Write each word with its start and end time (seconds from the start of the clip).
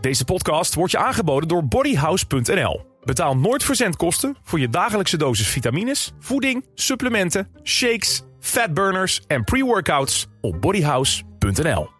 Deze 0.00 0.24
podcast 0.24 0.74
wordt 0.74 0.92
je 0.92 0.98
aangeboden 0.98 1.48
door 1.48 1.66
bodyhouse.nl. 1.66 2.86
Betaal 3.04 3.36
nooit 3.36 3.64
verzendkosten 3.64 4.36
voor 4.42 4.60
je 4.60 4.68
dagelijkse 4.68 5.16
dosis 5.16 5.48
vitamines, 5.48 6.12
voeding, 6.18 6.64
supplementen, 6.74 7.48
shakes, 7.62 8.22
fatburners 8.40 9.22
en 9.26 9.44
pre-workouts 9.44 10.26
op 10.40 10.60
bodyhouse.nl. 10.60 11.99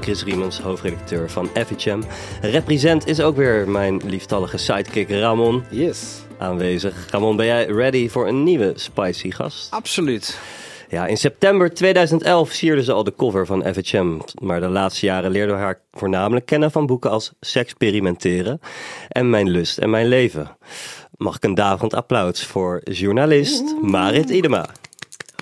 Chris 0.00 0.24
Riemens, 0.24 0.58
hoofdredacteur 0.60 1.30
van 1.30 1.48
FHM. 1.66 2.00
Represent 2.40 3.06
is 3.06 3.20
ook 3.20 3.36
weer 3.36 3.68
mijn 3.68 4.00
lieftallige 4.06 4.56
sidekick 4.56 5.10
Ramon 5.10 5.64
Yes. 5.70 6.22
aanwezig. 6.38 6.94
Ramon, 7.10 7.36
ben 7.36 7.46
jij 7.46 7.66
ready 7.66 8.08
voor 8.08 8.28
een 8.28 8.42
nieuwe 8.42 8.72
spicy 8.76 9.30
gast? 9.30 9.70
Absoluut. 9.70 10.38
Ja, 10.88 11.06
in 11.06 11.16
september 11.16 11.74
2011 11.74 12.50
sierde 12.52 12.82
ze 12.82 12.92
al 12.92 13.04
de 13.04 13.14
cover 13.16 13.46
van 13.46 13.64
FHM. 13.74 14.18
Maar 14.42 14.60
de 14.60 14.68
laatste 14.68 15.06
jaren 15.06 15.30
leerden 15.30 15.56
we 15.56 15.62
haar 15.62 15.80
voornamelijk 15.92 16.46
kennen 16.46 16.70
van 16.70 16.86
boeken 16.86 17.10
als 17.10 17.32
Sexperimenteren 17.40 18.60
en 19.08 19.30
Mijn 19.30 19.48
Lust 19.48 19.78
en 19.78 19.90
Mijn 19.90 20.06
Leven. 20.08 20.56
Mag 21.16 21.36
ik 21.36 21.44
een 21.44 21.54
daverend 21.54 21.94
applaus 21.94 22.46
voor 22.46 22.80
journalist 22.84 23.74
Marit 23.82 24.30
Idema. 24.30 24.66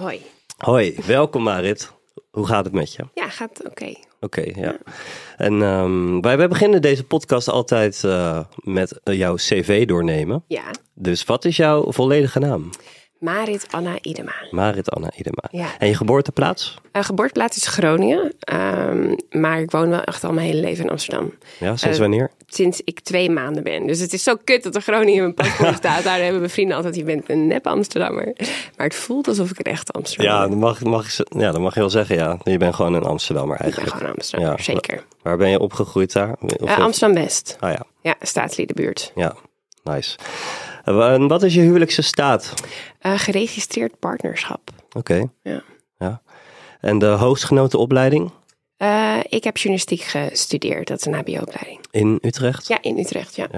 Hoi. 0.00 0.20
Hoi, 0.56 0.96
welkom 1.06 1.42
Marit. 1.42 1.92
Hoe 2.30 2.46
gaat 2.46 2.64
het 2.64 2.74
met 2.74 2.92
je? 2.92 3.04
Ja, 3.14 3.28
gaat 3.28 3.66
oké. 3.66 3.94
Oké, 4.20 4.42
ja. 4.54 4.76
En 5.36 5.62
ehm, 5.62 6.20
wij, 6.20 6.36
wij 6.36 6.48
beginnen 6.48 6.82
deze 6.82 7.04
podcast 7.04 7.48
altijd 7.48 8.04
eh, 8.04 8.40
met 8.54 9.00
eh, 9.02 9.16
jouw 9.18 9.34
cv 9.34 9.86
doornemen. 9.86 10.44
Ja. 10.46 10.70
Dus 10.94 11.24
wat 11.24 11.44
is 11.44 11.56
jouw 11.56 11.92
volledige 11.92 12.38
naam? 12.38 12.70
Marit 13.20 13.66
Anna 13.70 13.94
Idema. 14.00 14.32
Marit 14.50 14.90
Anna 14.90 15.10
Idema. 15.16 15.42
Ja. 15.50 15.66
En 15.78 15.88
je 15.88 15.94
geboorteplaats? 15.94 16.78
Uh, 16.92 17.02
geboorteplaats 17.04 17.56
is 17.56 17.66
Groningen, 17.66 18.32
ehm, 18.40 19.14
maar 19.30 19.60
ik 19.60 19.70
woon 19.70 19.88
wel 19.88 20.02
echt 20.02 20.24
al 20.24 20.32
mijn 20.32 20.46
hele 20.46 20.60
leven 20.60 20.84
in 20.84 20.90
Amsterdam. 20.90 21.32
Ja, 21.58 21.76
sinds 21.76 21.96
Eh, 21.96 22.02
wanneer? 22.02 22.30
Sinds 22.46 22.80
ik 22.84 23.00
twee 23.00 23.30
maanden 23.30 23.62
ben. 23.62 23.86
Dus 23.86 24.00
het 24.00 24.12
is 24.12 24.22
zo 24.22 24.34
kut 24.44 24.62
dat 24.62 24.74
er 24.74 24.82
Groningen 24.82 25.14
in 25.14 25.20
mijn 25.22 25.34
paspoort 25.34 25.76
staat. 25.84 26.04
Daar 26.04 26.18
hebben 26.20 26.38
mijn 26.38 26.50
vrienden 26.50 26.76
altijd, 26.76 26.96
je 26.96 27.04
bent 27.04 27.30
een 27.30 27.46
nep 27.46 27.66
Amsterdammer. 27.66 28.24
Maar 28.76 28.86
het 28.86 28.94
voelt 28.94 29.28
alsof 29.28 29.50
ik 29.50 29.58
een 29.58 29.72
echte 29.72 29.92
Amsterdammer 29.92 30.34
Ja, 30.36 30.40
ben. 30.48 30.50
dan 30.50 30.58
mag, 30.68 30.80
mag, 30.80 31.10
je- 31.16 31.26
ja, 31.38 31.52
dan 31.52 31.62
mag 31.62 31.74
je 31.74 31.80
wel 31.80 31.90
zeggen, 31.90 32.16
ja. 32.16 32.38
Je 32.44 32.56
bent 32.56 32.74
gewoon 32.74 32.94
een 32.94 33.02
Amsterdammer 33.04 33.54
Ik 33.56 33.62
ben 33.62 33.72
eigenlijk. 33.72 33.96
gewoon 33.96 34.14
Amsterdammer, 34.14 34.58
Ja. 34.58 34.64
zeker. 34.64 35.04
Waar 35.22 35.36
ben 35.36 35.50
je 35.50 35.58
opgegroeid 35.58 36.12
daar? 36.12 36.34
Eh, 36.64 36.78
Amsterdam-West. 36.78 37.56
Ah 37.60 37.70
ja, 37.72 37.82
Ja, 38.02 38.14
staatsliedenbuurt. 38.20 39.12
ja. 39.14 39.34
Nice. 39.84 40.16
En 40.84 41.28
wat 41.28 41.42
is 41.42 41.54
je 41.54 41.60
huwelijkse 41.60 42.02
staat? 42.02 42.54
Eh, 42.98 43.18
geregistreerd 43.18 43.98
partnerschap. 43.98 44.70
Oké. 44.96 45.26
Ja. 45.42 45.62
ja. 45.98 46.22
En 46.80 46.98
de 46.98 47.06
hoogstgenoten 47.06 47.78
opleiding 47.78 48.30
Eh, 48.76 49.18
ik 49.28 49.44
heb 49.44 49.56
journalistiek 49.56 50.00
gestudeerd, 50.02 50.88
dat 50.88 50.98
is 50.98 51.06
een 51.06 51.14
hbo-opleiding. 51.14 51.80
in 51.90 52.18
Utrecht? 52.22 52.68
Ja, 52.68 52.78
in 52.82 52.98
Utrecht, 52.98 53.36
ja. 53.36 53.48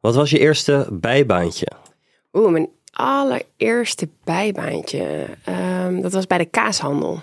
Wat 0.00 0.14
was 0.14 0.30
je 0.30 0.38
eerste 0.38 0.86
bijbaantje? 0.90 1.66
Oeh, 2.32 2.50
mijn 2.50 2.68
allereerste 2.92 4.08
bijbaantje. 4.24 5.26
Ehm, 5.44 6.00
dat 6.00 6.12
was 6.12 6.26
bij 6.26 6.38
de 6.38 6.44
kaashandel. 6.44 7.20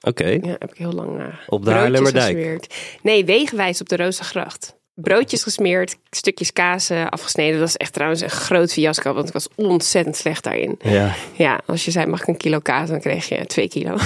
Oké. 0.00 0.28
Ja, 0.28 0.56
heb 0.58 0.70
ik 0.70 0.78
heel 0.78 0.92
lang 0.92 1.18
uh, 1.20 1.26
Op 1.46 1.64
de 1.64 1.70
Haarlemmerdijk? 1.70 2.66
Nee, 3.02 3.24
wegenwijs 3.24 3.80
op 3.80 3.88
de 3.88 3.96
Roostergracht. 3.96 4.76
Broodjes 5.02 5.42
gesmeerd, 5.42 5.96
stukjes 6.10 6.52
kaas 6.52 6.90
afgesneden. 6.90 7.52
Dat 7.52 7.60
was 7.60 7.76
echt 7.76 7.92
trouwens 7.92 8.20
een 8.20 8.30
groot 8.30 8.72
fiasco, 8.72 9.12
want 9.12 9.26
ik 9.26 9.32
was 9.32 9.48
ontzettend 9.54 10.16
slecht 10.16 10.44
daarin. 10.44 10.78
Ja. 10.80 11.14
Ja, 11.36 11.60
als 11.66 11.84
je 11.84 11.90
zei 11.90 12.06
mag 12.06 12.20
ik 12.20 12.28
een 12.28 12.36
kilo 12.36 12.58
kaas, 12.58 12.88
dan 12.88 13.00
kreeg 13.00 13.28
je 13.28 13.46
twee 13.46 13.68
kilo. 13.68 13.96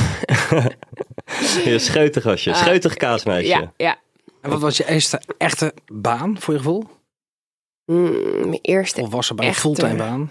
Je 1.64 1.78
scheutig 1.78 2.24
was 2.24 2.44
je. 2.44 2.54
Scheutig 2.54 2.94
kaasmeisje. 2.94 3.48
Ja, 3.48 3.72
ja. 3.76 3.98
En 4.40 4.50
wat 4.50 4.60
was 4.60 4.76
je 4.76 4.88
eerste 4.88 5.20
echte 5.38 5.74
baan 5.92 6.36
voor 6.40 6.54
je 6.54 6.60
gevoel? 6.60 6.84
Mm, 7.84 8.48
mijn 8.48 8.58
eerste 8.62 9.00
Of 9.00 9.10
was 9.10 9.28
er 9.28 9.34
bij 9.34 9.46
een 9.46 9.54
fulltime 9.54 9.94
baan? 9.94 10.30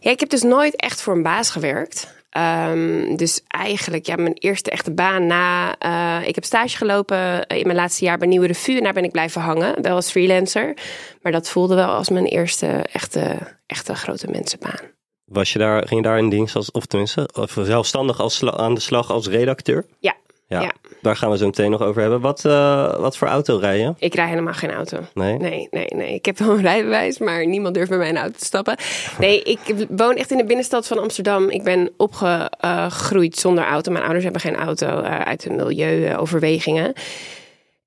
Ja, 0.00 0.10
ik 0.10 0.20
heb 0.20 0.28
dus 0.28 0.42
nooit 0.42 0.76
echt 0.76 1.02
voor 1.02 1.14
een 1.14 1.22
baas 1.22 1.50
gewerkt. 1.50 2.19
Ehm, 2.30 3.16
dus 3.16 3.40
eigenlijk, 3.46 4.06
ja, 4.06 4.16
mijn 4.16 4.34
eerste 4.34 4.70
echte 4.70 4.92
baan 4.92 5.26
na... 5.26 5.76
eh, 5.78 6.28
ik 6.28 6.34
heb 6.34 6.44
stage 6.44 6.76
gelopen 6.76 7.46
in 7.46 7.66
mijn 7.66 7.76
laatste 7.76 8.04
jaar 8.04 8.18
bij 8.18 8.28
Nieuwe 8.28 8.46
Revue. 8.46 8.76
En 8.76 8.82
daar 8.82 8.92
ben 8.92 9.04
ik 9.04 9.12
blijven 9.12 9.40
hangen, 9.40 9.82
wel 9.82 9.94
als 9.94 10.10
freelancer. 10.10 10.76
Maar 11.22 11.32
dat 11.32 11.48
voelde 11.48 11.74
wel 11.74 11.88
als 11.88 12.08
mijn 12.08 12.26
eerste 12.26 12.66
echte, 12.92 13.36
echte 13.66 13.94
grote 13.94 14.26
mensenbaan. 14.30 14.80
Was 15.24 15.52
je 15.52 15.58
daar, 15.58 15.86
ging 15.86 16.00
je 16.02 16.08
daar 16.08 16.18
in 16.18 16.28
dienst 16.28 16.56
als, 16.56 16.70
of 16.70 16.86
tenminste, 16.86 17.28
of 17.32 17.56
zelfstandig 17.62 18.20
als, 18.20 18.44
aan 18.44 18.74
de 18.74 18.80
slag 18.80 19.10
als 19.10 19.26
redacteur? 19.28 19.86
Ja, 19.98 20.14
Ja, 20.50 20.60
Ja. 20.60 20.72
daar 21.02 21.16
gaan 21.16 21.30
we 21.30 21.36
zo 21.36 21.46
meteen 21.46 21.70
nog 21.70 21.82
over 21.82 22.00
hebben. 22.00 22.20
Wat, 22.20 22.44
eh, 22.44 22.98
wat 22.98 23.16
voor 23.16 23.28
auto 23.28 23.56
rij 23.56 23.78
je? 23.78 23.94
ik 23.98 24.14
rij 24.14 24.28
helemaal 24.28 24.52
geen 24.54 24.70
auto. 24.72 24.98
Nee? 25.14 25.36
Nee, 25.36 25.68
nee, 25.70 25.86
nee. 25.94 26.14
Ik 26.14 26.24
heb 26.24 26.38
wel 26.38 26.50
een 26.50 26.60
rijbewijs, 26.60 27.18
maar 27.18 27.46
niemand 27.46 27.74
durft 27.74 27.88
bij 27.88 27.98
mij 27.98 28.08
in 28.08 28.14
de 28.14 28.20
auto 28.20 28.38
te 28.38 28.44
stappen. 28.44 28.76
Nee, 29.18 29.42
ik 29.54 29.86
woon 29.88 30.14
echt 30.16 30.30
in 30.30 30.36
de 30.36 30.44
binnenstad 30.44 30.86
van 30.86 30.98
Amsterdam. 30.98 31.48
Ik 31.48 31.62
ben 31.62 31.90
opgegroeid 31.96 33.36
zonder 33.36 33.64
auto. 33.64 33.90
Mijn 33.92 34.04
ouders 34.04 34.24
hebben 34.24 34.42
geen 34.42 34.56
auto 34.56 34.86
eh, 35.00 35.20
uit 35.20 35.42
de 35.42 35.50
milieuoverwegingen. 35.50 36.92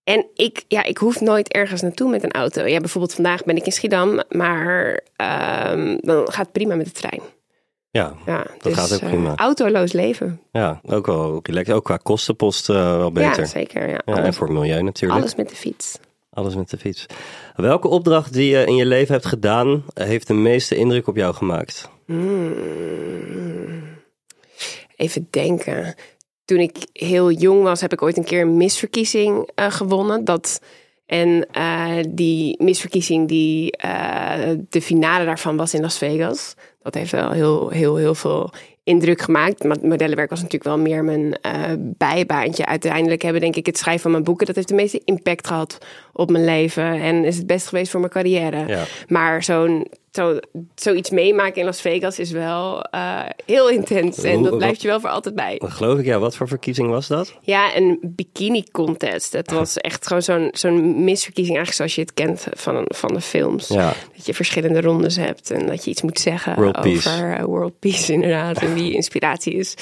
En 0.03 0.25
ik, 0.35 0.63
ja, 0.67 0.83
ik 0.83 0.97
hoef 0.97 1.21
nooit 1.21 1.53
ergens 1.53 1.81
naartoe 1.81 2.09
met 2.09 2.23
een 2.23 2.31
auto. 2.31 2.65
Ja, 2.65 2.79
bijvoorbeeld 2.79 3.13
vandaag 3.13 3.43
ben 3.43 3.55
ik 3.55 3.65
in 3.65 3.71
Schiedam, 3.71 4.21
maar 4.29 4.99
ehm, 5.15 5.97
dan 6.01 6.31
gaat 6.31 6.45
het 6.45 6.51
prima 6.51 6.75
met 6.75 6.85
de 6.85 6.91
trein. 6.91 7.21
Ja, 7.93 8.13
Ja, 8.25 8.45
Dat 8.61 8.73
gaat 8.73 8.93
ook 8.93 8.99
eh, 8.99 9.09
prima. 9.09 9.35
autoloos 9.35 9.91
leven. 9.91 10.41
ja 10.51 10.81
ook 10.85 11.05
wel 11.05 11.39
relaxed. 11.43 11.75
Ook 11.75 11.83
qua 11.83 11.97
kostenpost 11.97 12.69
eh, 12.69 12.75
wel 12.97 13.11
beter. 13.11 13.39
Ja, 13.39 13.45
zeker. 13.45 13.89
Ja. 13.89 14.01
Ja, 14.05 14.23
en 14.23 14.33
voor 14.33 14.47
het 14.47 14.55
milieu 14.57 14.81
natuurlijk. 14.81 15.19
alles 15.21 15.35
met 15.35 15.49
de 15.49 15.55
fiets. 15.55 15.99
Alles 16.29 16.55
met 16.55 16.69
de 16.69 16.77
fiets. 16.77 17.05
Welke 17.55 17.87
opdracht 17.87 18.33
die 18.33 18.49
je 18.49 18.65
in 18.65 18.75
je 18.75 18.85
leven 18.85 19.13
hebt 19.13 19.25
gedaan, 19.25 19.83
heeft 19.93 20.27
de 20.27 20.33
meeste 20.33 20.75
indruk 20.75 21.07
op 21.07 21.15
jou 21.15 21.33
gemaakt? 21.33 21.89
Hmm. 22.05 22.53
Even 24.95 25.27
denken. 25.29 25.95
Toen 26.45 26.59
ik 26.59 26.77
heel 26.93 27.31
jong 27.31 27.63
was, 27.63 27.81
heb 27.81 27.93
ik 27.93 28.01
ooit 28.01 28.17
een 28.17 28.23
keer 28.23 28.41
een 28.41 28.57
misverkiezing 28.57 29.49
eh, 29.55 29.71
gewonnen. 29.71 30.25
Dat, 30.25 30.61
en 31.05 31.47
die 32.09 32.63
misverkiezing, 32.63 33.27
die, 33.27 33.77
de 34.69 34.81
finale 34.81 35.25
daarvan 35.25 35.57
was 35.57 35.73
in 35.73 35.81
Las 35.81 35.97
Vegas. 35.97 36.55
Dat 36.83 36.93
heeft 36.93 37.11
wel 37.11 37.31
heel, 37.31 37.69
heel, 37.69 37.95
heel 37.95 38.15
veel 38.15 38.49
indruk 38.83 39.21
gemaakt. 39.21 39.63
Maar 39.63 39.77
modellenwerk 39.81 40.29
was 40.29 40.41
natuurlijk 40.41 40.75
wel 40.75 40.83
meer 40.83 41.03
mijn 41.03 41.37
eh, 41.41 41.61
bijbaantje. 41.79 42.65
Uiteindelijk 42.65 43.21
hebben 43.21 43.41
denk 43.41 43.55
ik 43.55 43.65
het 43.65 43.77
schrijven 43.77 44.01
van 44.01 44.11
mijn 44.11 44.23
boeken... 44.23 44.45
dat 44.45 44.55
heeft 44.55 44.67
de 44.67 44.73
meeste 44.73 45.01
impact 45.05 45.47
gehad 45.47 45.77
op 46.13 46.31
mijn 46.31 46.45
leven. 46.45 47.01
En 47.01 47.25
is 47.25 47.37
het 47.37 47.47
best 47.47 47.67
geweest 47.67 47.91
voor 47.91 47.99
mijn 47.99 48.11
carrière. 48.11 48.67
Ja. 48.67 48.83
Maar 49.07 49.43
zo'n 49.43 49.87
zo, 50.13 50.39
zoiets 50.75 51.09
meemaken 51.09 51.59
in 51.59 51.65
Las 51.65 51.81
Vegas 51.81 52.19
is 52.19 52.31
wel 52.31 52.81
eh, 52.83 53.19
heel 53.45 53.69
intens. 53.69 54.17
En 54.23 54.31
Hoe- 54.33 54.41
dat 54.41 54.49
wat- 54.49 54.57
blijft 54.59 54.81
je 54.81 54.87
wel 54.87 54.99
voor 54.99 55.09
altijd 55.09 55.35
bij. 55.35 55.55
Dat 55.57 55.69
geloof 55.71 55.99
ik, 55.99 56.05
ja. 56.05 56.19
Wat 56.19 56.35
voor 56.35 56.47
verkiezing 56.47 56.89
was 56.89 57.07
dat? 57.07 57.33
Ja, 57.41 57.75
een 57.75 57.99
bikini 58.01 58.63
contest. 58.71 59.33
Het 59.33 59.51
was 59.51 59.77
echt 59.77 60.07
gewoon 60.07 60.21
zo'n 60.21 60.49
zo'n 60.51 61.03
misverkiezing, 61.03 61.57
eigenlijk 61.57 61.75
zoals 61.75 61.95
je 61.95 62.01
het 62.01 62.13
kent 62.13 62.47
van, 62.59 62.85
van 62.87 63.13
de 63.13 63.21
films. 63.21 63.67
Ja. 63.67 63.93
Dat 64.15 64.25
je 64.25 64.33
verschillende 64.33 64.81
rondes 64.81 65.15
hebt 65.15 65.51
en 65.51 65.67
dat 65.67 65.83
je 65.83 65.91
iets 65.91 66.01
moet 66.01 66.19
zeggen 66.19 66.55
World 66.55 66.77
over 66.77 66.91
peace. 66.91 67.09
eh, 67.37 67.43
world 67.43 67.79
peace, 67.79 68.13
inderdaad. 68.17 68.57
En 68.61 68.73
wie 68.73 68.93
inspiratie 68.93 69.53
is. 69.53 69.73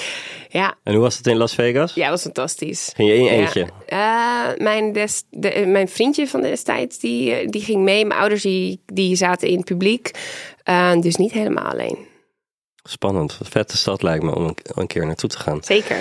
Ja, 0.50 0.76
En 0.84 0.94
hoe 0.94 1.02
was 1.02 1.18
het 1.18 1.28
in 1.28 1.38
Las 1.38 1.54
Vegas? 1.56 1.94
ja, 1.94 2.02
dat 2.02 2.12
was 2.12 2.22
fantastisch. 2.22 2.92
Ging 2.96 3.10
je 3.10 3.16
in 3.16 3.24
Ja. 3.24 3.30
eentje? 3.32 3.68
Eh, 3.86 4.46
mijn, 4.58 4.92
des, 4.94 5.24
de, 5.30 5.52
eh, 5.52 5.68
mijn 5.68 5.88
vriendje 5.90 6.28
van 6.28 6.42
destijds, 6.42 7.00
die, 7.00 7.32
eh, 7.34 7.48
die 7.50 7.62
ging 7.62 7.84
mee. 7.84 8.06
Mijn 8.06 8.20
ouders 8.20 8.42
die, 8.42 8.80
die 8.86 9.16
zaten 9.16 9.48
in 9.48 9.56
het 9.58 9.66
publiek. 9.66 10.12
Eh, 10.64 11.00
dus 11.00 11.16
niet 11.16 11.32
helemaal 11.32 11.72
alleen. 11.72 12.08
Spannend. 12.84 13.38
Wat 13.38 13.48
vette 13.48 13.78
stad 13.78 14.02
lijkt 14.02 14.24
me 14.24 14.36
om 14.36 14.46
een, 14.46 14.58
een 14.64 14.88
keer 14.88 15.06
naartoe 15.06 15.30
te 15.30 15.40
gaan. 15.40 15.64
Zeker. 15.64 15.98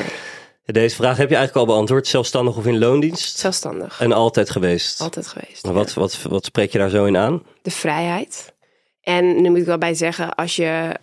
Deze 0.64 0.96
vraag 0.96 1.16
heb 1.16 1.28
je 1.28 1.36
eigenlijk 1.36 1.66
al 1.66 1.74
beantwoord. 1.74 2.06
Zelfstandig 2.06 2.56
of 2.56 2.66
in 2.66 2.78
loondienst? 2.78 3.38
Zelfstandig. 3.38 4.00
En 4.00 4.12
altijd 4.12 4.50
geweest. 4.50 5.00
Altijd 5.00 5.26
geweest. 5.26 5.66
Wat, 5.66 5.94
wat, 5.94 6.22
wat 6.22 6.44
spreek 6.44 6.72
je 6.72 6.78
daar 6.78 6.88
zo 6.88 7.04
in 7.04 7.16
aan? 7.16 7.42
De 7.62 7.70
vrijheid. 7.70 8.54
En 9.00 9.42
nu 9.42 9.48
moet 9.48 9.58
ik 9.58 9.64
wel 9.64 9.78
bij 9.78 9.94
zeggen, 9.94 10.34
als 10.34 10.56
je 10.56 10.96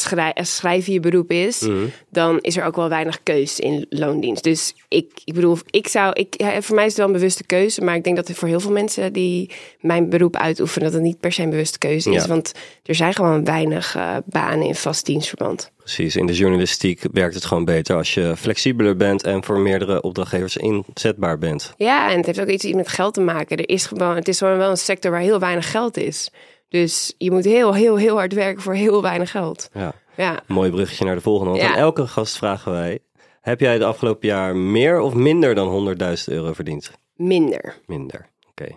schrij 0.00 0.32
als 0.34 0.56
schrijven 0.56 0.92
je 0.92 1.00
beroep 1.00 1.30
is, 1.30 1.60
Mhm. 1.60 1.84
dan 2.10 2.38
is 2.40 2.56
er 2.56 2.64
ook 2.64 2.76
wel 2.76 2.88
weinig 2.88 3.22
keus 3.22 3.60
in 3.60 3.86
loondienst. 3.88 4.42
Dus 4.44 4.74
ik, 4.88 5.10
ik 5.24 5.34
bedoel, 5.34 5.58
ik 5.70 5.88
zou, 5.88 6.12
ik, 6.12 6.34
ja, 6.40 6.62
voor 6.62 6.74
mij 6.74 6.84
is 6.84 6.90
het 6.90 6.98
wel 7.00 7.06
een 7.06 7.12
bewuste 7.12 7.44
keuze, 7.44 7.80
maar 7.80 7.94
ik 7.94 8.04
denk 8.04 8.16
dat 8.16 8.28
er 8.28 8.34
voor 8.34 8.48
heel 8.48 8.60
veel 8.60 8.70
mensen 8.72 9.12
die 9.12 9.50
mijn 9.80 10.08
beroep 10.08 10.36
uitoefenen, 10.36 10.84
dat 10.84 10.92
het 10.92 11.02
niet 11.02 11.20
per 11.20 11.32
se 11.32 11.42
een 11.42 11.50
bewuste 11.50 11.78
keuze 11.78 12.10
is. 12.10 12.26
Want 12.26 12.52
er 12.84 12.94
zijn 12.94 13.14
gewoon 13.14 13.44
weinig 13.44 13.96
eh, 13.96 14.16
banen 14.26 14.66
in 14.66 14.74
vast 14.74 15.06
dienstverband. 15.06 15.72
Precies, 15.78 16.16
in 16.16 16.26
de 16.26 16.32
journalistiek 16.32 17.02
werkt 17.12 17.34
het 17.34 17.44
gewoon 17.44 17.64
beter 17.64 17.96
als 17.96 18.14
je 18.14 18.34
flexibeler 18.36 18.96
bent 18.96 19.22
en 19.22 19.44
voor 19.44 19.58
meerdere 19.58 20.02
opdrachtgevers 20.02 20.56
inzetbaar 20.56 21.38
bent. 21.38 21.72
Ja, 21.76 22.10
en 22.10 22.16
het 22.16 22.26
heeft 22.26 22.40
ook 22.40 22.48
iets 22.48 22.64
met 22.72 22.88
geld 22.88 23.14
te 23.14 23.20
maken. 23.20 23.56
Er 23.56 23.68
is 23.68 23.86
gewoon, 23.86 24.16
het 24.16 24.28
is 24.28 24.38
gewoon 24.38 24.56
wel 24.56 24.70
een 24.70 24.76
sector 24.76 25.10
waar 25.10 25.20
heel 25.20 25.38
weinig 25.38 25.70
geld 25.70 25.96
is. 25.96 26.30
Dus 26.80 27.14
je 27.18 27.30
moet 27.30 27.44
heel, 27.44 27.74
heel, 27.74 27.96
heel 27.96 28.16
hard 28.16 28.32
werken 28.32 28.62
voor 28.62 28.74
heel 28.74 29.02
weinig 29.02 29.30
geld. 29.30 29.68
Ja, 29.72 29.92
Ja. 30.16 30.42
mooi 30.46 30.70
bruggetje 30.70 31.04
naar 31.04 31.14
de 31.14 31.20
volgende. 31.20 31.50
Want 31.50 31.62
Ja. 31.62 31.68
aan 31.68 31.76
elke 31.78 32.06
gast 32.06 32.36
vragen 32.36 32.72
wij, 32.72 32.98
heb 33.40 33.60
jij 33.60 33.78
de 33.78 33.84
afgelopen 33.84 34.28
jaar 34.28 34.56
meer 34.56 35.00
of 35.00 35.14
minder 35.14 35.54
dan 35.54 35.68
100.000 35.68 36.28
euro 36.34 36.52
verdiend? 36.52 36.90
Minder. 37.16 37.74
Minder, 37.86 38.28
oké. 38.48 38.68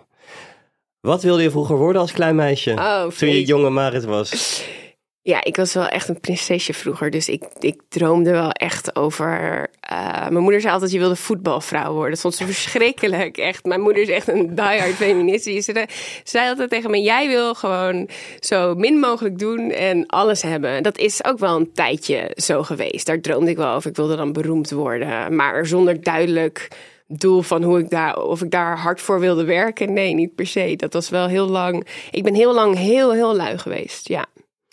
Wat 1.00 1.22
wilde 1.22 1.42
je 1.42 1.50
vroeger 1.50 1.76
worden 1.76 2.00
als 2.00 2.12
klein 2.12 2.34
meisje? 2.36 2.70
Oh, 2.72 3.06
Toen 3.06 3.28
je 3.28 3.44
jonge 3.44 3.70
Marit 3.70 4.04
was. 4.04 4.30
Ja, 5.22 5.44
ik 5.44 5.56
was 5.56 5.74
wel 5.74 5.86
echt 5.86 6.08
een 6.08 6.20
prinsesje 6.20 6.72
vroeger. 6.72 7.10
Dus 7.10 7.28
ik, 7.28 7.44
ik 7.58 7.80
droomde 7.88 8.30
wel 8.30 8.50
echt 8.50 8.96
over... 8.96 9.66
eh, 9.80 10.28
mijn 10.28 10.42
moeder 10.42 10.60
zei 10.60 10.72
altijd, 10.72 10.90
je 10.92 10.98
wilde 10.98 11.16
voetbalvrouw 11.16 11.92
worden. 11.92 12.10
Dat 12.10 12.20
vond 12.20 12.34
ze 12.34 12.44
verschrikkelijk. 12.44 13.36
Echt, 13.36 13.64
mijn 13.64 13.80
moeder 13.80 14.02
is 14.02 14.08
echt 14.08 14.28
een 14.28 14.54
diehard 14.54 14.94
feminist. 14.94 15.44
Zei, 15.44 15.86
zei 16.24 16.48
altijd 16.48 16.70
tegen 16.70 16.90
me, 16.90 17.00
jij 17.00 17.28
wil 17.28 17.54
gewoon 17.54 18.08
zo 18.40 18.74
min 18.74 18.98
mogelijk 18.98 19.38
doen 19.38 19.70
en 19.70 20.06
alles 20.06 20.42
hebben. 20.42 20.82
Dat 20.82 20.98
is 20.98 21.24
ook 21.24 21.38
wel 21.38 21.56
een 21.56 21.72
tijdje 21.72 22.30
zo 22.34 22.62
geweest. 22.62 23.06
Daar 23.06 23.20
droomde 23.20 23.50
ik 23.50 23.56
wel 23.56 23.74
over. 23.74 23.90
Ik 23.90 23.96
wilde 23.96 24.16
dan 24.16 24.32
beroemd 24.32 24.70
worden. 24.70 25.36
Maar 25.36 25.66
zonder 25.66 26.02
duidelijk 26.02 26.68
doel 27.06 27.42
van 27.42 27.62
hoe 27.62 27.78
ik 27.78 27.90
daar, 27.90 28.22
of 28.22 28.42
ik 28.42 28.50
daar 28.50 28.78
hard 28.78 29.00
voor 29.00 29.20
wilde 29.20 29.44
werken. 29.44 29.92
Nee, 29.92 30.14
niet 30.14 30.34
per 30.34 30.46
se. 30.46 30.74
Dat 30.76 30.92
was 30.92 31.08
wel 31.08 31.26
heel 31.26 31.48
lang. 31.48 31.86
Ik 32.10 32.22
ben 32.22 32.34
heel 32.34 32.54
lang 32.54 32.76
heel, 32.76 33.12
heel 33.12 33.36
lui 33.36 33.58
geweest. 33.58 34.08
Ja. 34.08 34.26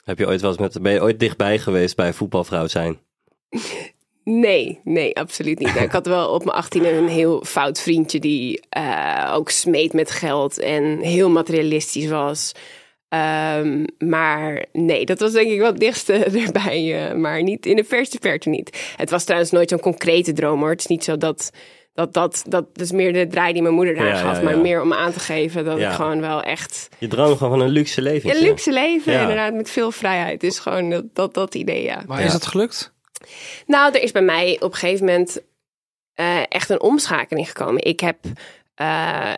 Heb 0.06 0.20
je 0.20 0.28
ooit 0.28 0.42
wel 0.42 0.50
eens 0.50 0.60
met, 0.60 0.82
ben 0.82 0.94
je 0.94 1.02
ooit 1.02 1.20
dichtbij 1.20 1.60
geweest 1.60 1.96
bij 1.96 2.14
voetbalvrouw 2.14 2.68
zijn? 2.68 3.00
Nee, 4.24 4.80
nee, 4.84 5.16
absoluut 5.16 5.60
niet. 5.60 5.76
Ik 5.76 5.92
had 5.92 6.06
wel 6.06 6.30
op 6.30 6.46
mijn 6.46 6.58
18 6.58 6.86
een 6.86 7.08
heel 7.08 7.44
fout 7.46 7.82
vriendje 7.82 8.20
die 8.20 8.62
eh, 8.70 9.32
ook 9.34 9.50
smeet 9.50 9.94
met 9.94 10.12
geld 10.12 10.60
en 10.60 11.00
heel 11.00 11.30
materialistisch 11.30 12.08
was. 12.08 12.52
Ehm, 13.10 13.86
maar 13.98 14.66
nee, 14.72 15.06
dat 15.06 15.20
was 15.20 15.32
denk 15.32 15.52
ik 15.52 15.60
wel 15.60 15.72
het 15.72 15.80
dichtste 15.80 16.14
erbij, 16.46 17.10
eh, 17.10 17.16
maar 17.16 17.44
niet 17.44 17.66
in 17.66 17.76
de 17.76 17.84
verste 17.84 18.18
verte 18.22 18.50
niet. 18.50 18.94
Het 18.96 19.10
was 19.10 19.24
trouwens 19.24 19.52
nooit 19.52 19.70
zo'n 19.70 19.80
concrete 19.80 20.34
droom 20.34 20.60
hoor. 20.60 20.70
Het 20.70 20.80
is 20.80 20.88
niet 20.88 21.04
zo 21.04 21.18
dat 21.18 21.52
dat, 21.96 22.14
dat, 22.14 22.44
dat, 22.48 22.66
is 22.74 22.92
meer 22.92 23.14
de 23.14 23.28
draai 23.28 23.54
die 23.54 23.62
mijn 23.62 23.74
moeder 23.74 23.96
daar 23.96 24.08
Ja, 24.08 24.16
gaf, 24.16 24.38
ja, 24.38 24.44
maar 24.44 24.58
meer 24.58 24.82
om 24.82 24.94
aan 24.94 25.12
te 25.12 25.20
geven 25.20 25.66
dat 25.66 25.78
Ja. 25.80 25.90
ik 25.90 25.96
gewoon 25.96 26.22
wel 26.22 26.42
echt 26.44 26.90
Je 26.98 27.08
droomt 27.08 27.38
gewoon 27.38 27.58
van 27.58 27.68
een 27.68 27.72
luxe 27.72 28.02
leven. 28.02 28.30
een 28.30 28.42
luxe 28.42 28.72
leven, 28.72 29.14
Ja. 29.14 29.22
inderdaad, 29.22 29.54
met 29.54 29.70
veel 29.70 29.92
vrijheid. 29.92 30.42
Dus 30.42 30.60
gewoon 30.60 30.90
dat, 30.90 31.04
dat, 31.14 31.34
dat 31.34 31.56
idee, 31.56 31.84
ja. 31.84 32.04
Maar 32.08 32.20
Ja. 32.20 32.26
is 32.26 32.32
dat 32.32 32.46
gelukt? 32.46 32.94
Nou, 33.66 33.94
er 33.94 34.02
is 34.02 34.12
bij 34.12 34.22
mij 34.22 34.56
op 34.60 34.72
een 34.72 34.78
gegeven 34.78 35.06
moment 35.06 35.42
eh, 36.14 36.40
echt 36.50 36.70
een 36.70 36.82
omschakeling 36.82 37.48
gekomen. 37.48 37.84
Ik 37.84 38.00
heb. 38.00 38.18
eh, 38.76 39.32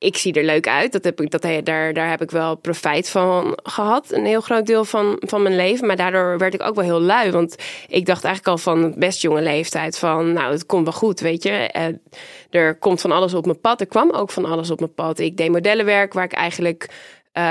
ik 0.00 0.16
zie 0.16 0.32
er 0.32 0.44
leuk 0.44 0.68
uit. 0.68 0.92
Dat 0.92 1.04
heb 1.04 1.20
ik, 1.20 1.30
dat, 1.30 1.42
daar, 1.64 1.92
daar 1.92 2.10
heb 2.10 2.22
ik 2.22 2.30
wel 2.30 2.56
profijt 2.56 3.08
van 3.08 3.58
gehad. 3.62 4.12
Een 4.12 4.24
heel 4.24 4.40
groot 4.40 4.66
deel 4.66 4.84
van, 4.84 5.16
van 5.20 5.42
mijn 5.42 5.56
leven. 5.56 5.86
Maar 5.86 5.96
daardoor 5.96 6.38
werd 6.38 6.54
ik 6.54 6.62
ook 6.62 6.74
wel 6.74 6.84
heel 6.84 7.00
lui. 7.00 7.30
Want 7.30 7.56
ik 7.88 8.06
dacht 8.06 8.24
eigenlijk 8.24 8.56
al 8.56 8.62
van 8.62 8.94
best 8.96 9.22
jonge 9.22 9.42
leeftijd 9.42 9.98
van... 9.98 10.32
nou, 10.32 10.52
het 10.52 10.66
komt 10.66 10.84
wel 10.84 10.92
goed, 10.92 11.20
weet 11.20 11.42
je. 11.42 11.50
Eh, 11.50 11.84
er 12.50 12.78
komt 12.78 13.00
van 13.00 13.12
alles 13.12 13.34
op 13.34 13.44
mijn 13.44 13.60
pad. 13.60 13.80
Er 13.80 13.86
kwam 13.86 14.10
ook 14.10 14.30
van 14.30 14.44
alles 14.44 14.70
op 14.70 14.78
mijn 14.78 14.94
pad. 14.94 15.18
Ik 15.18 15.36
deed 15.36 15.50
modellenwerk 15.50 16.12
waar 16.12 16.24
ik 16.24 16.32
eigenlijk... 16.32 16.88
eh, 17.32 17.42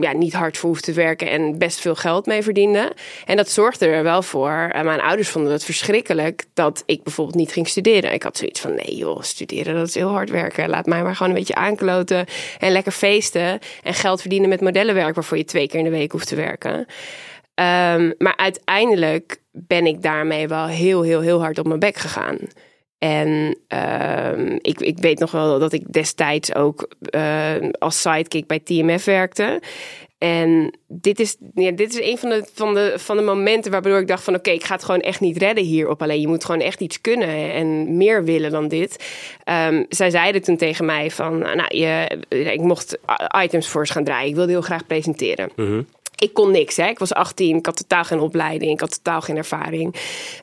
ja, 0.00 0.12
niet 0.12 0.32
hard 0.32 0.58
voor 0.58 0.68
hoefde 0.68 0.92
te 0.92 0.92
werken 0.92 1.30
en 1.30 1.58
best 1.58 1.80
veel 1.80 1.94
geld 1.94 2.26
mee 2.26 2.42
verdiende. 2.42 2.92
En 3.24 3.36
dat 3.36 3.50
zorgde 3.50 3.86
er 3.86 4.02
wel 4.02 4.22
voor. 4.22 4.70
En 4.72 4.84
mijn 4.84 5.00
ouders 5.00 5.28
vonden 5.28 5.52
het 5.52 5.64
verschrikkelijk 5.64 6.44
dat 6.54 6.82
ik 6.86 7.02
bijvoorbeeld 7.02 7.36
niet 7.36 7.52
ging 7.52 7.68
studeren. 7.68 8.12
Ik 8.12 8.22
had 8.22 8.36
zoiets 8.36 8.60
van: 8.60 8.74
nee, 8.74 8.96
joh, 8.96 9.22
studeren 9.22 9.74
dat 9.74 9.88
is 9.88 9.94
heel 9.94 10.10
hard 10.10 10.30
werken. 10.30 10.68
Laat 10.68 10.86
mij 10.86 11.02
maar 11.02 11.16
gewoon 11.16 11.32
een 11.32 11.38
beetje 11.38 11.54
aankloten 11.54 12.26
en 12.58 12.72
lekker 12.72 12.92
feesten. 12.92 13.58
En 13.82 13.94
geld 13.94 14.20
verdienen 14.20 14.48
met 14.48 14.60
modellenwerk 14.60 15.14
waarvoor 15.14 15.36
je 15.36 15.44
twee 15.44 15.68
keer 15.68 15.78
in 15.78 15.84
de 15.84 15.90
week 15.90 16.12
hoeft 16.12 16.28
te 16.28 16.36
werken. 16.36 16.86
Ehm, 17.54 18.12
maar 18.18 18.36
uiteindelijk 18.36 19.40
ben 19.52 19.86
ik 19.86 20.02
daarmee 20.02 20.48
wel 20.48 20.66
heel, 20.66 21.02
heel, 21.02 21.20
heel 21.20 21.40
hard 21.40 21.58
op 21.58 21.66
mijn 21.66 21.78
bek 21.80 21.96
gegaan. 21.96 22.38
En 23.02 23.58
ehm, 23.68 24.58
ik, 24.60 24.80
ik 24.80 24.98
weet 24.98 25.18
nog 25.18 25.30
wel 25.30 25.58
dat 25.58 25.72
ik 25.72 25.92
destijds 25.92 26.54
ook 26.54 26.88
eh, 27.00 27.54
als 27.78 28.00
sidekick 28.00 28.46
bij 28.46 28.58
TMF 28.58 29.04
werkte. 29.04 29.60
En 30.18 30.78
dit 30.88 31.20
is, 31.20 31.36
ja, 31.54 31.70
dit 31.70 31.92
is 31.92 32.10
een 32.10 32.18
van 32.18 32.28
de, 32.28 32.44
van, 32.54 32.74
de, 32.74 32.94
van 32.96 33.16
de 33.16 33.22
momenten 33.22 33.70
waardoor 33.70 33.98
ik 33.98 34.06
dacht 34.06 34.24
van... 34.24 34.34
oké, 34.34 34.50
ik 34.50 34.64
ga 34.64 34.74
het 34.74 34.84
gewoon 34.84 35.00
echt 35.00 35.20
niet 35.20 35.36
redden 35.36 35.64
hierop. 35.64 36.02
Alleen 36.02 36.20
je 36.20 36.28
moet 36.28 36.44
gewoon 36.44 36.60
echt 36.60 36.80
iets 36.80 37.00
kunnen 37.00 37.52
en 37.52 37.96
meer 37.96 38.24
willen 38.24 38.50
dan 38.50 38.68
dit. 38.68 39.04
Ehm, 39.44 39.84
zij 39.88 40.10
zeiden 40.10 40.42
toen 40.42 40.56
tegen 40.56 40.84
mij 40.84 41.10
van... 41.10 41.38
nou, 41.38 41.76
je, 41.76 42.18
ik 42.28 42.60
mocht 42.60 42.98
items 43.42 43.68
voor 43.68 43.86
ze 43.86 43.92
gaan 43.92 44.04
draaien. 44.04 44.28
Ik 44.28 44.34
wilde 44.34 44.52
heel 44.52 44.60
graag 44.60 44.86
presenteren. 44.86 45.50
Ik 46.22 46.34
kon 46.34 46.50
niks, 46.50 46.76
hè. 46.76 46.86
Ik 46.86 46.98
was 46.98 47.14
18, 47.14 47.56
ik 47.56 47.66
had 47.66 47.76
totaal 47.76 48.04
geen 48.04 48.20
opleiding, 48.20 48.72
ik 48.72 48.80
had 48.80 48.94
totaal 48.94 49.20
geen 49.20 49.36
ervaring. 49.36 49.94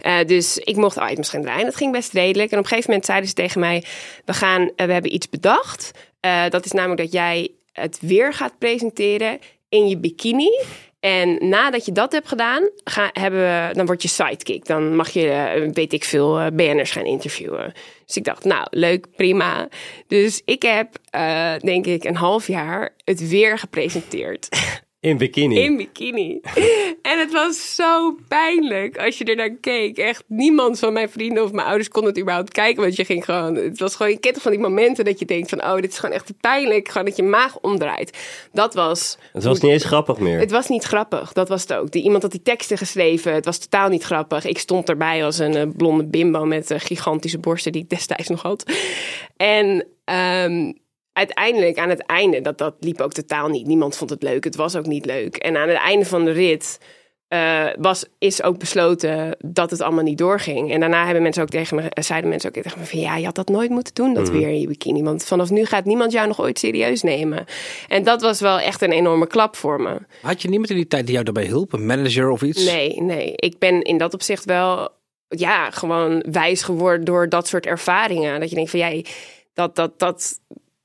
Eh, 0.01 0.25
dus 0.25 0.57
ik 0.57 0.75
mocht 0.75 0.97
items 1.09 1.29
gaan 1.29 1.41
draaien. 1.41 1.65
Dat 1.65 1.75
ging 1.75 1.91
best 1.91 2.13
redelijk. 2.13 2.51
En 2.51 2.57
op 2.57 2.63
een 2.63 2.69
gegeven 2.69 2.89
moment 2.89 3.07
zeiden 3.07 3.29
ze 3.29 3.35
tegen 3.35 3.59
mij: 3.59 3.83
We, 4.25 4.33
gaan, 4.33 4.71
eh, 4.75 4.85
we 4.85 4.93
hebben 4.93 5.13
iets 5.13 5.29
bedacht. 5.29 5.91
Eh, 6.19 6.43
dat 6.49 6.65
is 6.65 6.71
namelijk 6.71 7.01
dat 7.01 7.11
jij 7.11 7.51
het 7.71 7.97
weer 8.01 8.33
gaat 8.33 8.57
presenteren 8.57 9.39
in 9.69 9.87
je 9.87 9.97
bikini. 9.97 10.59
En 10.99 11.49
nadat 11.49 11.85
je 11.85 11.91
dat 11.91 12.11
hebt 12.11 12.27
gedaan, 12.27 12.69
ga, 12.83 13.09
hebben 13.13 13.39
we, 13.39 13.73
dan 13.73 13.85
word 13.85 14.01
je 14.01 14.07
sidekick. 14.07 14.65
Dan 14.65 14.95
mag 14.95 15.09
je, 15.09 15.69
weet 15.73 15.93
ik 15.93 16.03
veel, 16.03 16.51
BN'ers 16.51 16.91
gaan 16.91 17.05
interviewen. 17.05 17.73
Dus 18.05 18.17
ik 18.17 18.23
dacht, 18.23 18.43
nou, 18.43 18.67
leuk, 18.69 19.05
prima. 19.15 19.67
Dus 20.07 20.41
ik 20.45 20.61
heb, 20.61 20.89
denk 21.61 21.85
ik, 21.85 22.03
een 22.03 22.15
half 22.15 22.47
jaar 22.47 22.93
het 23.03 23.27
weer 23.29 23.57
gepresenteerd. 23.57 24.49
In 24.99 25.17
bikini. 25.17 25.59
In 25.59 25.77
bikini. 25.77 26.39
En 27.01 27.19
het 27.19 27.31
was 27.31 27.75
zo 27.75 28.17
pijnlijk 28.27 28.97
als 28.97 29.17
je 29.17 29.23
er 29.23 29.35
naar 29.35 29.55
keek. 29.55 29.97
Echt 29.97 30.23
niemand 30.27 30.79
van 30.79 30.93
mijn 30.93 31.09
vrienden 31.09 31.43
of 31.43 31.51
mijn 31.51 31.67
ouders 31.67 31.89
kon 31.89 32.05
het 32.05 32.19
überhaupt 32.19 32.51
kijken. 32.51 32.81
Want 32.81 32.95
je 32.95 33.05
ging 33.05 33.25
gewoon. 33.25 33.55
Het 33.55 33.79
was 33.79 33.95
gewoon. 33.95 34.11
Je 34.11 34.17
kent 34.17 34.41
van 34.41 34.51
die 34.51 34.59
momenten 34.59 35.05
dat 35.05 35.19
je 35.19 35.25
denkt 35.25 35.49
van. 35.49 35.63
Oh, 35.63 35.75
dit 35.75 35.91
is 35.91 35.99
gewoon 35.99 36.15
echt 36.15 36.39
pijnlijk. 36.39 36.87
Gewoon 36.87 37.05
dat 37.05 37.15
je 37.15 37.23
maag 37.23 37.59
omdraait. 37.59 38.17
Dat 38.51 38.73
was. 38.73 39.17
Het 39.33 39.43
was 39.43 39.59
niet 39.59 39.71
eens 39.71 39.83
grappig 39.83 40.19
meer. 40.19 40.39
Het 40.39 40.51
was 40.51 40.67
niet 40.67 40.83
grappig, 40.83 41.33
dat 41.33 41.49
was 41.49 41.61
het 41.61 41.73
ook. 41.73 41.91
Die, 41.91 42.03
iemand 42.03 42.21
had 42.21 42.31
die 42.31 42.41
teksten 42.41 42.77
geschreven, 42.77 43.33
het 43.33 43.45
was 43.45 43.57
totaal 43.57 43.89
niet 43.89 44.03
grappig. 44.03 44.45
Ik 44.45 44.57
stond 44.57 44.89
erbij 44.89 45.25
als 45.25 45.37
een 45.37 45.55
eh, 45.55 45.67
blonde 45.75 46.05
bimbo 46.05 46.45
met 46.45 46.71
eh, 46.71 46.79
gigantische 46.79 47.39
borsten 47.39 47.71
die 47.71 47.81
ik 47.81 47.89
destijds 47.89 48.29
nog 48.29 48.41
had. 48.41 48.71
En 49.37 49.87
ehm, 50.03 50.71
uiteindelijk, 51.19 51.77
aan 51.77 51.89
het 51.89 52.05
einde, 52.05 52.41
dat, 52.41 52.57
dat 52.57 52.75
liep 52.79 53.01
ook 53.01 53.13
totaal 53.13 53.47
niet. 53.47 53.67
Niemand 53.67 53.95
vond 53.95 54.09
het 54.09 54.23
leuk, 54.23 54.43
het 54.43 54.55
was 54.55 54.75
ook 54.75 54.85
niet 54.85 55.05
leuk. 55.05 55.35
En 55.35 55.57
aan 55.57 55.69
het 55.69 55.77
einde 55.77 56.05
van 56.05 56.25
de 56.25 56.31
rit 56.31 56.79
eh, 57.27 57.65
was, 57.79 58.05
is 58.19 58.43
ook 58.43 58.57
besloten 58.57 59.37
dat 59.45 59.71
het 59.71 59.81
allemaal 59.81 60.03
niet 60.03 60.17
doorging. 60.17 60.71
En 60.71 60.79
daarna 60.79 61.03
hebben 61.03 61.23
mensen 61.23 61.43
ook 61.43 61.49
tegen 61.49 61.75
me, 61.75 62.01
zeiden 62.01 62.29
mensen 62.29 62.49
ook 62.49 62.63
tegen 62.63 62.79
me 62.79 62.85
van 62.85 62.99
ja, 62.99 63.17
je 63.17 63.25
had 63.25 63.35
dat 63.35 63.49
nooit 63.49 63.69
moeten 63.69 63.93
doen, 63.93 64.13
dat 64.13 64.29
weer 64.29 64.47
in 64.47 64.59
je 64.59 64.67
bikini. 64.67 65.03
Want 65.03 65.25
vanaf 65.25 65.49
nu 65.49 65.65
gaat 65.65 65.85
niemand 65.85 66.11
jou 66.11 66.27
nog 66.27 66.41
ooit 66.41 66.59
serieus 66.59 67.01
nemen. 67.01 67.45
En 67.87 68.03
dat 68.03 68.21
was 68.21 68.39
wel 68.39 68.59
echt 68.59 68.81
een 68.81 68.91
enorme 68.91 69.27
klap 69.27 69.55
voor 69.55 69.81
me. 69.81 69.97
Had 70.21 70.41
je 70.41 70.49
niemand 70.49 70.69
in 70.69 70.75
die 70.75 70.87
tijd 70.87 71.03
die 71.03 71.13
jou 71.13 71.25
daarbij 71.25 71.45
hielp? 71.45 71.73
Een 71.73 71.85
manager 71.85 72.29
of 72.29 72.41
iets? 72.41 72.65
Nee, 72.65 73.01
nee. 73.01 73.33
Ik 73.35 73.59
ben 73.59 73.81
in 73.81 73.97
dat 73.97 74.13
opzicht 74.13 74.45
wel 74.45 74.89
ja, 75.27 75.71
gewoon 75.71 76.23
wijs 76.31 76.63
geworden 76.63 77.05
door 77.05 77.29
dat 77.29 77.47
soort 77.47 77.65
ervaringen. 77.65 78.39
Dat 78.39 78.49
je 78.49 78.55
denkt 78.55 78.69
van 78.69 78.79
jij, 78.79 79.05
dat, 79.53 79.75
dat, 79.75 79.99
dat, 79.99 80.39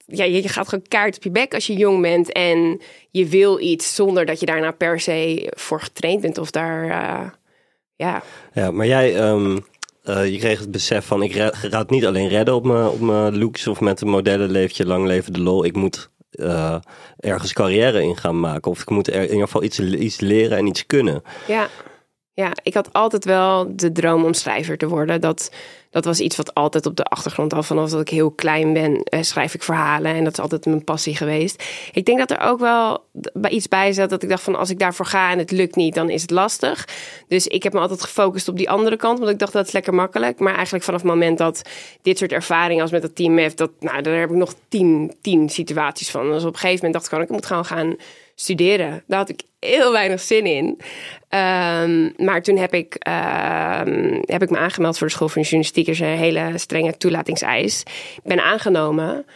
ja, 0.06 0.24
je 0.24 0.48
gaat 0.48 0.68
gewoon 0.68 0.88
kaart 0.88 1.16
op 1.16 1.22
je 1.22 1.30
bek 1.30 1.54
als 1.54 1.66
je 1.66 1.74
jong 1.74 2.02
bent 2.02 2.32
en 2.32 2.80
je 3.10 3.26
wil 3.26 3.60
iets 3.60 3.94
zonder 3.94 4.26
dat 4.26 4.40
je 4.40 4.46
daarna 4.46 4.70
per 4.70 5.00
se 5.00 5.52
voor 5.56 5.80
getraind 5.80 6.20
bent 6.20 6.38
of 6.38 6.50
daar, 6.50 6.84
uh, 6.84 7.30
ja. 7.96 8.22
Ja, 8.52 8.70
maar 8.70 8.86
jij, 8.86 9.28
um, 9.28 9.64
uh, 10.04 10.30
je 10.30 10.38
kreeg 10.38 10.58
het 10.58 10.70
besef 10.70 11.06
van 11.06 11.22
ik 11.22 11.32
het 11.60 11.90
niet 11.90 12.06
alleen 12.06 12.28
redden 12.28 12.54
op 12.54 12.64
mijn, 12.64 12.88
op 12.88 13.00
mijn 13.00 13.38
looks 13.38 13.66
of 13.66 13.80
met 13.80 14.00
een 14.00 14.08
modellenleefje 14.08 14.86
lang 14.86 15.06
leven 15.06 15.32
de 15.32 15.40
lol. 15.40 15.64
Ik 15.64 15.76
moet 15.76 16.10
uh, 16.30 16.76
ergens 17.16 17.52
carrière 17.52 18.02
in 18.02 18.16
gaan 18.16 18.40
maken 18.40 18.70
of 18.70 18.80
ik 18.80 18.90
moet 18.90 19.08
er 19.08 19.14
in 19.14 19.22
ieder 19.22 19.40
geval 19.40 19.62
iets, 19.62 19.80
iets 19.80 20.20
leren 20.20 20.58
en 20.58 20.66
iets 20.66 20.86
kunnen. 20.86 21.22
Ja. 21.46 21.68
Ja, 22.36 22.52
ik 22.62 22.74
had 22.74 22.92
altijd 22.92 23.24
wel 23.24 23.76
de 23.76 23.92
droom 23.92 24.24
om 24.24 24.32
schrijver 24.32 24.78
te 24.78 24.88
worden. 24.88 25.20
Dat, 25.20 25.50
dat 25.90 26.04
was 26.04 26.20
iets 26.20 26.36
wat 26.36 26.54
altijd 26.54 26.86
op 26.86 26.96
de 26.96 27.04
achtergrond 27.04 27.52
al 27.52 27.62
vanaf 27.62 27.90
dat 27.90 28.00
ik 28.00 28.08
heel 28.08 28.30
klein 28.30 28.72
ben, 28.72 29.02
eh, 29.02 29.22
schrijf 29.22 29.54
ik 29.54 29.62
verhalen. 29.62 30.14
En 30.14 30.24
dat 30.24 30.32
is 30.32 30.38
altijd 30.38 30.66
mijn 30.66 30.84
passie 30.84 31.16
geweest. 31.16 31.64
Ik 31.92 32.04
denk 32.04 32.18
dat 32.18 32.30
er 32.30 32.40
ook 32.40 32.58
wel 32.58 33.04
iets 33.48 33.68
bij 33.68 33.92
zat 33.92 34.10
dat 34.10 34.22
ik 34.22 34.28
dacht 34.28 34.42
van 34.42 34.56
als 34.56 34.70
ik 34.70 34.78
daarvoor 34.78 35.06
ga 35.06 35.30
en 35.30 35.38
het 35.38 35.50
lukt 35.50 35.76
niet, 35.76 35.94
dan 35.94 36.10
is 36.10 36.22
het 36.22 36.30
lastig. 36.30 36.88
Dus 37.28 37.46
ik 37.46 37.62
heb 37.62 37.72
me 37.72 37.80
altijd 37.80 38.02
gefocust 38.02 38.48
op 38.48 38.56
die 38.56 38.70
andere 38.70 38.96
kant, 38.96 39.18
want 39.18 39.30
ik 39.30 39.38
dacht 39.38 39.52
dat 39.52 39.66
is 39.66 39.72
lekker 39.72 39.94
makkelijk. 39.94 40.38
Maar 40.38 40.54
eigenlijk 40.54 40.84
vanaf 40.84 41.00
het 41.00 41.10
moment 41.10 41.38
dat 41.38 41.62
dit 42.02 42.18
soort 42.18 42.32
ervaringen 42.32 42.82
als 42.82 42.90
met 42.90 43.02
dat 43.02 43.14
team 43.16 43.38
heeft, 43.38 43.56
dat, 43.56 43.70
nou, 43.80 44.02
daar 44.02 44.18
heb 44.18 44.30
ik 44.30 44.36
nog 44.36 44.54
tien, 44.68 45.14
tien 45.20 45.48
situaties 45.48 46.10
van. 46.10 46.30
Dus 46.30 46.44
op 46.44 46.52
een 46.52 46.58
gegeven 46.58 46.74
moment 46.74 46.92
dacht 46.92 47.04
ik 47.04 47.10
gewoon, 47.10 47.24
ik 47.24 47.30
moet 47.30 47.46
gewoon 47.46 47.64
gaan 47.64 47.96
studeren. 48.34 49.02
Daar 49.06 49.18
had 49.18 49.28
ik 49.28 49.42
heel 49.58 49.92
weinig 49.92 50.20
zin 50.20 50.46
in. 50.46 50.66
Um, 50.66 52.12
maar 52.16 52.42
toen 52.42 52.56
heb 52.56 52.74
ik, 52.74 52.96
um, 53.08 54.22
heb 54.24 54.42
ik 54.42 54.50
me 54.50 54.58
aangemeld 54.58 54.98
voor 54.98 55.06
de 55.06 55.12
School 55.12 55.28
van 55.28 55.42
Journalistiek. 55.42 55.86
Er 55.86 55.92
is 55.92 56.00
een 56.00 56.06
hele 56.06 56.52
strenge 56.54 56.96
toelatingseis. 56.96 57.80
Ik 58.16 58.24
ben 58.24 58.44
aangenomen. 58.44 59.26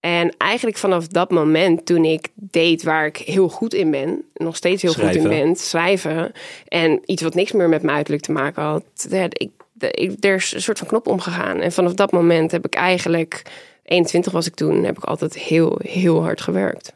En 0.00 0.34
eigenlijk 0.36 0.76
vanaf 0.76 1.06
dat 1.06 1.30
moment, 1.30 1.86
toen 1.86 2.04
ik 2.04 2.28
deed 2.34 2.82
waar 2.82 3.06
ik 3.06 3.16
heel 3.16 3.48
goed 3.48 3.74
in 3.74 3.90
ben, 3.90 4.24
nog 4.34 4.56
steeds 4.56 4.82
heel 4.82 4.92
Schrijven. 4.92 5.20
goed 5.20 5.30
in 5.30 5.38
ben, 5.38 5.56
schrijven. 5.56 6.32
En 6.68 7.00
iets 7.04 7.22
wat 7.22 7.34
niks 7.34 7.52
meer 7.52 7.68
met 7.68 7.82
mijn 7.82 7.96
uiterlijk 7.96 8.24
te 8.24 8.32
maken 8.32 8.62
had. 8.62 8.84
Ik, 9.32 9.50
ik, 9.78 10.24
er 10.24 10.34
is 10.34 10.52
een 10.52 10.62
soort 10.62 10.78
van 10.78 10.88
knop 10.88 11.06
omgegaan. 11.06 11.60
En 11.60 11.72
vanaf 11.72 11.94
dat 11.94 12.12
moment 12.12 12.50
heb 12.50 12.66
ik 12.66 12.74
eigenlijk, 12.74 13.42
21 13.84 14.32
was 14.32 14.46
ik 14.46 14.54
toen, 14.54 14.84
heb 14.84 14.96
ik 14.96 15.04
altijd 15.04 15.34
heel, 15.34 15.78
heel 15.82 16.22
hard 16.22 16.40
gewerkt. 16.40 16.92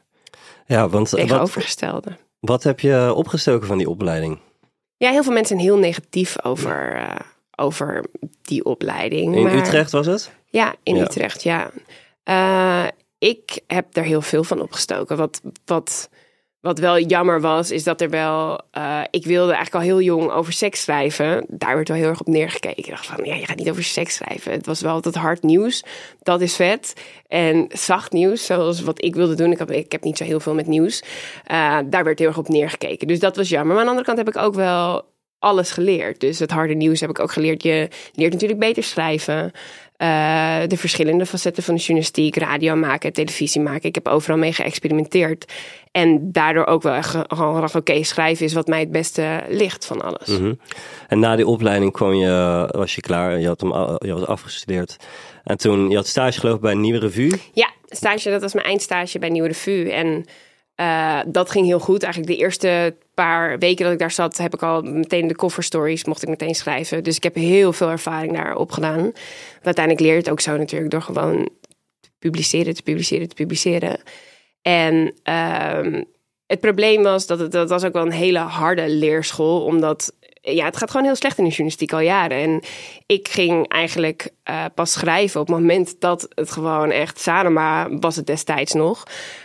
Ja, 0.73 0.89
want 0.89 1.11
wat, 1.11 1.21
Tegenovergestelde. 1.21 2.17
wat 2.41 2.63
heb 2.63 2.81
je 2.81 3.13
opgestoken 3.15 3.67
van 3.67 3.79
die 3.79 3.89
opleiding? 3.89 4.39
Ja, 4.97 5.11
heel 5.11 5.23
veel 5.23 5.33
mensen 5.33 5.57
zijn 5.57 5.69
heel 5.69 5.79
negatief 5.79 6.45
over, 6.45 6.97
uh, 6.97 7.15
over 7.57 8.05
die 8.43 8.65
opleiding. 8.65 9.37
In 9.37 9.43
maar- 9.43 9.55
Utrecht 9.55 9.91
was 9.91 10.07
het? 10.07 10.33
Ja, 10.47 10.75
in 10.83 10.97
Ja. 10.97 11.03
Utrecht, 11.03 11.43
ja. 11.43 11.71
Eh, 12.23 12.85
ik 13.19 13.61
heb 13.67 13.97
er 13.97 14.03
heel 14.05 14.23
veel 14.23 14.45
van 14.45 14.61
opgestoken. 14.61 15.17
Wat, 15.17 15.41
wat, 15.65 16.09
wat 16.63 16.79
wel 16.79 16.99
jammer 16.99 17.41
was, 17.41 17.71
is 17.71 17.85
dat 17.85 18.01
er 18.01 18.11
wel... 18.11 18.61
eh, 18.71 19.01
ik 19.11 19.25
wilde 19.25 19.53
eigenlijk 19.53 19.75
al 19.75 19.91
heel 19.91 20.01
jong 20.01 20.31
over 20.31 20.53
seks 20.53 20.83
schrijven. 20.83 21.45
Daar 21.49 21.75
werd 21.75 21.89
wel 21.89 21.97
heel 21.97 22.09
erg 22.09 22.21
op 22.21 22.27
neergekeken. 22.27 22.83
Ik 22.83 22.91
dacht 22.91 23.07
van, 23.07 23.25
ja, 23.25 23.35
je 23.35 23.47
gaat 23.47 23.57
niet 23.57 23.71
over 23.71 23.85
seks 23.85 24.15
schrijven. 24.15 24.53
Het 24.53 24.67
was 24.67 24.81
wel 24.81 24.93
altijd 24.93 25.15
hard 25.15 25.43
nieuws. 25.43 25.85
Dat 26.19 26.41
is 26.41 26.57
vet. 26.57 26.93
En 27.29 27.67
zacht 27.69 28.13
nieuws, 28.13 28.47
zoals 28.47 28.83
wat 28.83 29.05
ik 29.05 29.15
wilde 29.15 29.35
doen. 29.35 29.53
Ik 29.53 29.59
heb, 29.59 29.71
ik 29.71 29.93
heb 29.93 30.03
niet 30.03 30.19
zo 30.19 30.25
heel 30.25 30.41
veel 30.41 30.55
met 30.55 30.67
nieuws. 30.67 31.03
Eh, 31.45 31.79
daar 31.87 32.05
werd 32.05 32.19
heel 32.19 32.29
erg 32.29 32.39
op 32.39 32.49
neergekeken. 32.49 33.07
Dus 33.07 33.19
dat 33.19 33.37
was 33.37 33.49
jammer. 33.49 33.75
Maar 33.75 33.79
aan 33.79 33.95
de 33.95 34.01
andere 34.01 34.07
kant 34.07 34.27
heb 34.27 34.37
ik 34.37 34.43
ook 34.43 34.55
wel 34.55 35.11
alles 35.39 35.71
geleerd. 35.71 36.21
Dus 36.21 36.39
het 36.39 36.51
harde 36.51 36.75
nieuws 36.75 37.01
heb 37.01 37.11
ik 37.11 37.19
ook 37.19 37.33
geleerd. 37.33 37.63
Je 37.63 37.89
leert 38.15 38.33
natuurlijk 38.33 38.61
beter 38.61 38.83
schrijven. 38.83 39.53
Eh, 40.03 40.59
de 40.67 40.77
verschillende 40.77 41.27
facetten 41.27 41.63
van 41.63 41.75
de 41.75 41.81
journalistiek, 41.81 42.37
radio 42.37 42.75
maken, 42.77 43.13
televisie 43.13 43.61
maken. 43.61 43.89
Ik 43.89 43.95
heb 43.95 44.09
overal 44.09 44.39
mee 44.39 44.53
geëxperimenteerd. 44.53 45.53
En 45.93 46.33
daardoor 46.33 46.67
ook 46.67 46.83
wel 46.83 46.93
echt 46.95 47.09
ge- 47.11 47.25
gewoon 47.29 47.69
oké, 47.75 48.03
schrijven 48.03 48.45
is 48.45 48.53
wat 48.53 48.67
mij 48.67 48.81
het 48.81 48.91
beste 48.91 49.43
ligt 49.49 49.87
van 49.87 50.01
alles. 50.03 50.27
Mhm. 50.29 50.55
En 51.09 51.19
na 51.19 51.37
die 51.37 51.47
opleiding 51.47 51.93
kwam 51.93 52.13
je, 52.13 52.69
was 52.71 52.95
je 52.95 53.01
klaar, 53.01 53.39
je 53.41 53.47
had 53.47 53.61
hem 53.61 53.71
je 53.99 54.13
was 54.13 54.27
afgestudeerd. 54.27 54.97
En 55.45 55.57
toen, 55.57 55.91
je 55.91 55.97
had 55.97 56.07
stage 56.07 56.41
geloof 56.41 56.55
ik 56.55 56.61
bij 56.61 56.73
een 56.73 56.81
nieuwe 56.81 56.99
revue. 56.99 57.33
Ja, 57.53 57.71
stage, 57.89 58.31
dat 58.31 58.41
was 58.43 58.55
mijn 58.55 58.67
eindstage 58.67 59.19
bij 59.19 59.29
Nieuwe 59.29 59.49
Revue. 59.49 59.93
En 59.93 60.25
eh, 60.83 61.21
dat 61.27 61.51
ging 61.51 61.67
heel 61.67 61.79
goed. 61.79 62.03
Eigenlijk 62.03 62.33
de 62.33 62.39
eerste 62.39 62.97
paar 63.15 63.59
weken 63.59 63.85
dat 63.85 63.93
ik 63.93 63.99
daar 63.99 64.11
zat, 64.11 64.37
heb 64.37 64.55
ik 64.55 64.63
al 64.63 64.83
meteen 64.83 65.27
de 65.27 65.37
cover 65.37 65.63
stories, 65.63 66.05
mocht 66.05 66.23
ik 66.23 66.29
meteen 66.29 66.55
schrijven. 66.55 67.05
Dus 67.05 67.17
ik 67.17 67.23
heb 67.23 67.35
heel 67.35 67.73
veel 67.73 67.89
ervaring 67.89 68.33
daar 68.33 68.57
opgedaan. 68.57 69.13
Uiteindelijk 69.63 70.05
leer 70.05 70.13
je 70.13 70.19
het 70.19 70.31
ook 70.31 70.41
zo 70.41 70.57
natuurlijk 70.57 70.91
door 70.91 71.03
gewoon 71.03 71.49
te 72.01 72.11
publiceren, 72.19 72.75
te 72.75 72.83
publiceren, 72.83 73.29
te 73.29 73.35
publiceren. 73.35 74.01
En 74.63 75.15
ehm, 75.23 76.03
het 76.47 76.61
probleem 76.61 77.03
was 77.03 77.27
dat 77.27 77.39
het 77.39 77.53
dat 77.53 77.69
was 77.69 77.85
ook 77.85 77.93
wel 77.93 78.07
een 78.07 78.13
hele 78.13 78.39
harde 78.39 78.89
leerschool, 78.89 79.65
omdat 79.65 80.13
ja, 80.43 80.65
het 80.65 80.77
gaat 80.77 80.91
gewoon 80.91 81.07
heel 81.07 81.17
slecht 81.17 81.39
in 81.39 81.45
de 81.45 81.51
journalistiek 81.51 81.93
al 81.93 82.01
jaren. 82.01 82.39
En 82.39 82.63
ik 83.07 83.29
ging 83.29 83.69
eigenlijk 83.69 84.31
eh, 84.43 84.65
pas 84.75 84.93
schrijven 84.93 85.41
op 85.41 85.47
het 85.47 85.57
moment 85.57 86.01
dat 86.01 86.29
het 86.35 86.51
gewoon 86.51 86.91
echt, 86.91 87.21
Sanoma 87.21 87.89
was 87.91 88.17
het 88.17 88.27
destijds 88.27 88.73
nog, 88.73 89.03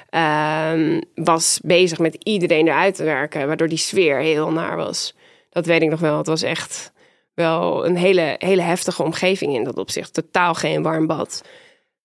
ehm, 0.10 1.02
was 1.16 1.60
bezig 1.64 2.00
met 2.00 2.18
iedereen 2.24 2.68
eruit 2.68 2.96
te 2.96 3.04
werken, 3.04 3.48
waardoor 3.48 3.68
die 3.70 3.78
sfeer 3.78 4.20
heel 4.20 4.52
naar 4.52 4.76
was. 4.78 5.16
Dat 5.50 5.66
weet 5.66 5.82
ik 5.82 5.90
nog 5.90 6.00
wel. 6.00 6.18
Het 6.18 6.28
was 6.28 6.42
echt 6.42 6.92
wel 7.34 7.86
een 7.86 7.96
hele, 7.98 8.36
hele 8.38 8.62
heftige 8.62 9.04
omgeving 9.04 9.54
in 9.56 9.64
dat 9.64 9.78
opzicht. 9.78 10.14
Totaal 10.14 10.54
geen 10.54 10.82
warm 10.84 11.08
bad. 11.08 11.44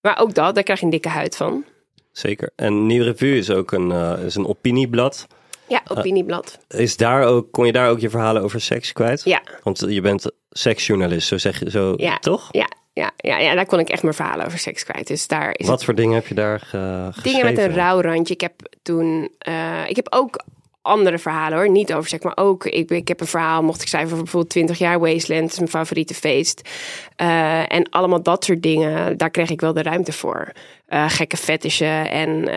Maar 0.01 0.19
ook 0.19 0.35
dat, 0.35 0.55
daar 0.55 0.65
krijg 0.65 0.79
je 0.79 0.85
een 0.85 0.91
dikke 0.91 1.09
huid 1.09 1.37
van. 1.37 1.65
Zeker. 2.13 2.51
En 2.57 2.87
nieuwe 2.87 3.05
revue 3.05 3.39
is 3.39 3.51
ook 3.51 3.73
een, 3.73 3.93
eh, 3.93 4.25
is 4.25 4.35
een 4.35 4.47
opinieblad. 4.47 5.27
Ja, 5.69 5.83
opinieblad. 5.89 6.59
Is 6.69 6.97
daar 6.97 7.25
ook, 7.25 7.53
kon 7.53 7.67
je 7.67 7.73
daar 7.73 7.91
ook 7.91 8.01
je 8.01 8.11
verhalen 8.11 8.43
over 8.43 8.61
seks 8.61 8.93
kwijt? 8.93 9.25
Ja, 9.25 9.43
Want 9.63 9.85
je 9.89 10.01
bent 10.01 10.31
seksjournalist, 10.51 11.29
zo 11.29 11.39
zeg 11.39 11.61
je 11.61 11.71
zo, 11.71 11.95
Ja. 11.97 12.19
toch? 12.19 12.49
ja, 12.51 12.69
ja, 12.93 13.11
ja, 13.17 13.39
ja, 13.39 13.55
daar 13.55 13.67
kon 13.67 13.79
ik 13.79 13.89
echt 13.89 14.03
mijn 14.03 14.15
verhalen 14.15 14.47
over 14.47 14.59
seks 14.59 14.85
kwijt. 14.85 15.07
Dus 15.07 15.27
daar 15.27 15.51
is 15.57 15.67
Wat 15.67 15.85
voor 15.85 15.95
dingen 15.95 16.15
heb 16.15 16.27
je 16.27 16.35
daar 16.35 16.61
ge? 16.61 17.11
Dingen 17.23 17.45
met 17.45 17.59
een 17.59 17.75
rauw 17.75 18.01
randje. 18.01 18.35
Ik 18.35 18.41
heb 18.41 18.53
toen. 18.83 19.31
eh, 19.39 19.89
ik 19.89 19.97
heb 19.97 20.07
ook 20.11 20.45
andere 20.83 21.19
verhalen 21.19 21.59
hoor. 21.59 21.71
Niet 21.71 21.93
over 21.95 22.09
seks, 22.09 22.25
maar 22.25 22.37
ook. 22.37 22.65
Ik, 22.65 22.91
ik 22.91 23.09
heb 23.09 23.21
een 23.21 23.27
verhaal, 23.27 23.63
mocht 23.63 23.83
ik 23.83 23.89
schrijven 23.89 24.11
over 24.11 24.23
bijvoorbeeld 24.23 24.53
20 24.53 24.79
jaar 24.79 25.01
Wasteland. 25.01 25.51
Is 25.53 25.57
mijn 25.59 25.71
favoriete 25.71 26.15
feest. 26.15 26.69
Eh, 27.17 27.73
en 27.73 27.89
allemaal 27.91 28.23
dat 28.23 28.45
soort 28.45 28.63
dingen. 28.63 29.17
Daar 29.17 29.31
kreeg 29.31 29.51
ik 29.51 29.61
wel 29.61 29.73
de 29.73 29.83
ruimte 29.83 30.13
voor. 30.13 30.53
Eh, 30.87 31.05
gekke 31.09 31.37
fetishen 31.37 32.11
en 32.11 32.49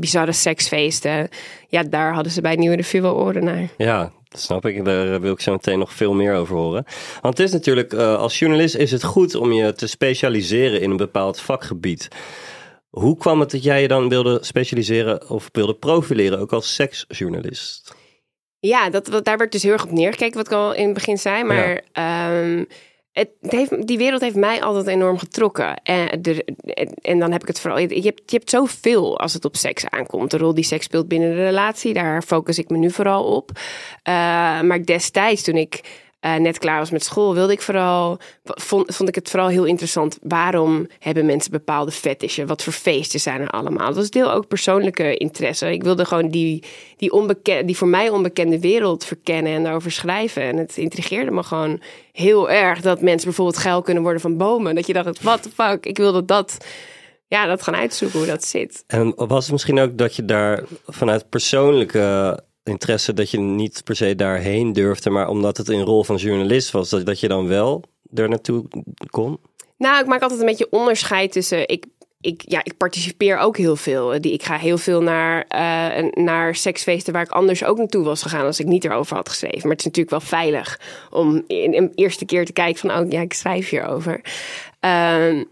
bizarre 0.00 0.32
seksfeesten. 0.32 1.28
Ja, 1.68 1.82
daar 1.82 2.12
hadden 2.14 2.32
ze 2.32 2.40
bij 2.40 2.54
Nieuwe 2.56 2.76
Revue 2.76 3.00
wel 3.02 3.16
oren 3.16 3.44
naar. 3.44 3.68
Ja, 3.76 4.12
snap 4.38 4.66
ik. 4.66 4.84
Daar 4.84 5.20
wil 5.20 5.32
ik 5.32 5.40
zo 5.40 5.52
meteen 5.52 5.78
nog 5.78 5.92
veel 5.92 6.14
meer 6.14 6.34
over 6.34 6.56
horen. 6.56 6.84
Want 7.20 7.38
het 7.38 7.46
is 7.46 7.52
natuurlijk, 7.52 7.92
eh, 7.92 8.16
als 8.16 8.38
journalist 8.38 8.74
is 8.74 8.90
het 8.90 9.04
goed 9.04 9.34
om 9.34 9.52
je 9.52 9.72
te 9.72 9.86
specialiseren 9.86 10.80
in 10.80 10.90
een 10.90 10.96
bepaald 10.96 11.40
vakgebied. 11.40 12.08
Hoe 12.88 13.16
kwam 13.16 13.40
het 13.40 13.50
dat 13.50 13.62
jij 13.62 13.82
je 13.82 13.88
dan 13.88 14.08
wilde 14.08 14.38
specialiseren 14.42 15.30
of 15.30 15.48
wilde 15.52 15.74
profileren, 15.74 16.38
ook 16.38 16.52
als 16.52 16.74
seksjournalist? 16.74 17.94
Ja, 18.58 18.90
dat, 18.90 19.06
wat- 19.08 19.24
daar 19.24 19.38
werd 19.38 19.52
dus 19.52 19.62
heel 19.62 19.72
erg 19.72 19.84
op 19.84 19.90
neergekeken, 19.90 20.36
wat 20.36 20.46
ik 20.46 20.52
al 20.52 20.74
in 20.74 20.84
het 20.84 20.94
begin 20.94 21.18
zei. 21.18 21.44
Maar 21.44 21.82
ehm, 21.92 22.64
die 23.84 23.98
wereld 23.98 24.20
heeft 24.20 24.36
mij 24.36 24.62
altijd 24.62 24.86
enorm 24.86 25.18
getrokken. 25.18 25.82
En, 25.82 26.22
en 27.02 27.18
dan 27.18 27.32
heb 27.32 27.42
ik 27.42 27.48
het 27.48 27.60
vooral... 27.60 27.78
Je 27.78 28.02
hebt, 28.02 28.30
je 28.30 28.36
hebt 28.36 28.50
zoveel 28.50 29.18
als 29.18 29.32
het 29.32 29.44
op 29.44 29.56
seks 29.56 29.88
aankomt. 29.88 30.30
De 30.30 30.36
rol 30.36 30.54
die 30.54 30.64
seks 30.64 30.84
speelt 30.84 31.08
binnen 31.08 31.30
de 31.30 31.44
relatie, 31.44 31.92
daar 31.92 32.22
focus 32.22 32.58
ik 32.58 32.68
me 32.68 32.76
nu 32.76 32.90
vooral 32.90 33.24
op. 33.24 33.50
Eh, 34.02 34.14
maar 34.60 34.84
destijds, 34.84 35.42
toen 35.42 35.56
ik 35.56 35.80
eh, 36.24 36.34
net 36.34 36.58
klaar 36.58 36.78
was 36.78 36.90
met 36.90 37.04
school, 37.04 37.34
wilde 37.34 37.52
ik 37.52 37.62
vooral, 37.62 38.18
vond, 38.44 38.94
vond 38.94 39.08
ik 39.08 39.14
het 39.14 39.30
vooral 39.30 39.48
heel 39.48 39.64
interessant. 39.64 40.18
Waarom 40.22 40.86
hebben 40.98 41.26
mensen 41.26 41.50
bepaalde 41.50 41.90
fetishen? 41.90 42.46
Wat 42.46 42.62
voor 42.62 42.72
feesten 42.72 43.20
zijn 43.20 43.40
er 43.40 43.48
allemaal? 43.48 43.86
Dat 43.86 43.96
was 43.96 44.10
deel 44.10 44.32
ook 44.32 44.48
persoonlijke 44.48 45.16
interesse. 45.16 45.72
Ik 45.72 45.82
wilde 45.82 46.04
gewoon 46.04 46.28
die, 46.28 46.64
die, 46.96 47.12
onbekende, 47.12 47.64
die 47.64 47.76
voor 47.76 47.88
mij 47.88 48.08
onbekende 48.08 48.60
wereld 48.60 49.04
verkennen 49.04 49.52
en 49.52 49.62
daarover 49.62 49.90
schrijven. 49.90 50.42
En 50.42 50.56
het 50.56 50.76
intrigeerde 50.76 51.30
me 51.30 51.42
gewoon 51.42 51.82
heel 52.12 52.50
erg 52.50 52.80
dat 52.80 53.00
mensen 53.00 53.26
bijvoorbeeld 53.26 53.58
geil 53.58 53.82
kunnen 53.82 54.02
worden 54.02 54.20
van 54.20 54.36
bomen. 54.36 54.74
Dat 54.74 54.86
je 54.86 54.92
dacht, 54.92 55.42
the 55.42 55.50
fuck, 55.54 55.86
ik 55.86 55.96
wilde 55.96 56.24
dat, 56.24 56.66
ja, 57.26 57.46
dat 57.46 57.62
gaan 57.62 57.76
uitzoeken 57.76 58.18
hoe 58.18 58.28
dat 58.28 58.44
zit. 58.44 58.84
En 58.86 59.12
was 59.16 59.42
het 59.42 59.52
misschien 59.52 59.80
ook 59.80 59.98
dat 59.98 60.16
je 60.16 60.24
daar 60.24 60.62
vanuit 60.86 61.28
persoonlijke 61.28 62.38
interesse 62.64 63.12
dat 63.12 63.30
je 63.30 63.38
niet 63.38 63.84
per 63.84 63.96
se 63.96 64.14
daarheen 64.14 64.72
durfde, 64.72 65.10
maar 65.10 65.28
omdat 65.28 65.56
het 65.56 65.68
in 65.68 65.80
rol 65.80 66.04
van 66.04 66.16
journalist 66.16 66.70
was, 66.70 66.90
dat, 66.90 67.06
dat 67.06 67.20
je 67.20 67.28
dan 67.28 67.46
wel 67.46 67.82
er 68.14 68.28
naartoe 68.28 68.64
kon? 69.10 69.38
Nou, 69.76 70.00
ik 70.00 70.06
maak 70.06 70.22
altijd 70.22 70.40
een 70.40 70.46
beetje 70.46 70.70
onderscheid 70.70 71.32
tussen. 71.32 71.68
Ik, 71.68 71.86
ik, 72.20 72.42
ja, 72.46 72.60
ik 72.64 72.76
participeer 72.76 73.38
ook 73.38 73.56
heel 73.56 73.76
veel. 73.76 74.14
Ik 74.14 74.42
ga 74.42 74.56
heel 74.56 74.78
veel 74.78 75.02
naar, 75.02 75.44
eh, 75.48 76.10
naar 76.10 76.54
seksfeesten 76.54 77.12
waar 77.12 77.22
ik 77.22 77.30
anders 77.30 77.64
ook 77.64 77.78
naartoe 77.78 78.04
was 78.04 78.22
gegaan 78.22 78.46
als 78.46 78.60
ik 78.60 78.66
niet 78.66 78.84
erover 78.84 79.16
had 79.16 79.28
geschreven. 79.28 79.60
Maar 79.60 79.70
het 79.70 79.78
is 79.78 79.84
natuurlijk 79.84 80.10
wel 80.10 80.28
veilig 80.40 80.80
om 81.10 81.44
in 81.46 81.74
een 81.74 81.92
eerste 81.94 82.24
keer 82.24 82.44
te 82.44 82.52
kijken 82.52 82.80
van, 82.80 82.98
oh 82.98 83.10
ja, 83.10 83.20
ik 83.20 83.32
schrijf 83.32 83.68
hierover. 83.68 84.20
Ehm 84.80 85.42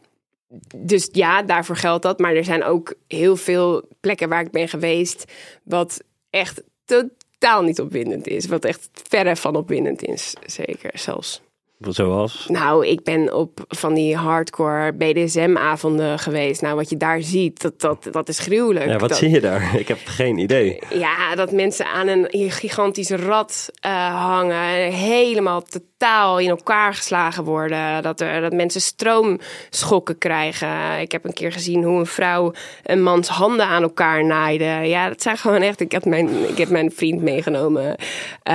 dus 0.76 1.08
ja, 1.12 1.42
daarvoor 1.42 1.76
geldt 1.76 2.02
dat. 2.02 2.18
Maar 2.18 2.34
er 2.34 2.44
zijn 2.44 2.64
ook 2.64 2.94
heel 3.08 3.36
veel 3.36 3.88
plekken 4.00 4.28
waar 4.28 4.40
ik 4.40 4.50
ben 4.50 4.68
geweest, 4.68 5.32
wat 5.64 6.02
echt 6.30 6.62
totaal 6.92 7.62
niet 7.62 7.80
opwindend 7.80 8.26
is. 8.26 8.46
Wat 8.46 8.64
echt 8.64 8.88
verre 9.08 9.36
van 9.36 9.56
opwindend 9.56 10.02
is, 10.02 10.34
zeker 10.46 10.90
zelfs. 10.94 11.40
Zoals? 11.88 12.46
Nou, 12.48 12.86
ik 12.86 13.04
ben 13.04 13.34
op 13.34 13.64
van 13.68 13.94
die 13.94 14.16
hardcore 14.16 14.92
BDSM-avonden 14.92 16.18
geweest. 16.18 16.62
Nou, 16.62 16.76
wat 16.76 16.90
je 16.90 16.96
daar 16.96 17.22
ziet, 17.22 17.62
dat, 17.62 17.80
dat, 17.80 18.08
dat 18.10 18.28
is 18.28 18.38
gruwelijk. 18.38 18.86
Ja, 18.86 18.98
wat 18.98 19.08
dat, 19.08 19.18
zie 19.18 19.30
je 19.30 19.40
daar? 19.40 19.70
Ik 19.82 19.88
heb 19.88 19.98
geen 20.04 20.38
idee. 20.38 20.78
Ja, 20.90 21.34
dat 21.34 21.52
mensen 21.52 21.86
aan 21.86 22.08
een 22.08 22.28
gigantisch 22.50 23.10
rad 23.10 23.70
uh, 23.86 24.26
hangen. 24.30 24.92
Helemaal 24.92 25.62
totaal 25.62 26.38
in 26.38 26.48
elkaar 26.48 26.94
geslagen 26.94 27.44
worden. 27.44 28.02
Dat, 28.02 28.20
er, 28.20 28.40
dat 28.40 28.52
mensen 28.52 28.80
stroomschokken 28.80 30.18
krijgen. 30.18 31.00
Ik 31.00 31.12
heb 31.12 31.24
een 31.24 31.32
keer 31.32 31.52
gezien 31.52 31.82
hoe 31.82 31.98
een 31.98 32.06
vrouw 32.06 32.52
een 32.82 33.02
mans 33.02 33.28
handen 33.28 33.66
aan 33.66 33.82
elkaar 33.82 34.24
naaide. 34.24 34.64
Ja, 34.64 35.08
dat 35.08 35.22
zijn 35.22 35.36
gewoon 35.36 35.62
echt... 35.62 35.80
Ik 35.80 35.92
heb 35.92 36.04
mijn, 36.04 36.48
ik 36.48 36.58
heb 36.58 36.68
mijn 36.68 36.90
vriend 36.90 37.22
meegenomen. 37.22 37.86
Uh, 37.86 38.54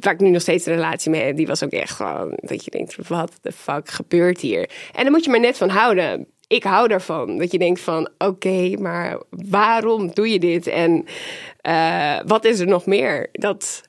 waar 0.00 0.12
ik 0.12 0.20
nu 0.20 0.30
nog 0.30 0.42
steeds 0.42 0.66
een 0.66 0.74
relatie 0.74 1.10
mee 1.10 1.22
heb. 1.22 1.36
Die 1.36 1.46
was 1.46 1.64
ook 1.64 1.70
echt 1.70 1.96
gewoon... 1.96 2.32
Dat 2.36 2.63
je 2.64 2.70
denkt, 2.70 3.08
wat 3.08 3.38
de 3.42 3.52
fuck 3.52 3.88
gebeurt 3.88 4.40
hier? 4.40 4.70
En 4.92 5.02
dan 5.02 5.12
moet 5.12 5.24
je 5.24 5.30
maar 5.30 5.40
net 5.40 5.56
van 5.56 5.68
houden. 5.68 6.26
Ik 6.46 6.64
hou 6.64 6.88
daarvan. 6.88 7.38
Dat 7.38 7.52
je 7.52 7.58
denkt 7.58 7.80
van, 7.80 8.08
oké, 8.18 8.76
maar 8.78 9.18
waarom 9.30 10.10
doe 10.14 10.28
je 10.28 10.38
dit? 10.38 10.66
En 10.66 11.04
uh, 11.62 12.18
wat 12.26 12.44
is 12.44 12.60
er 12.60 12.66
nog 12.66 12.86
meer? 12.86 13.28
Dat... 13.32 13.82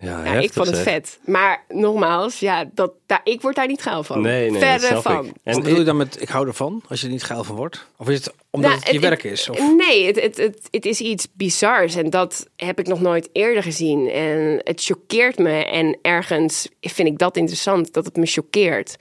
Ja, 0.00 0.08
Ja, 0.08 0.22
heftig, 0.22 0.42
ik 0.42 0.52
vond 0.52 0.66
het 0.66 0.76
zeg. 0.76 0.84
vet. 0.84 1.18
Maar 1.24 1.64
nogmaals, 1.68 2.40
ja, 2.40 2.70
dat, 2.74 2.92
daar, 3.06 3.20
ik 3.24 3.40
word 3.42 3.54
daar 3.56 3.66
niet 3.66 3.82
geil 3.82 4.02
van. 4.04 4.20
Nee, 4.20 4.50
nee, 4.50 4.60
Verre 4.60 5.02
van. 5.02 5.24
ik. 5.26 5.32
Wat 5.44 5.54
En 5.56 5.62
bedoel 5.62 5.78
je 5.78 5.84
dan 5.84 5.96
met 5.96 6.20
ik 6.22 6.28
hou 6.28 6.46
ervan, 6.46 6.82
als 6.88 7.00
je 7.00 7.06
er 7.06 7.12
niet 7.12 7.22
geil 7.22 7.44
van 7.44 7.56
wordt? 7.56 7.88
Of 7.96 8.08
is 8.08 8.14
het 8.24 8.34
omdat 8.50 8.70
Nou, 8.70 8.82
het 8.82 8.92
je 8.92 8.98
het- 8.98 9.08
werk 9.08 9.22
is? 9.24 9.48
Of? 9.48 9.74
Nee, 9.76 10.06
het, 10.06 10.20
het, 10.22 10.36
het, 10.36 10.68
het 10.70 10.84
is 10.86 11.00
iets 11.00 11.26
bizars 11.32 11.94
en 11.94 12.10
dat 12.10 12.46
heb 12.56 12.78
ik 12.78 12.86
nog 12.86 13.00
nooit 13.00 13.28
eerder 13.32 13.62
gezien. 13.62 14.10
En 14.10 14.60
het 14.64 14.82
choqueert 14.84 15.38
me 15.38 15.64
en 15.64 15.98
ergens 16.02 16.68
vind 16.80 17.08
ik 17.08 17.18
dat 17.18 17.36
interessant, 17.36 17.92
dat 17.92 18.04
het 18.04 18.16
me 18.16 18.26
choqueert. 18.26 18.96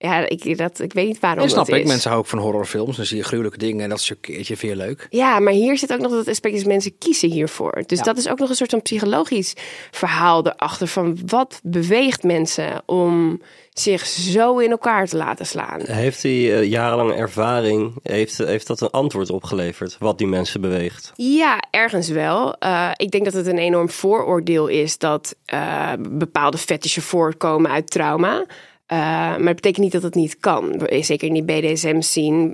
Ja, 0.00 0.28
ik, 0.28 0.58
dat, 0.58 0.80
ik 0.80 0.92
weet 0.92 1.06
niet 1.06 1.20
waarom 1.20 1.40
Nee, 1.40 1.48
snap 1.48 1.66
dat 1.66 1.74
ik. 1.76 1.82
is. 1.82 1.88
Mensen 1.88 2.10
houden 2.10 2.32
ook 2.32 2.38
van 2.38 2.48
horrorfilms. 2.48 2.96
Dan 2.96 3.04
zie 3.06 3.16
je 3.16 3.22
gruwelijke 3.22 3.58
dingen 3.58 3.82
en 3.84 3.88
dat 3.88 4.04
choqueert 4.04 4.46
je. 4.46 4.56
Vind 4.56 4.72
je 4.72 4.78
leuk? 4.78 5.06
Ja, 5.10 5.38
maar 5.40 5.52
hier 5.52 5.78
zit 5.78 5.92
ook 5.92 5.98
nog 5.98 6.10
dat 6.12 6.28
aspect 6.28 6.54
is 6.54 6.64
mensen 6.64 6.98
kiezen 6.98 7.30
hiervoor. 7.30 7.82
Dus 7.86 7.98
Ja. 7.98 8.04
dat 8.04 8.16
is 8.18 8.28
ook 8.28 8.38
nog 8.38 8.48
een 8.48 8.54
soort 8.54 8.70
van 8.70 8.82
psychologisch 8.82 9.54
verhaal 9.90 10.46
erachter 10.46 10.86
van 10.86 11.18
wat 11.26 11.60
beweegt 11.62 12.22
mensen 12.22 12.82
om 12.86 13.42
zich 13.72 14.06
zo 14.06 14.58
in 14.58 14.70
elkaar 14.70 15.06
te 15.06 15.16
laten 15.16 15.46
slaan. 15.46 15.80
heeft 15.84 16.22
die 16.22 16.52
eh, 16.54 16.64
jarenlange 16.70 17.14
ervaring, 17.14 17.94
heeft, 18.02 18.38
heeft 18.38 18.66
dat 18.66 18.80
een 18.80 18.90
antwoord 18.90 19.30
opgeleverd? 19.30 19.96
Wat 19.98 20.18
die 20.18 20.26
mensen 20.26 20.60
beweegt? 20.60 21.12
Ja, 21.16 21.62
ergens 21.70 22.08
wel. 22.08 22.54
Eh, 22.58 22.90
ik 22.96 23.10
denk 23.10 23.24
dat 23.24 23.34
het 23.34 23.46
een 23.46 23.58
enorm 23.58 23.90
vooroordeel 23.90 24.66
is 24.66 24.98
dat 24.98 25.34
eh, 25.44 25.92
bepaalde 26.10 26.58
fetishen 26.58 27.02
voortkomen 27.02 27.70
uit 27.70 27.90
trauma. 27.90 28.44
Eh, 28.88 28.98
maar 28.98 29.44
dat 29.44 29.54
betekent 29.54 29.84
niet 29.84 29.92
dat 29.92 30.02
het 30.02 30.14
niet 30.14 30.38
kan. 30.38 30.88
Zeker 31.00 31.28
in 31.28 31.44
die 31.44 31.44
BDSM. 31.44 32.00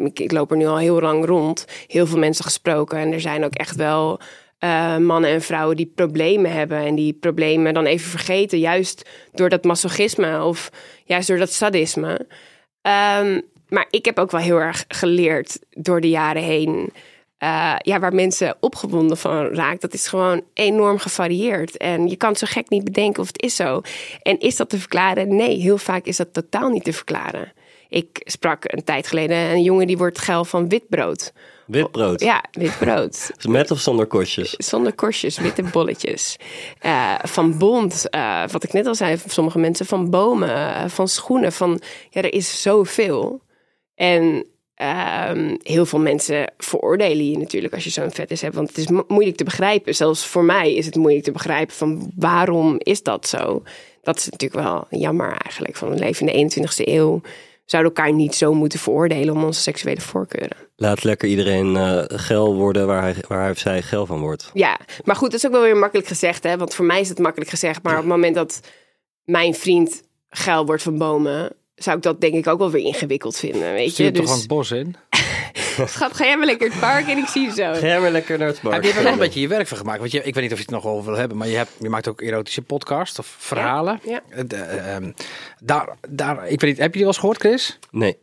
Ik, 0.05 0.21
ik 0.21 0.33
loop 0.33 0.51
er 0.51 0.57
nu 0.57 0.67
al 0.67 0.79
heel 0.79 1.01
lang 1.01 1.25
rond. 1.25 1.67
Heel 1.87 2.07
veel 2.07 2.19
mensen 2.19 2.45
gesproken. 2.45 2.99
En 2.99 3.13
er 3.13 3.21
zijn 3.21 3.45
ook 3.45 3.55
echt 3.55 3.77
wel 3.77 4.21
eh, 4.59 4.97
mannen 4.97 5.31
en 5.31 5.43
vrouwen 5.43 5.77
die 5.77 5.93
problemen 5.95 6.53
hebben. 6.53 6.79
En 6.79 6.95
die 6.95 7.13
problemen 7.13 7.75
dan 7.75 7.85
even 7.85 8.11
vergeten. 8.11 8.59
Juist 8.59 9.09
door 9.33 9.49
dat 9.49 9.65
masochisme 9.65 10.45
of 10.45 10.71
juist 11.05 11.29
door 11.29 11.39
dat 11.39 11.53
sadisme. 11.53 12.27
Ehm, 12.83 13.41
maar 13.69 13.87
ik 13.91 14.05
heb 14.05 14.19
ook 14.19 14.31
wel 14.31 14.41
heel 14.41 14.61
erg 14.61 14.85
geleerd 14.89 15.59
door 15.71 16.01
de 16.01 16.09
jaren 16.09 16.43
heen. 16.43 16.93
Eh, 17.45 17.75
ja, 17.79 17.99
waar 17.99 18.15
mensen 18.15 18.57
opgewonden 18.61 19.17
van 19.17 19.47
raakt, 19.47 19.81
dat 19.81 19.95
is 19.95 20.07
gewoon 20.07 20.43
enorm 20.55 20.99
gevarieerd. 20.99 21.77
En 21.77 22.09
je 22.09 22.17
kan 22.17 22.37
zo 22.37 22.47
gek 22.51 22.69
niet 22.69 22.85
bedenken 22.85 23.23
of 23.23 23.27
het 23.27 23.43
is 23.43 23.57
zo. 23.57 23.81
En 24.23 24.39
is 24.39 24.57
dat 24.57 24.69
te 24.69 24.79
verklaren? 24.79 25.37
Nee, 25.37 25.61
heel 25.61 25.79
vaak 25.79 26.05
is 26.05 26.17
dat 26.17 26.33
totaal 26.33 26.69
niet 26.69 26.85
te 26.85 26.93
verklaren. 26.93 27.53
Ik 27.89 28.21
sprak 28.25 28.73
een 28.73 28.85
tijd 28.85 29.07
geleden 29.07 29.37
een 29.37 29.63
jongen 29.63 29.87
die 29.87 29.97
wordt 29.97 30.19
geil 30.19 30.45
van 30.45 30.69
witbrood. 30.69 31.33
Witbrood. 31.67 32.21
Ja, 32.21 32.45
witbrood. 32.53 33.31
Met 33.49 33.71
of 33.71 33.79
zonder 33.79 34.07
korstjes? 34.07 34.51
Zonder 34.51 34.95
korstjes, 34.95 35.39
witte 35.39 35.63
bolletjes. 35.63 36.37
Eh, 36.79 37.15
van 37.23 37.59
bont, 37.59 38.11
eh, 38.11 38.43
wat 38.47 38.65
ik 38.65 38.73
net 38.73 38.87
al 38.87 38.95
zei, 38.95 39.19
van 39.19 39.31
sommige 39.31 39.59
mensen 39.59 39.87
van 39.87 40.11
bomen, 40.11 40.91
van 40.91 41.09
schoenen. 41.09 41.53
Van, 41.53 41.81
ja, 42.11 42.23
er 42.23 42.33
is 42.33 42.63
zoveel. 42.63 43.43
En 43.95 44.47
ehm, 44.75 45.57
heel 45.63 45.87
veel 45.87 45.99
mensen 45.99 46.53
veroordelen 46.59 47.31
je 47.31 47.39
natuurlijk 47.39 47.75
als 47.75 47.85
je 47.85 47.91
zo'n 47.91 48.11
vetis 48.11 48.41
hebt. 48.41 48.55
Want 48.55 48.69
het 48.69 48.79
is 48.79 48.89
mo- 48.89 49.05
moeilijk 49.09 49.37
te 49.37 49.45
begrijpen. 49.45 49.95
Zelfs 49.95 50.27
voor 50.27 50.45
mij 50.45 50.75
is 50.75 50.87
het 50.87 50.95
moeilijk 50.97 51.25
te 51.25 51.33
begrijpen 51.33 51.75
van 51.75 52.13
waarom 52.17 52.75
is 52.79 53.03
dat 53.03 53.27
zo? 53.29 53.63
Dat 54.03 54.17
is 54.17 54.29
natuurlijk 54.29 54.63
wel 54.67 54.87
jammer 55.01 55.37
eigenlijk. 55.45 55.77
Van 55.77 55.91
we 55.91 55.97
leven 55.99 56.29
in 56.29 56.49
de 56.49 56.61
21ste 56.61 56.89
eeuw. 56.89 57.21
Zouden 57.65 57.93
elkaar 57.95 58.13
niet 58.13 58.35
zo 58.35 58.55
moeten 58.55 58.79
veroordelen 58.79 59.35
om 59.35 59.45
onze 59.45 59.61
seksuele 59.61 60.01
voorkeuren. 60.01 60.57
Laat 60.77 61.05
lekker 61.05 61.29
iedereen 61.29 61.77
eh 61.77 62.03
geil 62.07 62.55
worden 62.55 62.87
waar 62.87 63.03
hij, 63.03 63.15
waar 63.29 63.41
hij 63.41 63.51
of 63.51 63.59
zij 63.59 63.83
geil 63.83 64.07
van 64.07 64.21
wordt. 64.21 64.51
Ja, 64.55 64.79
maar 65.05 65.17
goed, 65.17 65.31
dat 65.31 65.39
is 65.39 65.47
ook 65.47 65.53
wel 65.53 65.63
weer 65.63 65.77
makkelijk 65.77 66.09
gezegd, 66.09 66.43
hè? 66.43 66.57
Want 66.57 66.75
voor 66.75 66.85
mij 66.85 67.01
is 67.01 67.09
het 67.09 67.19
makkelijk 67.19 67.51
gezegd. 67.51 67.83
Maar 67.83 67.93
op 67.93 67.99
het 67.99 68.09
moment 68.09 68.35
dat 68.35 68.61
mijn 69.25 69.55
vriend 69.55 70.03
geil 70.29 70.67
wordt 70.67 70.83
van 70.83 70.99
bomen, 70.99 71.53
zou 71.75 71.97
ik 71.97 72.03
dat 72.03 72.21
denk 72.21 72.35
ik 72.35 72.47
ook 72.47 72.59
wel 72.59 72.71
weer 72.71 72.85
ingewikkeld 72.85 73.37
vinden. 73.37 73.73
Weet 73.73 73.93
Stuur 73.93 74.07
je? 74.07 74.13
je 74.13 74.19
toch 74.19 74.29
aan 74.29 74.33
Dus 74.33 74.43
het 74.43 74.49
bos 74.49 74.71
in? 74.71 74.97
schat, 75.87 76.17
ga 76.17 76.25
jij 76.25 76.37
maar 76.37 76.47
lekker 76.47 76.71
het 76.71 76.81
park 76.81 77.09
en 77.09 77.19
ik 77.19 77.27
zie 77.27 77.43
je 77.43 77.51
zo. 77.51 77.73
Ga 77.73 77.87
jij 77.87 78.01
maar 78.01 78.11
lekker 78.11 78.39
naar 78.39 78.49
het 78.49 78.63
bar. 78.63 78.73
Heb 78.73 78.83
je 78.83 78.93
er 78.93 79.03
wel 79.03 79.13
een 79.13 79.19
beetje 79.19 79.41
je 79.41 79.49
werk 79.49 79.67
van 79.67 79.77
gemaakt? 79.77 79.99
Want 79.99 80.11
je, 80.11 80.23
ik 80.23 80.35
weet 80.35 80.43
niet 80.43 80.53
of 80.53 80.59
je 80.59 80.65
het 80.65 80.75
nog 80.75 80.87
over 80.87 81.11
wil 81.11 81.19
hebben, 81.19 81.37
maar 81.37 81.49
je, 81.49 81.57
hebt, 81.57 81.71
je 81.79 81.89
maakt 81.89 82.09
ook 82.09 82.21
erotische 82.21 82.63
podcast 82.63 83.19
of 83.19 83.35
verhalen. 83.39 84.01
Ja. 84.05 84.21
De, 84.47 84.57
eh, 84.57 84.95
ehm, 84.95 85.13
daar, 85.61 85.97
daar, 86.09 86.49
ik 86.49 86.61
weet 86.61 86.71
niet, 86.71 86.79
heb 86.79 86.87
je 86.87 86.93
die 86.93 87.01
wel 87.01 87.09
eens 87.09 87.19
gehoord, 87.19 87.39
Chris? 87.39 87.79
Nee. 87.91 88.19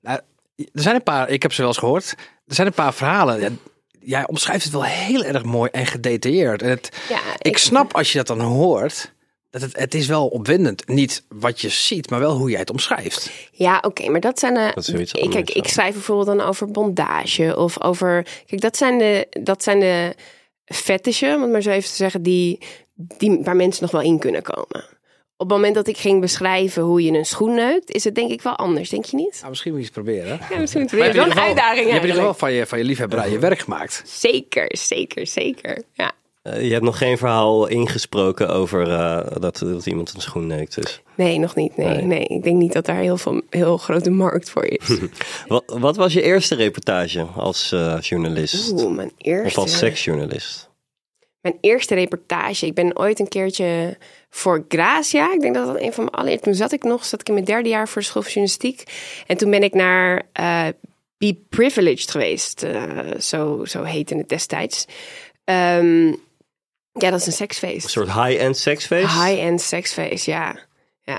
Nou, 0.00 0.20
er 0.56 0.66
zijn 0.72 0.94
een 0.94 1.02
paar, 1.02 1.30
ik 1.30 1.42
heb 1.42 1.52
ze 1.52 1.60
wel 1.60 1.70
eens 1.70 1.78
gehoord. 1.78 2.14
Er 2.46 2.54
zijn 2.54 2.66
een 2.66 2.72
paar 2.72 2.94
verhalen. 2.94 3.40
Ja, 3.40 3.48
jij 4.00 4.26
omschrijft 4.26 4.64
het 4.64 4.72
wel 4.72 4.84
heel 4.84 5.24
erg 5.24 5.44
mooi 5.44 5.70
en 5.72 5.86
gedetailleerd. 5.86 6.62
En 6.62 6.68
het, 6.68 6.90
Ja, 7.08 7.20
ik 7.38 7.58
snap 7.58 7.94
als 7.94 8.12
je 8.12 8.18
dat 8.18 8.26
dan 8.26 8.40
hoort. 8.40 9.14
Het, 9.62 9.76
het 9.78 9.94
is 9.94 10.06
wel 10.06 10.26
opwindend. 10.28 10.88
Niet 10.88 11.24
wat 11.28 11.60
je 11.60 11.68
ziet, 11.68 12.10
maar 12.10 12.20
wel 12.20 12.36
hoe 12.36 12.50
jij 12.50 12.60
het 12.60 12.70
omschrijft. 12.70 13.30
Ja, 13.52 13.78
oké, 13.82 14.08
maar 14.10 14.20
dat 14.20 14.38
zijn 14.38 14.54
de. 14.54 14.70
Dat 14.74 14.76
is 14.76 14.84
zoiets 14.90 15.12
ik, 15.12 15.22
anders, 15.22 15.44
kijk, 15.44 15.56
ik 15.64 15.68
schrijf 15.72 15.92
bijvoorbeeld 15.92 16.38
dan 16.38 16.46
over 16.46 16.70
bondage 16.70 17.56
of 17.56 17.82
over. 17.82 18.26
Kijk, 18.46 18.60
dat 18.60 18.76
zijn 18.76 18.98
de, 18.98 19.26
dat 19.42 19.62
zijn 19.62 19.80
de 19.80 20.14
fetishen, 20.64 21.34
om 21.34 21.42
het 21.42 21.50
maar 21.50 21.62
zo 21.62 21.70
even 21.70 21.88
te 21.90 21.94
zeggen, 21.96 22.22
die, 22.22 22.58
die, 22.94 23.38
waar 23.42 23.56
mensen 23.56 23.82
nog 23.82 23.90
wel 23.92 24.00
in 24.00 24.18
kunnen 24.18 24.42
komen. 24.42 24.84
Op 25.38 25.48
het 25.48 25.56
moment 25.56 25.74
dat 25.74 25.86
ik 25.88 25.96
ging 25.96 26.20
beschrijven 26.20 26.82
hoe 26.82 27.02
je 27.02 27.12
een 27.12 27.26
schoen 27.26 27.54
neukt, 27.54 27.90
is 27.90 28.04
het 28.04 28.14
denk 28.14 28.30
ik 28.30 28.42
wel 28.42 28.56
anders, 28.56 28.88
denk 28.88 29.04
je 29.04 29.16
niet? 29.16 29.36
Nou, 29.38 29.48
misschien 29.48 29.70
moet 29.72 29.80
je 29.80 29.86
het 29.86 29.94
proberen. 29.94 30.40
Ja, 30.50 30.58
misschien 30.58 30.80
moet 30.82 30.92
Maar 30.92 31.00
het 31.06 31.14
je 31.14 31.20
hebt 31.20 31.24
wel 31.24 31.24
in 31.24 31.30
een 31.30 31.36
ieder 31.36 31.42
geval- 31.42 31.44
uitdaging 31.44 31.86
Je 31.86 31.92
hebt 31.92 32.04
in 32.04 32.08
ieder 32.08 32.22
geval 32.22 32.24
eigenlijk. 32.24 32.38
van 32.38 32.52
je, 32.52 32.66
van 32.66 32.78
je 32.78 32.84
liefhebberij 32.84 33.30
je 33.30 33.38
werk 33.38 33.58
gemaakt. 33.58 34.02
Zeker, 34.06 34.68
zeker, 34.78 35.26
zeker. 35.26 35.82
Ja. 35.92 36.12
Eh, 36.46 36.62
je 36.66 36.72
hebt 36.72 36.84
nog 36.84 36.98
geen 36.98 37.18
verhaal 37.18 37.66
ingesproken 37.66 38.48
over 38.48 38.90
eh, 38.90 39.26
dat, 39.40 39.58
dat 39.58 39.86
iemand 39.86 40.12
een 40.14 40.20
schoen 40.20 40.46
neukt. 40.46 40.74
Dus. 40.74 41.00
Nee, 41.14 41.38
nog 41.38 41.54
niet. 41.54 41.76
Nee, 41.76 41.86
Nee. 41.88 42.02
nee. 42.02 42.24
Ik 42.24 42.42
denk 42.42 42.56
niet 42.56 42.72
dat 42.72 42.86
daar 42.86 42.96
heel 42.96 43.16
veel 43.16 43.42
heel 43.50 43.76
grote 43.76 44.10
markt 44.10 44.50
voor 44.50 44.64
is. 44.64 44.88
Wat, 45.48 45.62
wat 45.66 45.96
was 45.96 46.12
je 46.12 46.22
eerste 46.22 46.54
reportage 46.54 47.22
als 47.22 47.72
eh, 47.72 47.96
journalist? 48.00 48.72
Oeh, 48.72 48.94
mijn 48.96 49.08
Of 49.08 49.14
eerste. 49.16 49.60
als 49.60 49.78
seksjournalist? 49.78 50.70
Mijn 51.40 51.58
eerste 51.60 51.94
reportage. 51.94 52.66
Ik 52.66 52.74
ben 52.74 52.98
ooit 52.98 53.18
een 53.20 53.28
keertje 53.28 53.96
voor 54.30 54.64
Gracia. 54.68 55.32
Ik 55.32 55.40
denk 55.40 55.54
dat 55.54 55.66
dat 55.66 55.80
een 55.80 55.92
van 55.92 56.04
mijn 56.04 56.16
allereerste. 56.16 56.44
Toen 56.44 56.54
zat 56.54 56.72
ik 56.72 56.82
nog, 56.82 57.04
zat 57.04 57.20
ik 57.20 57.26
in 57.28 57.34
mijn 57.34 57.46
derde 57.46 57.68
jaar 57.68 57.88
voor 57.88 58.00
de 58.02 58.06
school 58.08 58.22
van 58.22 58.30
journalistiek. 58.32 58.82
En 59.26 59.36
toen 59.36 59.50
ben 59.50 59.62
ik 59.62 59.74
naar 59.74 60.22
eh 60.32 60.66
Be 61.18 61.36
Privileged 61.48 62.10
geweest. 62.10 62.66
Zo, 63.20 63.64
zo 63.64 63.82
heette 63.82 64.16
het 64.16 64.28
destijds. 64.28 64.86
Ehm, 65.44 66.12
ja, 66.98 67.10
dat 67.10 67.20
is 67.20 67.26
een 67.26 67.32
seksfeest. 67.32 67.84
Een 67.84 67.90
soort 67.90 68.12
high-end 68.12 68.56
seksfeest? 68.56 69.12
High-end 69.12 69.60
seksfeest, 69.60 70.24
ja. 70.24 70.56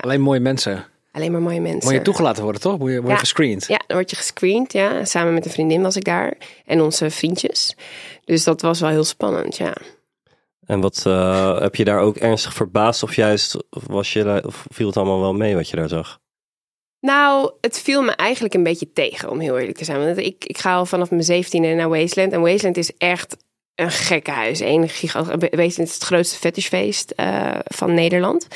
Alleen 0.00 0.20
mooie 0.20 0.40
mensen. 0.40 0.84
Alleen 1.12 1.32
maar 1.32 1.40
mooie 1.40 1.60
mensen. 1.60 1.84
Moet 1.84 1.98
je 1.98 2.02
toegelaten 2.02 2.42
worden, 2.42 2.60
toch? 2.60 2.78
Moet 2.78 2.90
je, 2.90 2.94
word 2.94 3.06
je 3.06 3.12
Ja. 3.12 3.18
gescreend. 3.18 3.66
Ja, 3.66 3.80
dan 3.86 3.96
word 3.96 4.10
je 4.10 4.16
gescreend, 4.16 4.72
ja. 4.72 5.04
Samen 5.04 5.34
met 5.34 5.44
een 5.44 5.50
vriendin 5.50 5.82
was 5.82 5.96
ik 5.96 6.04
daar. 6.04 6.34
En 6.64 6.80
onze 6.80 7.10
vriendjes. 7.10 7.76
Dus 8.24 8.44
dat 8.44 8.60
was 8.60 8.80
wel 8.80 8.90
heel 8.90 9.04
spannend, 9.04 9.56
ja. 9.56 9.76
En 10.66 10.80
wat 10.80 11.02
eh, 11.06 11.60
heb 11.60 11.74
je 11.74 11.84
daar 11.84 12.00
ook 12.00 12.16
ernstig 12.16 12.54
verbaasd 12.54 13.02
of 13.02 13.14
juist 13.14 13.56
was 13.70 14.12
je, 14.12 14.42
of 14.46 14.66
viel 14.68 14.86
het 14.86 14.96
allemaal 14.96 15.20
wel 15.20 15.34
mee 15.34 15.54
wat 15.54 15.68
je 15.68 15.76
daar 15.76 15.88
zag? 15.88 16.18
Nou, 17.00 17.52
het 17.60 17.78
viel 17.78 18.02
me 18.02 18.10
eigenlijk 18.10 18.54
een 18.54 18.62
beetje 18.62 18.92
tegen, 18.92 19.30
om 19.30 19.40
heel 19.40 19.58
eerlijk 19.58 19.78
te 19.78 19.84
zijn. 19.84 20.04
Want 20.04 20.18
ik, 20.18 20.44
ik 20.44 20.58
ga 20.58 20.74
al 20.74 20.86
vanaf 20.86 21.10
mijn 21.10 21.22
zeventiende 21.22 21.74
naar 21.74 21.88
Wasteland. 21.88 22.32
En 22.32 22.40
Wasteland 22.40 22.76
is 22.76 22.96
echt 22.96 23.36
een 23.78 23.90
gekke 23.90 24.30
huis. 24.30 24.60
Een 24.60 24.88
gigant, 24.88 25.26
Wasteland 25.26 25.78
is 25.88 25.94
het 25.94 26.02
grootste 26.02 26.36
fetishfeest 26.36 27.10
eh, 27.10 27.58
van 27.64 27.94
Nederland. 27.94 28.46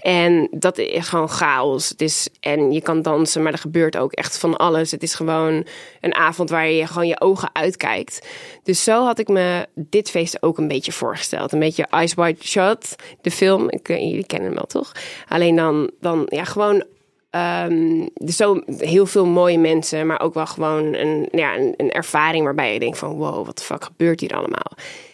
En 0.00 0.48
dat 0.50 0.78
is 0.78 1.08
gewoon 1.08 1.28
chaos. 1.28 1.88
Het 1.88 2.00
is, 2.00 2.28
en 2.40 2.72
je 2.72 2.80
kan 2.80 3.02
dansen, 3.02 3.42
maar 3.42 3.52
er 3.52 3.58
gebeurt 3.58 3.96
ook 3.96 4.12
echt 4.12 4.38
van 4.38 4.56
alles. 4.56 4.90
Het 4.90 5.02
is 5.02 5.14
gewoon 5.14 5.66
een 6.00 6.14
avond 6.14 6.50
waar 6.50 6.68
je 6.68 6.86
gewoon 6.86 7.06
je 7.06 7.20
ogen 7.20 7.50
uitkijkt. 7.52 8.26
Dus 8.62 8.84
zo 8.84 9.04
had 9.04 9.18
ik 9.18 9.28
me 9.28 9.66
dit 9.74 10.10
feest 10.10 10.42
ook 10.42 10.58
een 10.58 10.68
beetje 10.68 10.92
voorgesteld. 10.92 11.52
Een 11.52 11.58
beetje 11.58 11.88
Ice 12.02 12.14
White 12.14 12.46
Shot, 12.46 12.96
de 13.20 13.30
film. 13.30 13.70
Ik, 13.70 13.88
jullie 13.88 14.26
kennen 14.26 14.48
hem 14.48 14.56
wel, 14.56 14.66
toch? 14.66 14.92
Alleen 15.28 15.56
dan, 15.56 15.90
dan 16.00 16.26
ja, 16.28 16.44
gewoon 16.44 16.84
Ehm, 17.30 18.06
dus 18.14 18.36
zo 18.36 18.62
heel 18.78 19.06
veel 19.06 19.26
mooie 19.26 19.58
mensen, 19.58 20.06
maar 20.06 20.20
ook 20.20 20.34
wel 20.34 20.46
gewoon 20.46 20.94
een, 20.94 21.28
ja, 21.32 21.56
een, 21.56 21.74
een 21.76 21.90
ervaring 21.90 22.44
waarbij 22.44 22.72
je 22.72 22.78
denkt 22.78 22.98
van 22.98 23.16
wow, 23.16 23.46
wat 23.46 23.58
de 23.58 23.64
fuck 23.64 23.84
gebeurt 23.84 24.20
hier 24.20 24.34
allemaal? 24.34 24.72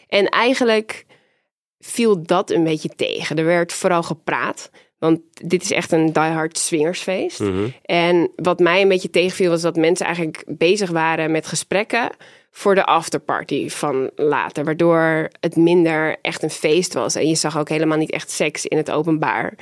En 0.09 0.29
eigenlijk 0.29 1.07
viel 1.79 2.23
dat 2.23 2.51
een 2.51 2.65
beetje 2.65 2.89
tegen. 2.89 3.39
Er 3.39 3.45
werd 3.45 3.73
vooral 3.73 4.03
gepraat, 4.03 4.71
want 4.99 5.21
dit 5.33 5.63
is 5.63 5.71
echt 5.71 5.93
een 5.93 6.13
diehard 6.13 6.59
swingersfeest. 6.59 7.43
En 7.83 8.31
wat 8.37 8.59
mij 8.59 8.83
een 8.83 8.89
beetje 8.89 9.11
tegenviel 9.11 9.51
was 9.51 9.63
dat 9.63 9.77
mensen 9.77 10.07
eigenlijk 10.07 10.45
bezig 10.47 10.91
waren 10.91 11.31
met 11.31 11.47
gesprekken 11.47 12.11
voor 12.51 12.75
de 12.75 12.85
afterparty 12.85 13.69
van 13.69 14.11
later, 14.15 14.65
waardoor 14.65 15.29
het 15.41 15.57
minder 15.57 16.17
echt 16.23 16.43
een 16.43 16.51
feest 16.51 16.95
was. 16.95 17.15
En 17.15 17.29
je 17.29 17.35
zag 17.35 17.59
ook 17.59 17.69
helemaal 17.69 17.99
niet 17.99 18.11
echt 18.11 18.31
seks 18.31 18.67
in 18.67 18.77
het 18.77 18.91
openbaar. 18.91 19.55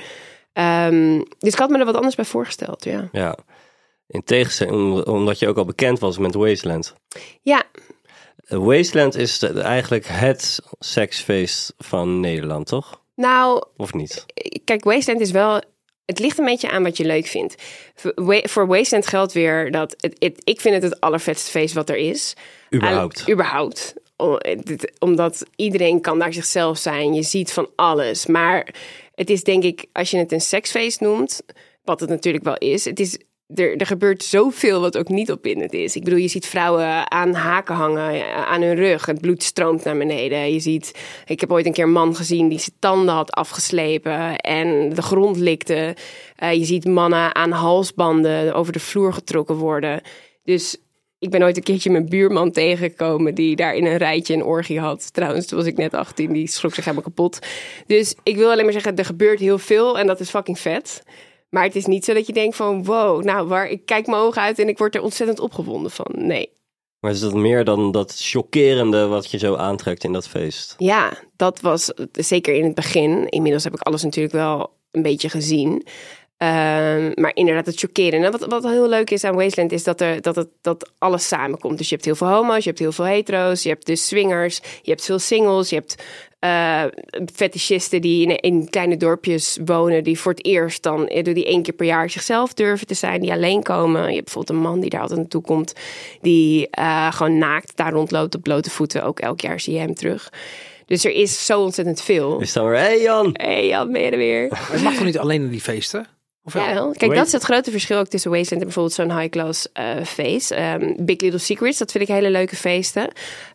Ehm, 0.55 1.21
dus 1.39 1.53
ik 1.53 1.59
had 1.59 1.69
me 1.69 1.79
er 1.79 1.85
wat 1.85 1.95
anders 1.95 2.15
bij 2.15 2.25
voorgesteld, 2.25 2.83
ja. 2.83 3.09
Ja. 3.11 3.37
In 4.07 4.23
tegenstelling, 4.23 4.75
om- 4.75 5.13
omdat 5.13 5.39
je 5.39 5.47
ook 5.47 5.57
al 5.57 5.65
bekend 5.65 5.99
was 5.99 6.17
met 6.17 6.33
Wasteland. 6.35 6.93
Ja, 7.41 7.63
Wasteland 8.47 9.15
is 9.15 9.39
de- 9.39 9.61
eigenlijk 9.61 10.05
het 10.07 10.59
seksfeest 10.79 11.73
van 11.77 12.19
Nederland, 12.19 12.67
toch? 12.67 13.01
nou, 13.15 13.63
Of 13.77 13.93
niet? 13.93 14.25
kijk, 14.63 14.83
Wasteland 14.83 15.21
is 15.21 15.31
wel. 15.31 15.61
Het 16.05 16.19
ligt 16.19 16.37
een 16.37 16.45
beetje 16.45 16.69
aan 16.71 16.83
wat 16.83 16.97
je 16.97 17.05
leuk 17.05 17.25
vindt. 17.25 17.55
Voor 17.95 18.11
Wa- 18.15 18.41
Voor 18.43 18.67
Wasteland 18.67 19.07
geldt 19.07 19.33
weer 19.33 19.71
dat 19.71 19.95
het, 19.99 20.15
het- 20.19 20.41
ik 20.43 20.61
vind 20.61 20.73
het 20.73 20.83
het 20.83 20.99
allervetste 20.99 21.51
feest 21.51 21.73
wat 21.73 21.89
er 21.89 21.97
is. 21.97 22.33
Überhaupt. 23.29 23.93
Dit- 24.63 24.91
Omdat 24.99 25.45
iedereen 25.55 26.01
kan 26.01 26.19
daar 26.19 26.33
zichzelf 26.33 26.77
zijn. 26.77 27.13
Je 27.13 27.23
ziet 27.23 27.51
van 27.53 27.69
alles. 27.75 28.25
Maar 28.25 28.67
het 29.15 29.29
is 29.29 29.43
denk 29.43 29.63
ik, 29.63 29.85
als 29.91 30.11
je 30.11 30.17
het 30.17 30.31
een 30.31 30.41
seksfeest 30.41 30.99
noemt, 30.99 31.41
wat 31.83 31.99
het 31.99 32.09
natuurlijk 32.09 32.43
wel 32.43 32.57
is, 32.57 32.85
het 32.85 32.99
is. 32.99 33.17
Er, 33.55 33.77
er 33.77 33.85
gebeurt 33.85 34.23
zoveel 34.23 34.81
wat 34.81 34.97
ook 34.97 35.09
niet 35.09 35.31
opwindend 35.31 35.73
is. 35.73 35.95
Ik 35.95 36.03
bedoel, 36.03 36.19
je 36.19 36.27
ziet 36.27 36.45
vrouwen 36.45 37.11
aan 37.11 37.33
haken 37.33 37.75
hangen, 37.75 38.13
eh, 38.13 38.45
aan 38.45 38.61
hun 38.61 38.75
rug. 38.75 39.05
Het 39.05 39.21
bloed 39.21 39.43
stroomt 39.43 39.83
naar 39.83 39.97
beneden. 39.97 40.53
Je 40.53 40.59
ziet, 40.59 40.99
ik 41.25 41.39
heb 41.39 41.51
ooit 41.51 41.65
een 41.65 41.73
keer 41.73 41.83
een 41.83 41.91
man 41.91 42.15
gezien 42.15 42.47
die 42.47 42.59
zijn 42.59 42.75
tanden 42.79 43.15
had 43.15 43.31
afgeslepen 43.31 44.35
en 44.37 44.89
de 44.89 45.01
grond 45.01 45.37
likte. 45.37 45.95
Eh, 46.35 46.53
je 46.53 46.65
ziet 46.65 46.85
mannen 46.85 47.35
aan 47.35 47.51
halsbanden 47.51 48.53
over 48.53 48.73
de 48.73 48.79
vloer 48.79 49.13
getrokken 49.13 49.55
worden. 49.55 50.01
Dus 50.43 50.77
ik 51.25 51.31
ben 51.31 51.43
ooit 51.43 51.57
een 51.57 51.63
keertje 51.63 51.89
mijn 51.89 52.09
buurman 52.09 52.51
tegengekomen 52.51 53.35
die 53.35 53.55
daar 53.55 53.75
in 53.75 53.85
een 53.85 53.97
rijtje 53.97 54.33
een 54.33 54.43
orgie 54.43 54.79
had. 54.79 55.13
Trouwens, 55.13 55.45
toen 55.45 55.57
was 55.57 55.67
ik 55.67 55.77
net 55.77 55.93
18, 55.93 56.33
die 56.33 56.47
schrok 56.47 56.73
zich 56.73 56.83
helemaal 56.83 57.05
kapot. 57.05 57.39
Dus 57.87 58.15
ik 58.23 58.35
wil 58.35 58.51
alleen 58.51 58.63
maar 58.63 58.73
zeggen, 58.73 58.95
er 58.95 59.05
gebeurt 59.05 59.39
heel 59.39 59.57
veel 59.57 59.99
en 59.99 60.07
dat 60.07 60.19
is 60.19 60.29
fucking 60.29 60.59
vet. 60.59 61.03
Maar 61.49 61.63
het 61.63 61.75
is 61.75 61.85
niet 61.85 62.05
zo 62.05 62.13
dat 62.13 62.27
je 62.27 62.33
denkt 62.33 62.55
van, 62.55 62.83
wow, 62.83 63.23
nou, 63.23 63.47
waar, 63.47 63.69
ik 63.69 63.85
kijk 63.85 64.07
mijn 64.07 64.21
ogen 64.21 64.41
uit 64.41 64.59
en 64.59 64.67
ik 64.67 64.77
word 64.77 64.95
er 64.95 65.01
ontzettend 65.01 65.39
opgewonden 65.39 65.91
van. 65.91 66.11
Nee. 66.17 66.49
Maar 66.99 67.11
is 67.11 67.19
dat 67.19 67.33
meer 67.33 67.63
dan 67.63 67.91
dat 67.91 68.15
chockerende 68.19 69.07
wat 69.07 69.31
je 69.31 69.37
zo 69.37 69.55
aantrekt 69.55 70.03
in 70.03 70.13
dat 70.13 70.27
feest? 70.27 70.75
Ja, 70.77 71.13
dat 71.35 71.61
was 71.61 71.91
zeker 72.11 72.53
in 72.53 72.63
het 72.63 72.75
begin. 72.75 73.29
Inmiddels 73.29 73.63
heb 73.63 73.73
ik 73.73 73.81
alles 73.81 74.03
natuurlijk 74.03 74.33
wel 74.33 74.71
een 74.91 75.01
beetje 75.01 75.29
gezien. 75.29 75.85
Ehm, 76.37 77.11
maar 77.15 77.31
inderdaad, 77.33 77.65
het 77.65 77.79
chockerende. 77.79 78.31
Wat, 78.31 78.45
wat 78.45 78.63
heel 78.63 78.89
leuk 78.89 79.11
is 79.11 79.23
aan 79.23 79.35
Wasteland 79.35 79.71
is 79.71 79.83
dat, 79.83 80.01
er, 80.01 80.21
dat, 80.21 80.35
het, 80.35 80.49
dat 80.61 80.91
alles 80.97 81.27
samenkomt. 81.27 81.77
Dus 81.77 81.89
je 81.89 81.93
hebt 81.93 82.05
heel 82.05 82.15
veel 82.15 82.27
homo's, 82.27 82.63
je 82.63 82.69
hebt 82.69 82.79
heel 82.79 82.91
veel 82.91 83.05
hetero's, 83.05 83.63
je 83.63 83.69
hebt 83.69 83.85
dus 83.85 84.07
swingers, 84.07 84.61
je 84.81 84.91
hebt 84.91 85.05
veel 85.05 85.19
singles, 85.19 85.69
je 85.69 85.75
hebt 85.75 86.03
eh 86.39 86.83
fetischisten 87.33 88.01
die 88.01 88.27
in, 88.27 88.39
in 88.39 88.69
kleine 88.69 88.97
dorpjes 88.97 89.57
wonen, 89.65 90.03
die 90.03 90.19
voor 90.19 90.31
het 90.31 90.45
eerst 90.45 90.83
dan 90.83 91.05
door 91.05 91.33
die 91.33 91.45
één 91.45 91.61
keer 91.61 91.73
per 91.73 91.85
jaar 91.85 92.09
zichzelf 92.09 92.53
durven 92.53 92.87
te 92.87 92.93
zijn, 92.93 93.21
die 93.21 93.31
alleen 93.31 93.63
komen. 93.63 94.01
Je 94.01 94.13
hebt 94.13 94.23
bijvoorbeeld 94.23 94.57
een 94.57 94.63
man 94.63 94.79
die 94.79 94.89
daar 94.89 95.01
altijd 95.01 95.19
naartoe 95.19 95.41
komt, 95.41 95.73
die 96.21 96.69
eh, 96.69 97.11
gewoon 97.11 97.37
naakt 97.37 97.75
daar 97.75 97.91
rondloopt 97.91 98.35
op 98.35 98.41
blote 98.41 98.69
voeten. 98.69 99.03
Ook 99.03 99.19
elk 99.19 99.41
jaar 99.41 99.59
zie 99.59 99.73
je 99.73 99.79
hem 99.79 99.95
terug. 99.95 100.29
Dus 100.85 101.05
er 101.05 101.11
is 101.11 101.45
zo 101.45 101.61
ontzettend 101.61 102.01
veel. 102.01 102.39
Is 102.39 102.53
dan 102.53 102.65
weer, 102.65 102.79
hé 102.79 102.85
hey 102.85 103.01
Jan! 103.01 103.29
Hé, 103.33 103.53
hey, 103.53 103.67
Jan, 103.67 103.91
ben 103.91 104.01
je 104.01 104.09
er 104.09 104.17
weer? 104.17 104.47
Maar 104.49 104.69
het 104.71 104.81
mag 104.81 104.93
toch 104.93 105.03
niet 105.03 105.17
alleen 105.17 105.41
in 105.41 105.49
die 105.49 105.61
feesten? 105.61 106.07
Ja, 106.53 106.73
wel. 106.73 106.91
Kijk, 106.91 107.15
dat 107.15 107.25
is 107.25 107.31
het 107.31 107.43
grote 107.43 107.71
verschil 107.71 107.97
ook 107.97 108.07
tussen 108.07 108.31
Wasteland 108.31 108.61
en 108.61 108.67
bijvoorbeeld 108.67 108.93
zo'n 108.95 109.17
high-class 109.19 109.71
eh, 109.73 109.85
feest. 110.03 110.51
Ehm, 110.51 110.93
Big 110.97 111.21
Little 111.21 111.39
Secrets, 111.39 111.77
dat 111.77 111.91
vind 111.91 112.03
ik 112.03 112.15
hele 112.15 112.29
leuke 112.29 112.55
feesten. 112.55 113.07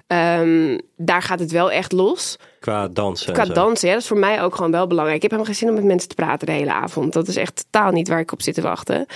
Ehm, 0.06 0.78
daar 0.96 1.22
gaat 1.22 1.38
het 1.38 1.50
wel 1.50 1.70
echt 1.70 1.92
los. 1.92 2.36
Qua 2.60 2.88
dansen 2.88 3.26
en 3.26 3.32
Qua 3.32 3.54
dansen, 3.54 3.88
ja, 3.88 3.94
dat 3.94 4.02
is 4.02 4.08
voor 4.08 4.18
mij 4.18 4.42
ook 4.42 4.54
gewoon 4.54 4.70
wel 4.70 4.86
belangrijk. 4.86 5.16
Ik 5.16 5.22
heb 5.22 5.30
helemaal 5.30 5.52
geen 5.54 5.60
zin 5.60 5.68
om 5.68 5.80
met 5.80 5.90
mensen 5.90 6.08
te 6.08 6.14
praten 6.14 6.46
de 6.46 6.52
hele 6.52 6.72
avond. 6.72 7.12
Dat 7.12 7.28
is 7.28 7.36
echt 7.36 7.64
totaal 7.70 7.90
niet 7.92 8.08
waar 8.08 8.20
ik 8.20 8.32
op 8.32 8.42
zit 8.42 8.54
te 8.54 8.60
wachten. 8.62 9.06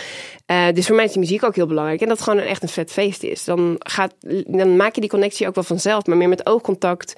Eh, 0.46 0.66
dus 0.74 0.86
voor 0.86 0.96
mij 0.96 1.04
is 1.04 1.10
die 1.12 1.20
muziek 1.20 1.44
ook 1.44 1.54
heel 1.54 1.66
belangrijk. 1.66 2.00
En 2.00 2.08
dat 2.08 2.16
het 2.16 2.26
gewoon 2.26 2.42
een, 2.42 2.48
echt 2.48 2.62
een 2.62 2.68
vet 2.68 2.92
feest 2.92 3.22
is. 3.22 3.44
Dan, 3.44 3.76
gaat, 3.78 4.14
dan 4.46 4.76
maak 4.76 4.94
je 4.94 5.00
die 5.00 5.10
connectie 5.10 5.46
ook 5.46 5.54
wel 5.54 5.64
vanzelf. 5.64 6.06
Maar 6.06 6.16
meer 6.16 6.28
met 6.28 6.46
oogcontact 6.46 7.14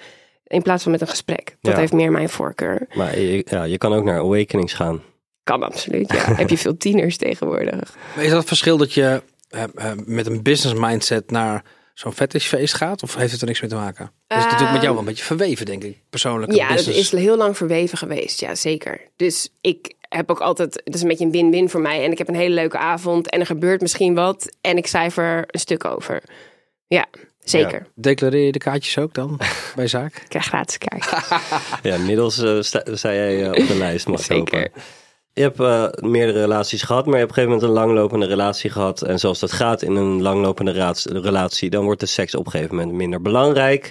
in 0.46 0.62
plaats 0.62 0.82
van 0.82 0.92
met 0.92 1.00
een 1.00 1.08
gesprek. 1.08 1.56
Dat 1.60 1.72
Ja. 1.72 1.78
heeft 1.78 1.92
meer 1.92 2.10
mijn 2.12 2.28
voorkeur. 2.28 2.86
Maar 2.94 3.18
je, 3.18 3.44
ja, 3.50 3.64
je 3.64 3.78
kan 3.78 3.92
ook 3.94 4.04
naar 4.04 4.18
Awakenings 4.18 4.72
gaan. 4.72 5.02
Kan 5.46 5.62
absoluut, 5.62 6.12
ja. 6.12 6.34
heb 6.34 6.50
je 6.50 6.58
veel 6.58 6.76
tieners 6.76 7.16
tegenwoordig. 7.16 7.94
Maar 8.14 8.24
Is 8.24 8.30
dat 8.30 8.38
het 8.38 8.48
verschil 8.48 8.76
dat 8.76 8.92
je 8.92 9.22
eh, 9.48 9.62
eh, 9.74 9.92
met 10.04 10.26
een 10.26 10.42
business 10.42 10.80
mindset 10.80 11.30
naar 11.30 11.64
zo'n 11.94 12.12
fetishfeest 12.12 12.74
gaat? 12.74 13.02
Of 13.02 13.14
heeft 13.14 13.32
het 13.32 13.40
er 13.40 13.46
niks 13.46 13.60
mee 13.60 13.70
te 13.70 13.76
maken? 13.76 14.10
Dat 14.26 14.38
is 14.38 14.44
natuurlijk 14.44 14.72
met 14.72 14.80
jou 14.80 14.92
wel 14.92 15.02
een 15.02 15.08
beetje 15.08 15.24
verweven, 15.24 15.66
denk 15.66 15.84
ik, 15.84 15.98
persoonlijk. 16.10 16.52
Ja, 16.52 16.66
dat 16.68 16.76
business. 16.76 17.12
is 17.12 17.20
heel 17.20 17.36
lang 17.36 17.56
verweven 17.56 17.98
geweest. 17.98 18.40
Ja, 18.40 18.54
zeker. 18.54 19.00
Dus 19.16 19.48
ik 19.60 19.94
heb 20.00 20.30
ook 20.30 20.40
altijd... 20.40 20.80
Het 20.84 20.94
is 20.94 21.02
een 21.02 21.08
beetje 21.08 21.24
een 21.24 21.30
win-win 21.30 21.70
voor 21.70 21.80
mij. 21.80 22.04
En 22.04 22.10
ik 22.10 22.18
heb 22.18 22.28
een 22.28 22.34
hele 22.34 22.54
leuke 22.54 22.78
avond. 22.78 23.30
En 23.30 23.40
er 23.40 23.46
gebeurt 23.46 23.80
misschien 23.80 24.14
wat. 24.14 24.56
En 24.60 24.76
ik 24.76 24.86
cijfer 24.86 25.44
een 25.46 25.60
stuk 25.60 25.84
over. 25.84 26.22
Ja, 26.86 27.06
zeker. 27.44 27.86
Declareer 27.94 28.44
je 28.44 28.52
de 28.52 28.58
kaartjes 28.58 28.98
ook 28.98 29.14
dan 29.14 29.40
bij 29.76 29.86
zaak? 29.86 30.16
Ik 30.16 30.28
krijg 30.28 30.46
gratis 30.46 30.78
kaart. 30.78 31.34
Ja, 31.82 31.94
inmiddels 31.94 32.38
eh, 32.38 32.60
sta, 32.60 32.82
sta 32.92 33.12
jij 33.12 33.42
eh, 33.44 33.62
op 33.62 33.68
de 33.68 33.76
lijst, 33.76 34.06
mag 34.06 34.20
Zeker. 34.20 34.70
Je 35.36 35.42
hebt 35.42 35.60
eh, 35.60 36.08
meerdere 36.08 36.40
relaties 36.40 36.82
gehad, 36.82 37.04
maar 37.06 37.14
je 37.14 37.20
hebt 37.20 37.30
op 37.30 37.36
een 37.36 37.42
gegeven 37.44 37.66
moment 37.68 37.78
een 37.86 37.86
langlopende 37.94 38.26
relatie 38.26 38.70
gehad. 38.70 39.02
En 39.02 39.18
zoals 39.18 39.38
dat 39.38 39.52
gaat 39.52 39.82
in 39.82 39.96
een 39.96 40.22
langlopende 40.22 40.90
relatie, 41.20 41.70
dan 41.70 41.84
wordt 41.84 42.00
de 42.00 42.06
seks 42.06 42.34
op 42.34 42.44
een 42.46 42.50
gegeven 42.50 42.76
moment 42.76 42.94
minder 42.94 43.22
belangrijk. 43.22 43.90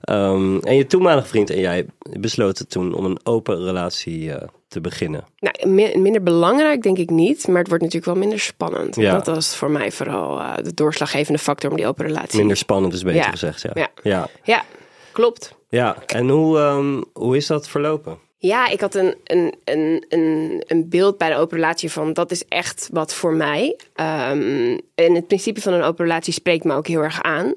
Ehm, 0.00 0.58
en 0.58 0.76
je 0.76 0.86
toenmalige 0.86 1.26
vriend 1.26 1.50
en 1.50 1.60
jij 1.60 1.86
besloten 2.20 2.68
toen 2.68 2.94
om 2.94 3.04
een 3.04 3.18
open 3.22 3.64
relatie 3.64 4.32
eh, 4.32 4.48
te 4.68 4.80
beginnen. 4.80 5.24
Nou, 5.38 5.68
mi- 5.68 5.96
minder 5.98 6.22
belangrijk 6.22 6.82
denk 6.82 6.98
ik 6.98 7.10
niet. 7.10 7.46
Maar 7.48 7.58
het 7.58 7.68
wordt 7.68 7.82
natuurlijk 7.84 8.12
wel 8.12 8.22
minder 8.22 8.40
spannend. 8.40 8.96
Ja. 8.96 9.12
Dat 9.12 9.26
was 9.26 9.56
voor 9.56 9.70
mij 9.70 9.92
vooral 9.92 10.38
eh, 10.40 10.54
de 10.62 10.74
doorslaggevende 10.74 11.38
factor 11.38 11.70
om 11.70 11.76
die 11.76 11.86
open 11.86 12.06
relatie. 12.06 12.38
Minder 12.38 12.56
spannend 12.56 12.92
is 12.92 13.02
beter 13.02 13.20
Ja. 13.20 13.30
gezegd, 13.30 13.62
ja. 13.62 13.70
Ja. 13.74 13.88
ja. 14.02 14.28
Ja, 14.42 14.64
klopt. 15.12 15.54
Ja, 15.68 15.96
en 16.06 16.28
hoe, 16.28 16.58
ehm, 16.58 17.02
hoe 17.12 17.36
is 17.36 17.46
dat 17.46 17.68
verlopen? 17.68 18.18
Ja, 18.38 18.68
ik 18.68 18.80
had 18.80 18.94
een, 18.94 19.14
een, 19.24 19.54
een, 19.64 20.04
een, 20.08 20.62
een 20.66 20.88
beeld 20.88 21.18
bij 21.18 21.28
de 21.28 21.36
open 21.36 21.56
relatie 21.56 21.90
van 21.92 22.12
dat 22.12 22.30
is 22.30 22.44
echt 22.48 22.88
wat 22.92 23.14
voor 23.14 23.32
mij. 23.32 23.76
Ehm, 23.94 24.78
en 24.94 25.14
het 25.14 25.26
principe 25.26 25.60
van 25.60 25.72
een 25.72 25.82
open 25.82 26.04
relatie 26.04 26.32
spreekt 26.32 26.64
me 26.64 26.74
ook 26.74 26.86
heel 26.86 27.02
erg 27.02 27.22
aan. 27.22 27.54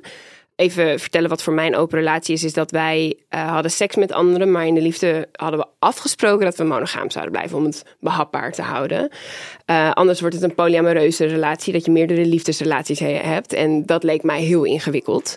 Even 0.55 0.99
vertellen 0.99 1.29
wat 1.29 1.43
voor 1.43 1.53
mij 1.53 1.67
een 1.67 1.75
open 1.75 1.97
relatie 1.97 2.33
is, 2.33 2.43
is 2.43 2.53
dat 2.53 2.71
wij 2.71 3.17
eh, 3.29 3.51
hadden 3.51 3.71
seks 3.71 3.95
met 3.95 4.11
anderen, 4.11 4.51
maar 4.51 4.67
in 4.67 4.73
de 4.75 4.81
liefde 4.81 5.27
hadden 5.31 5.59
we 5.59 5.65
afgesproken 5.79 6.45
dat 6.45 6.55
we 6.55 6.63
monogaam 6.63 7.09
zouden 7.09 7.33
blijven 7.33 7.57
om 7.57 7.65
het 7.65 7.83
behapbaar 7.99 8.51
te 8.51 8.61
houden. 8.61 9.09
Eh, 9.65 9.91
anders 9.91 10.19
wordt 10.19 10.35
het 10.35 10.43
een 10.43 10.55
polyamoreuze 10.55 11.25
relatie, 11.25 11.73
dat 11.73 11.85
je 11.85 11.91
meerdere 11.91 12.25
liefdesrelaties 12.25 12.99
he- 12.99 13.13
hebt. 13.13 13.53
En 13.53 13.85
dat 13.85 14.03
leek 14.03 14.23
mij 14.23 14.41
heel 14.41 14.63
ingewikkeld. 14.63 15.35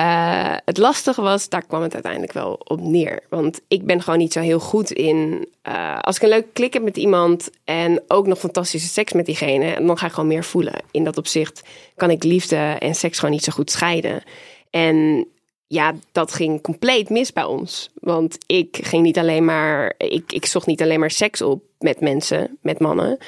Eh, 0.00 0.54
het 0.64 0.78
lastige 0.78 1.22
was, 1.22 1.48
daar 1.48 1.66
kwam 1.66 1.82
het 1.82 1.94
uiteindelijk 1.94 2.32
wel 2.32 2.60
op 2.64 2.80
neer. 2.80 3.22
Want 3.28 3.60
ik 3.68 3.84
ben 3.84 4.02
gewoon 4.02 4.18
niet 4.18 4.32
zo 4.32 4.40
heel 4.40 4.60
goed 4.60 4.90
in. 4.90 5.48
eh, 5.62 5.98
als 5.98 6.16
ik 6.16 6.22
een 6.22 6.28
leuke 6.28 6.48
klik 6.52 6.72
heb 6.72 6.82
met 6.82 6.96
iemand 6.96 7.50
en 7.64 8.02
ook 8.08 8.26
nog 8.26 8.38
fantastische 8.38 8.88
seks 8.88 9.12
met 9.12 9.26
diegene, 9.26 9.86
dan 9.86 9.98
ga 9.98 10.06
ik 10.06 10.12
gewoon 10.12 10.28
meer 10.28 10.44
voelen. 10.44 10.82
In 10.90 11.04
dat 11.04 11.16
opzicht 11.18 11.62
kan 11.96 12.10
ik 12.10 12.24
liefde 12.24 12.56
en 12.56 12.94
seks 12.94 13.18
gewoon 13.18 13.34
niet 13.34 13.44
zo 13.44 13.52
goed 13.52 13.70
scheiden. 13.70 14.22
En 14.70 15.26
ja, 15.66 15.94
dat 16.12 16.32
ging 16.32 16.62
compleet 16.62 17.08
mis 17.08 17.32
bij 17.32 17.44
ons. 17.44 17.90
Want 17.94 18.38
ik 18.46 18.78
ging 18.82 19.02
niet 19.02 19.18
alleen 19.18 19.44
maar, 19.44 19.94
ik, 19.98 20.32
ik 20.32 20.46
zocht 20.46 20.66
niet 20.66 20.82
alleen 20.82 21.00
maar 21.00 21.10
seks 21.10 21.42
op 21.42 21.62
met 21.78 22.00
mensen, 22.00 22.58
met 22.62 22.78
mannen. 22.78 23.10
Uh, 23.18 23.20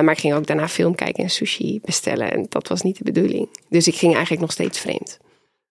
maar 0.00 0.10
ik 0.10 0.18
ging 0.18 0.34
ook 0.34 0.46
daarna 0.46 0.68
film 0.68 0.94
kijken 0.94 1.24
en 1.24 1.30
sushi 1.30 1.80
bestellen. 1.84 2.32
En 2.32 2.46
dat 2.48 2.68
was 2.68 2.82
niet 2.82 2.98
de 2.98 3.04
bedoeling. 3.04 3.48
Dus 3.68 3.86
ik 3.86 3.94
ging 3.94 4.12
eigenlijk 4.12 4.42
nog 4.42 4.52
steeds 4.52 4.78
vreemd. 4.78 5.18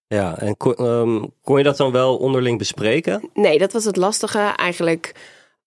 Ja, 0.10 0.38
en 0.38 0.58
kon, 0.58 0.76
ehm, 0.76 1.24
kon 1.44 1.58
je 1.58 1.64
dat 1.64 1.78
dan 1.78 1.92
wel 1.92 2.18
onderling 2.18 2.58
bespreken? 2.58 3.30
Nee, 3.34 3.58
dat 3.58 3.74
was 3.74 3.86
het 3.86 3.96
lastige. 3.96 4.40
Eigenlijk 4.40 5.16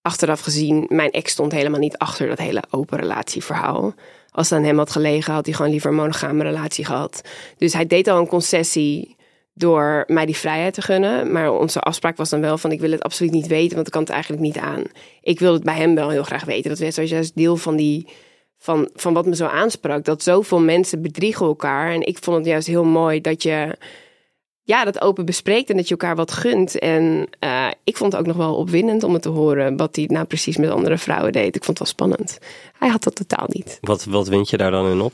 achteraf 0.00 0.40
gezien, 0.40 0.86
mijn 0.88 1.10
ex 1.10 1.32
stond 1.32 1.52
helemaal 1.52 1.80
niet 1.80 1.98
achter 1.98 2.28
dat 2.28 2.38
hele 2.38 2.62
open 2.70 2.98
relatieverhaal. 2.98 3.94
Als 4.30 4.50
het 4.50 4.58
aan 4.58 4.64
hem 4.64 4.78
had 4.78 4.90
gelegen, 4.90 5.34
had 5.34 5.46
hij 5.46 5.54
gewoon 5.54 5.70
liever 5.70 5.90
een 5.90 5.96
monogame 5.96 6.42
relatie 6.42 6.84
gehad. 6.84 7.22
Dus 7.56 7.72
hij 7.72 7.86
deed 7.86 8.08
al 8.08 8.18
een 8.18 8.26
concessie 8.26 9.16
door 9.54 10.04
mij 10.06 10.26
die 10.26 10.36
vrijheid 10.36 10.74
te 10.74 10.82
gunnen. 10.82 11.32
Maar 11.32 11.52
onze 11.52 11.80
afspraak 11.80 12.16
was 12.16 12.30
dan 12.30 12.40
wel 12.40 12.58
van 12.58 12.72
ik 12.72 12.80
wil 12.80 12.90
het 12.90 13.02
absoluut 13.02 13.32
niet 13.32 13.46
weten, 13.46 13.74
want 13.74 13.86
ik 13.86 13.92
kan 13.92 14.02
het 14.02 14.10
eigenlijk 14.10 14.42
niet 14.42 14.58
aan. 14.58 14.82
Ik 15.20 15.38
wil 15.38 15.52
het 15.52 15.64
bij 15.64 15.76
hem 15.76 15.94
wel 15.94 16.10
heel 16.10 16.22
graag 16.22 16.44
weten. 16.44 16.70
Dat 16.70 16.96
was 16.96 17.10
juist 17.10 17.36
deel 17.36 17.56
van 17.56 17.76
die 17.76 18.08
van, 18.58 18.90
van 18.94 19.12
wat 19.12 19.26
me 19.26 19.36
zo 19.36 19.46
aansprak. 19.46 20.04
Dat 20.04 20.22
zoveel 20.22 20.60
mensen 20.60 21.02
bedriegen 21.02 21.46
elkaar. 21.46 21.92
En 21.92 22.06
ik 22.06 22.18
vond 22.20 22.36
het 22.36 22.46
juist 22.46 22.66
heel 22.66 22.84
mooi 22.84 23.20
dat 23.20 23.42
je 23.42 23.76
ja, 24.62 24.84
dat 24.84 25.00
open 25.00 25.24
bespreekt 25.24 25.70
en 25.70 25.76
dat 25.76 25.84
je 25.88 25.90
elkaar 25.90 26.16
wat 26.16 26.32
gunt. 26.32 26.78
En 26.78 27.28
uh, 27.40 27.70
ik 27.84 27.96
vond 27.96 28.12
het 28.12 28.20
ook 28.20 28.26
nog 28.26 28.36
wel 28.36 28.56
opwindend 28.56 29.04
om 29.04 29.12
het 29.12 29.22
te 29.22 29.28
horen 29.28 29.76
wat 29.76 29.96
hij 29.96 30.04
nou 30.08 30.26
precies 30.26 30.56
met 30.56 30.70
andere 30.70 30.98
vrouwen 30.98 31.32
deed. 31.32 31.56
Ik 31.56 31.64
vond 31.64 31.78
het 31.78 31.88
wel 31.88 31.96
spannend. 31.96 32.38
Hij 32.78 32.88
had 32.88 33.02
dat 33.02 33.14
totaal 33.14 33.46
niet. 33.48 33.78
Wat, 33.80 34.04
wat 34.04 34.28
wind 34.28 34.50
je 34.50 34.56
daar 34.56 34.70
dan 34.70 34.90
in 34.90 35.00
op? 35.00 35.12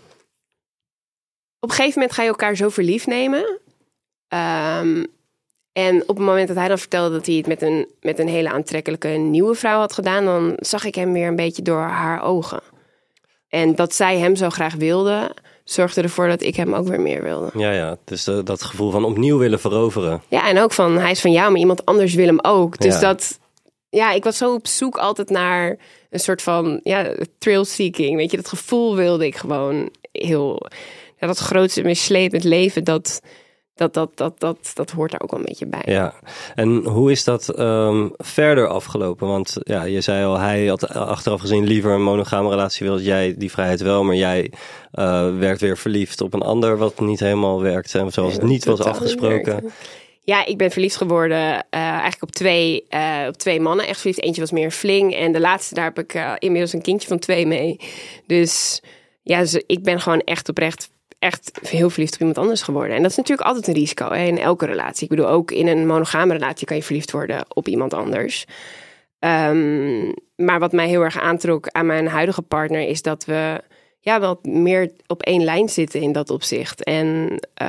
Op 1.61 1.69
een 1.69 1.75
gegeven 1.75 1.99
moment 1.99 2.13
ga 2.13 2.23
je 2.23 2.29
elkaar 2.29 2.57
zo 2.57 2.69
verliefd 2.69 3.07
nemen. 3.07 3.59
Um, 4.29 5.07
en 5.73 6.03
op 6.03 6.17
het 6.17 6.27
moment 6.27 6.49
dat 6.49 6.57
hij 6.57 6.69
dan 6.69 6.79
vertelde 6.79 7.15
dat 7.15 7.27
hij 7.27 7.35
het 7.35 7.47
met 7.47 7.63
een, 7.63 7.89
met 8.01 8.19
een 8.19 8.29
hele 8.29 8.51
aantrekkelijke 8.51 9.09
nieuwe 9.09 9.55
vrouw 9.55 9.79
had 9.79 9.93
gedaan, 9.93 10.25
dan 10.25 10.57
zag 10.57 10.85
ik 10.85 10.95
hem 10.95 11.13
weer 11.13 11.27
een 11.27 11.37
beetje 11.37 11.63
door 11.63 11.81
haar 11.81 12.23
ogen. 12.23 12.61
En 13.49 13.75
dat 13.75 13.95
zij 13.95 14.19
hem 14.19 14.37
zo 14.37 14.51
graag 14.51 14.75
wilde, 14.75 15.35
zorgde 15.71 16.03
ervoor 16.03 16.29
dat 16.29 16.43
ik 16.43 16.57
hem 16.57 16.75
ook 16.75 16.89
weer 16.89 17.01
meer 17.01 17.23
wilde. 17.23 17.51
Ja, 17.55 17.73
ja. 17.73 17.97
Dus 18.05 18.29
uh, 18.29 18.39
dat 18.45 18.63
gevoel 18.63 18.91
van 18.91 19.05
opnieuw 19.05 19.39
willen 19.39 19.61
veroveren. 19.61 20.23
Ja, 20.29 20.49
en 20.49 20.59
ook 20.59 20.73
van 20.73 20.99
hij 20.99 21.11
is 21.11 21.21
van 21.21 21.33
jou, 21.33 21.51
maar 21.51 21.61
iemand 21.61 21.85
anders 21.85 22.15
wil 22.15 22.27
hem 22.27 22.41
ook. 22.43 22.79
Dus 22.79 22.95
ja. 22.95 23.01
dat, 23.01 23.39
ja, 23.89 24.13
ik 24.13 24.25
was 24.25 24.37
zo 24.37 24.55
op 24.55 24.67
zoek 24.67 24.97
altijd 24.97 25.31
naar 25.31 25.77
een 26.11 26.21
soort 26.21 26.43
van 26.43 26.81
ja, 26.83 27.15
thrill 27.39 27.65
seeking. 27.65 28.17
Weet 28.17 28.31
je, 28.31 28.37
dat 28.37 28.49
gevoel 28.49 28.97
wilde 28.97 29.27
ik 29.27 29.37
gewoon 29.37 29.91
heel. 30.13 30.67
Ja, 31.21 31.27
dat 31.27 31.39
grootste 31.39 31.83
mislepend 31.83 32.45
leven, 32.45 32.85
dat 32.85 33.21
dat, 33.79 33.95
dat, 33.95 34.11
dat, 34.15 34.41
dat, 34.41 34.71
dat 34.75 34.91
hoort 34.91 35.11
daar 35.11 35.21
ook 35.21 35.31
wel 35.31 35.41
een 35.41 35.47
beetje 35.47 35.67
bij. 35.67 35.83
Ja, 35.85 36.15
en 36.55 36.85
hoe 36.85 37.11
is 37.11 37.25
dat 37.25 37.59
um, 37.59 38.13
verder 38.17 38.69
afgelopen? 38.69 39.29
Want 39.29 39.57
ja, 39.59 39.83
je 39.83 40.01
zei 40.01 40.25
al, 40.25 40.39
hij 40.39 40.67
had 40.67 40.89
achteraf 40.89 41.41
gezien 41.41 41.65
liever 41.65 41.91
een 41.91 42.03
monogame 42.03 42.49
relatie 42.49 42.87
wil. 42.87 43.01
Jij 43.01 43.35
die 43.37 43.51
vrijheid 43.51 43.81
wel, 43.81 44.05
maar 44.05 44.15
jij 44.15 44.53
uh, 44.95 45.39
werd 45.39 45.61
weer 45.61 45.77
verliefd 45.79 46.21
op 46.21 46.35
een 46.35 46.43
ander 46.43 46.79
wat 46.79 47.01
niet 47.01 47.21
helemaal 47.21 47.63
werkte. 47.63 47.99
En 47.99 48.13
zoals 48.13 48.33
het 48.33 48.43
niet 48.43 48.65
was 48.65 48.81
afgesproken. 48.81 49.73
Ja, 50.21 50.47
ik 50.47 50.59
ben 50.59 50.71
verliefd 50.71 50.97
geworden 50.97 51.39
uh, 51.41 51.61
eigenlijk 51.71 52.23
op 52.23 52.31
twee, 52.31 52.85
uh, 52.91 53.25
op 53.29 53.37
twee 53.37 53.61
mannen. 53.61 53.87
Echt 53.87 54.01
verliefd. 54.01 54.23
Eentje 54.23 54.41
was 54.41 54.51
meer 54.51 54.65
een 54.65 54.73
fling. 54.73 55.15
En 55.15 55.33
de 55.33 55.41
laatste, 55.41 55.75
daar 55.75 55.85
heb 55.85 55.99
ik 55.99 56.39
inmiddels 56.39 56.73
een 56.73 56.83
kindje 56.83 57.09
van 57.09 57.19
twee 57.19 57.47
mee. 57.47 57.81
Dus 58.27 58.83
ja, 59.23 59.41
dus 59.41 59.63
ik 59.67 59.83
ben 59.83 60.01
gewoon 60.01 60.21
echt 60.21 60.49
oprecht 60.49 60.91
echt 61.19 61.59
heel 61.63 61.91
verliefd 61.91 62.15
op 62.15 62.19
iemand 62.19 62.39
anders 62.39 62.63
geworden. 62.63 62.97
En 62.97 63.03
dat 63.03 63.11
is 63.11 63.17
natuurlijk 63.17 63.49
altijd 63.49 63.67
een 63.67 63.75
risico 63.75 64.11
in 64.11 64.39
elke 64.39 64.67
relatie. 64.67 65.03
Ik 65.03 65.09
bedoel, 65.09 65.29
ook 65.29 65.51
in 65.51 65.67
een 65.67 65.87
monogame 65.87 66.33
relatie 66.33 66.67
kan 66.67 66.77
je 66.77 66.83
verliefd 66.83 67.11
worden 67.11 67.45
op 67.49 67.69
iemand 67.69 67.95
anders. 67.95 68.45
Um, 69.19 70.15
maar 70.37 70.59
wat 70.59 70.73
mij 70.73 70.89
heel 70.89 71.03
erg 71.03 71.21
aantrok 71.21 71.69
aan 71.69 71.87
mijn 71.87 72.09
huidige 72.09 72.43
partner 72.43 72.89
is 72.89 73.03
dat 73.03 73.25
we 73.25 73.63
ja, 74.09 74.21
wel 74.21 74.39
meer 74.43 74.91
op 75.07 75.23
één 75.23 75.45
lijn 75.45 75.69
zitten 75.69 76.01
in 76.01 76.13
dat 76.13 76.31
opzicht. 76.31 76.85
En 76.85 77.07
uh, 77.63 77.69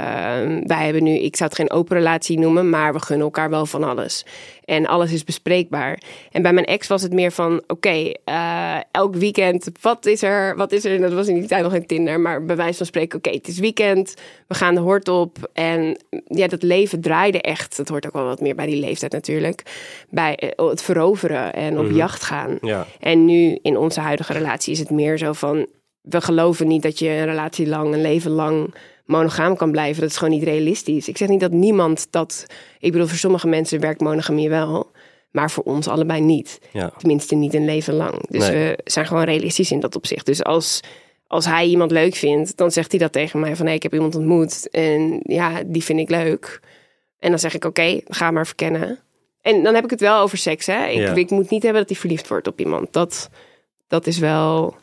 wij 0.63 0.83
hebben 0.83 1.03
nu, 1.03 1.11
ik 1.11 1.35
zou 1.35 1.49
het 1.49 1.59
geen 1.59 1.71
open 1.71 1.97
relatie 1.97 2.39
noemen, 2.39 2.69
maar 2.69 2.93
we 2.93 2.99
gunnen 2.99 3.25
elkaar 3.25 3.49
wel 3.49 3.65
van 3.65 3.83
alles. 3.83 4.25
En 4.65 4.85
alles 4.85 5.11
is 5.11 5.23
bespreekbaar. 5.23 6.01
En 6.31 6.41
bij 6.41 6.53
mijn 6.53 6.65
ex 6.65 6.87
was 6.87 7.01
het 7.01 7.13
meer 7.13 7.31
van: 7.31 7.57
oké, 7.57 7.73
okay, 7.73 8.17
uh, 8.25 8.81
elk 8.91 9.15
weekend, 9.15 9.69
wat 9.81 10.05
is 10.05 10.21
er? 10.21 10.55
Wat 10.55 10.71
is 10.71 10.85
er? 10.85 10.99
Dat 10.99 11.13
was 11.13 11.27
in 11.27 11.39
die 11.39 11.47
tijd 11.47 11.63
nog 11.63 11.71
geen 11.71 11.85
Tinder, 11.85 12.19
maar 12.19 12.45
bij 12.45 12.55
wijze 12.55 12.77
van 12.77 12.85
spreken: 12.85 13.17
oké, 13.17 13.27
okay, 13.27 13.39
het 13.39 13.49
is 13.49 13.59
weekend, 13.59 14.13
we 14.47 14.55
gaan 14.55 14.75
de 14.75 14.81
hort 14.81 15.07
op. 15.07 15.49
En 15.53 15.97
ja, 16.25 16.47
dat 16.47 16.63
leven 16.63 17.01
draaide 17.01 17.41
echt. 17.41 17.77
Dat 17.77 17.87
hoort 17.87 18.05
ook 18.05 18.13
wel 18.13 18.25
wat 18.25 18.41
meer 18.41 18.55
bij 18.55 18.65
die 18.65 18.79
leeftijd 18.79 19.11
natuurlijk. 19.11 19.63
Bij 20.09 20.53
uh, 20.59 20.69
het 20.69 20.81
veroveren 20.81 21.53
en 21.53 21.77
op 21.77 21.83
mm 21.83 21.89
-hmm. 21.89 21.97
jacht 21.97 22.23
gaan. 22.23 22.57
Ja. 22.61 22.85
En 22.99 23.25
nu 23.25 23.59
in 23.61 23.77
onze 23.77 23.99
huidige 23.99 24.33
relatie 24.33 24.73
is 24.73 24.79
het 24.79 24.89
meer 24.89 25.17
zo 25.17 25.33
van: 25.33 25.67
we 26.09 26.21
geloven 26.21 26.67
niet 26.67 26.81
dat 26.81 26.99
je 26.99 27.09
een 27.09 27.25
relatie 27.25 27.67
lang, 27.67 27.93
een 27.93 28.01
leven 28.01 28.31
lang 28.31 28.73
monogaam 29.05 29.55
kan 29.55 29.71
blijven. 29.71 30.01
Dat 30.01 30.09
is 30.09 30.17
gewoon 30.17 30.33
niet 30.33 30.43
realistisch. 30.43 31.07
Ik 31.07 31.17
zeg 31.17 31.27
niet 31.27 31.39
dat 31.39 31.51
niemand 31.51 32.07
dat. 32.09 32.45
Ik 32.79 32.91
bedoel, 32.91 33.07
voor 33.07 33.17
sommige 33.17 33.47
mensen 33.47 33.79
werkt 33.79 34.01
monogamie 34.01 34.49
wel. 34.49 34.91
Maar 35.31 35.51
voor 35.51 35.63
ons 35.63 35.87
allebei 35.87 36.21
niet. 36.21 36.59
Ja. 36.71 36.91
Tenminste, 36.97 37.35
niet 37.35 37.53
een 37.53 37.65
leven 37.65 37.93
lang. 37.93 38.27
Dus 38.29 38.47
Nee. 38.49 38.51
we 38.75 38.79
zijn 38.83 39.05
gewoon 39.07 39.23
realistisch 39.23 39.71
in 39.71 39.79
dat 39.79 39.95
opzicht. 39.95 40.25
Dus 40.25 40.43
als, 40.43 40.79
als 41.27 41.45
hij 41.45 41.65
iemand 41.65 41.91
leuk 41.91 42.15
vindt, 42.15 42.57
dan 42.57 42.71
zegt 42.71 42.91
hij 42.91 42.99
dat 42.99 43.11
tegen 43.11 43.39
mij: 43.39 43.55
van 43.55 43.65
hey, 43.65 43.75
ik 43.75 43.83
heb 43.83 43.93
iemand 43.93 44.15
ontmoet. 44.15 44.69
En 44.69 45.19
ja, 45.23 45.61
die 45.65 45.83
vind 45.83 45.99
ik 45.99 46.09
leuk. 46.09 46.59
En 47.19 47.29
dan 47.29 47.39
zeg 47.39 47.53
ik: 47.53 47.65
oké, 47.65 48.01
ga 48.07 48.31
maar 48.31 48.45
verkennen. 48.45 48.99
En 49.41 49.63
dan 49.63 49.75
heb 49.75 49.83
ik 49.83 49.89
het 49.89 49.99
wel 49.99 50.21
over 50.21 50.37
seks. 50.37 50.65
Hè? 50.65 50.85
Ik, 50.87 50.97
Ja. 50.97 51.13
ik 51.15 51.29
moet 51.29 51.49
niet 51.49 51.63
hebben 51.63 51.81
dat 51.81 51.89
hij 51.91 51.99
verliefd 51.99 52.27
wordt 52.27 52.47
op 52.47 52.59
iemand. 52.59 52.93
Dat, 52.93 53.29
dat 53.87 54.07
is 54.07 54.17
wel 54.17 54.75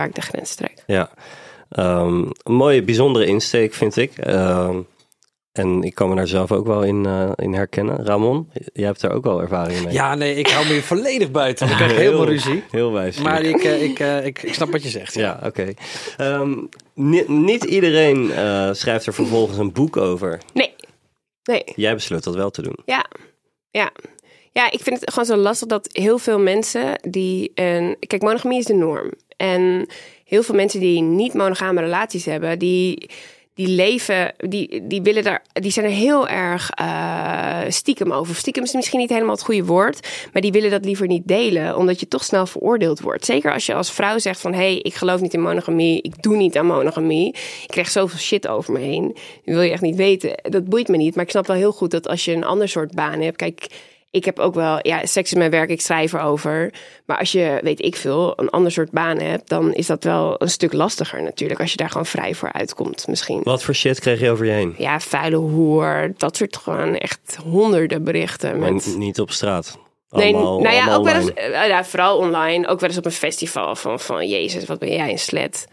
waar 0.00 0.08
ik 0.08 0.14
de 0.14 0.20
grens 0.20 0.54
trek. 0.54 0.82
Ja, 0.86 1.10
Ehm, 1.70 2.24
een 2.42 2.52
mooie, 2.54 2.82
bijzondere 2.82 3.26
insteek 3.26 3.74
vind 3.74 3.96
ik. 3.96 4.12
Ehm, 4.18 4.80
en 5.52 5.82
ik 5.82 5.94
kan 5.94 6.08
me 6.08 6.14
daar 6.14 6.26
zelf 6.26 6.52
ook 6.52 6.66
wel 6.66 6.82
in, 6.82 7.06
eh, 7.06 7.30
in 7.36 7.52
herkennen. 7.54 8.04
Ramon, 8.06 8.50
jij 8.72 8.86
hebt 8.86 9.00
daar 9.00 9.12
ook 9.12 9.24
wel 9.24 9.40
ervaring 9.40 9.84
mee. 9.84 9.92
Ja, 9.92 10.14
nee, 10.14 10.34
ik 10.34 10.48
hou 10.48 10.66
me 10.66 10.72
hier 10.72 10.82
volledig 10.82 11.30
buiten. 11.30 11.68
Ik 11.68 11.74
krijg 11.76 11.96
heel 11.96 12.10
veel 12.10 12.26
ruzie. 12.26 12.62
Heel 12.70 12.92
wijs. 12.92 13.18
Maar 13.20 13.42
ik, 13.42 13.64
eh, 13.64 13.82
ik, 13.82 13.98
eh, 13.98 14.26
ik, 14.26 14.42
ik 14.42 14.54
snap 14.54 14.70
wat 14.70 14.82
je 14.82 14.88
zegt. 14.88 15.14
Ja. 15.14 15.20
Ja, 15.42 15.46
oké. 15.46 15.72
Ehm, 16.16 16.54
ni- 16.94 17.24
niet 17.28 17.64
iedereen 17.64 18.32
eh, 18.32 18.68
schrijft 18.72 19.06
er 19.06 19.14
vervolgens 19.14 19.58
een 19.58 19.72
boek 19.72 19.96
over. 19.96 20.38
Nee. 20.54 20.74
Nee. 21.42 21.62
Jij 21.76 21.94
besloot 21.94 22.24
dat 22.24 22.34
wel 22.34 22.50
te 22.50 22.62
doen. 22.62 22.76
Ja, 22.84 23.04
ja. 23.70 23.90
Ja, 24.52 24.70
ik 24.70 24.80
vind 24.80 25.00
het 25.00 25.10
gewoon 25.10 25.24
zo 25.24 25.36
lastig 25.36 25.68
dat 25.68 25.88
heel 25.92 26.18
veel 26.18 26.38
mensen 26.38 27.00
die 27.10 27.50
een... 27.54 27.96
Kijk, 28.06 28.22
monogamie 28.22 28.58
is 28.58 28.64
de 28.64 28.74
norm. 28.74 29.12
En 29.40 29.86
heel 30.24 30.42
veel 30.42 30.54
mensen 30.54 30.80
die 30.80 31.02
niet 31.02 31.34
monogame 31.34 31.80
relaties 31.80 32.24
hebben, 32.24 32.58
die, 32.58 33.10
die 33.54 33.68
leven, 33.68 34.34
die, 34.36 34.86
die 34.86 35.02
willen 35.02 35.22
daar, 35.22 35.42
die 35.52 35.70
zijn 35.70 35.86
er 35.86 35.92
heel 35.92 36.28
erg 36.28 36.70
eh, 36.70 37.60
stiekem 37.68 38.12
over. 38.12 38.34
Stiekem 38.34 38.62
is 38.62 38.72
misschien 38.72 38.98
niet 38.98 39.10
helemaal 39.10 39.34
het 39.34 39.44
goede 39.44 39.64
woord, 39.64 40.08
maar 40.32 40.42
die 40.42 40.52
willen 40.52 40.70
dat 40.70 40.84
liever 40.84 41.06
niet 41.06 41.26
delen, 41.28 41.76
omdat 41.76 42.00
je 42.00 42.08
toch 42.08 42.24
snel 42.24 42.46
veroordeeld 42.46 43.00
wordt. 43.00 43.24
Zeker 43.24 43.52
als 43.52 43.66
je 43.66 43.74
als 43.74 43.92
vrouw 43.92 44.18
zegt 44.18 44.40
van, 44.40 44.52
hé, 44.52 44.58
hey, 44.58 44.78
ik 44.78 44.94
geloof 44.94 45.20
niet 45.20 45.34
in 45.34 45.40
monogamie, 45.40 46.02
ik 46.02 46.22
doe 46.22 46.36
niet 46.36 46.58
aan 46.58 46.66
monogamie, 46.66 47.28
ik 47.62 47.68
krijg 47.68 47.90
zoveel 47.90 48.18
shit 48.18 48.48
over 48.48 48.72
me 48.72 48.78
heen. 48.78 49.06
Dat 49.44 49.54
wil 49.54 49.62
je 49.62 49.70
echt 49.70 49.82
niet 49.82 49.96
weten. 49.96 50.34
Dat 50.42 50.64
boeit 50.64 50.88
me 50.88 50.96
niet, 50.96 51.14
maar 51.14 51.24
ik 51.24 51.30
snap 51.30 51.46
wel 51.46 51.56
heel 51.56 51.72
goed 51.72 51.90
dat 51.90 52.08
als 52.08 52.24
je 52.24 52.32
een 52.32 52.44
ander 52.44 52.68
soort 52.68 52.94
baan 52.94 53.20
hebt, 53.20 53.36
kijk 53.36 53.66
ik 54.10 54.24
heb 54.24 54.38
ook 54.38 54.54
wel, 54.54 54.78
ja, 54.82 55.06
seks 55.06 55.32
is 55.32 55.38
mijn 55.38 55.50
werk, 55.50 55.70
ik 55.70 55.80
schrijf 55.80 56.12
erover. 56.12 56.72
Maar 57.06 57.18
als 57.18 57.32
je, 57.32 57.58
weet 57.62 57.84
ik 57.84 57.96
veel, 57.96 58.32
een 58.36 58.50
ander 58.50 58.72
soort 58.72 58.90
baan 58.90 59.18
hebt, 59.18 59.48
dan 59.48 59.72
is 59.74 59.86
dat 59.86 60.04
wel 60.04 60.34
een 60.38 60.50
stuk 60.50 60.72
lastiger 60.72 61.22
natuurlijk. 61.22 61.60
Als 61.60 61.70
je 61.70 61.76
daar 61.76 61.90
gewoon 61.90 62.06
vrij 62.06 62.34
voor 62.34 62.52
uitkomt, 62.52 63.06
misschien. 63.08 63.40
Wat 63.42 63.62
voor 63.62 63.74
shit 63.74 64.00
kreeg 64.00 64.20
je 64.20 64.30
over 64.30 64.46
je 64.46 64.52
heen? 64.52 64.74
Ja, 64.78 65.00
vuile 65.00 65.36
hoer, 65.36 66.12
dat 66.16 66.36
soort 66.36 66.56
gewoon 66.56 66.96
echt 66.96 67.38
honderden 67.44 68.04
berichten. 68.04 68.58
Maar 68.58 68.72
Met... 68.72 68.94
niet 68.96 69.20
op 69.20 69.30
straat. 69.30 69.78
Nee, 70.10 70.34
Allemaal, 70.34 70.60
nou 70.60 70.74
ja, 70.74 70.94
ook 70.94 71.04
wel 71.04 71.14
eens, 71.14 71.32
eh, 71.32 71.66
ja, 71.66 71.84
vooral 71.84 72.18
online, 72.18 72.68
ook 72.68 72.80
wel 72.80 72.88
eens 72.88 72.98
op 72.98 73.04
een 73.04 73.10
festival 73.10 73.76
van, 73.76 74.00
van 74.00 74.28
Jezus, 74.28 74.64
wat 74.64 74.78
ben 74.78 74.92
jij 74.92 75.10
een 75.10 75.18
slet. 75.18 75.66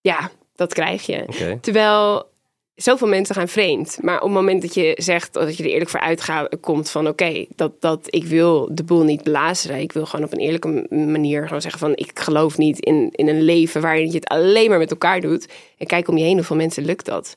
Ja, 0.00 0.30
dat 0.54 0.74
krijg 0.74 1.06
je. 1.06 1.56
Terwijl 1.60 2.28
zoveel 2.76 3.08
mensen 3.08 3.34
gaan 3.34 3.48
vreemd. 3.48 3.98
Maar 4.00 4.16
op 4.16 4.22
het 4.22 4.32
moment 4.32 4.62
dat 4.62 4.74
je 4.74 4.92
zegt, 4.98 5.32
dat 5.32 5.56
je 5.56 5.62
er 5.62 5.70
eerlijk 5.70 5.90
voor 5.90 6.00
uitkomt 6.00 6.90
van 6.90 7.08
oké, 7.08 7.46
dat, 7.54 7.80
dat 7.80 8.06
ik 8.10 8.24
wil 8.24 8.68
de 8.72 8.84
boel 8.84 9.02
niet 9.02 9.22
belazeren. 9.22 9.80
Ik 9.80 9.92
wil 9.92 10.06
gewoon 10.06 10.26
op 10.26 10.32
een 10.32 10.38
eerlijke 10.38 10.86
manier 10.90 11.46
gewoon 11.46 11.60
zeggen 11.60 11.80
van 11.80 11.92
ik 11.96 12.18
geloof 12.18 12.58
niet 12.58 12.78
in, 12.80 13.08
in 13.12 13.28
een 13.28 13.42
leven 13.42 13.80
waarin 13.80 14.06
je 14.06 14.14
het 14.14 14.28
alleen 14.28 14.68
maar 14.68 14.78
met 14.78 14.90
elkaar 14.90 15.20
doet. 15.20 15.48
En 15.78 15.86
kijk 15.86 16.08
om 16.08 16.16
je 16.16 16.24
heen, 16.24 16.36
hoeveel 16.36 16.56
mensen 16.56 16.84
lukt 16.84 17.04
dat. 17.04 17.34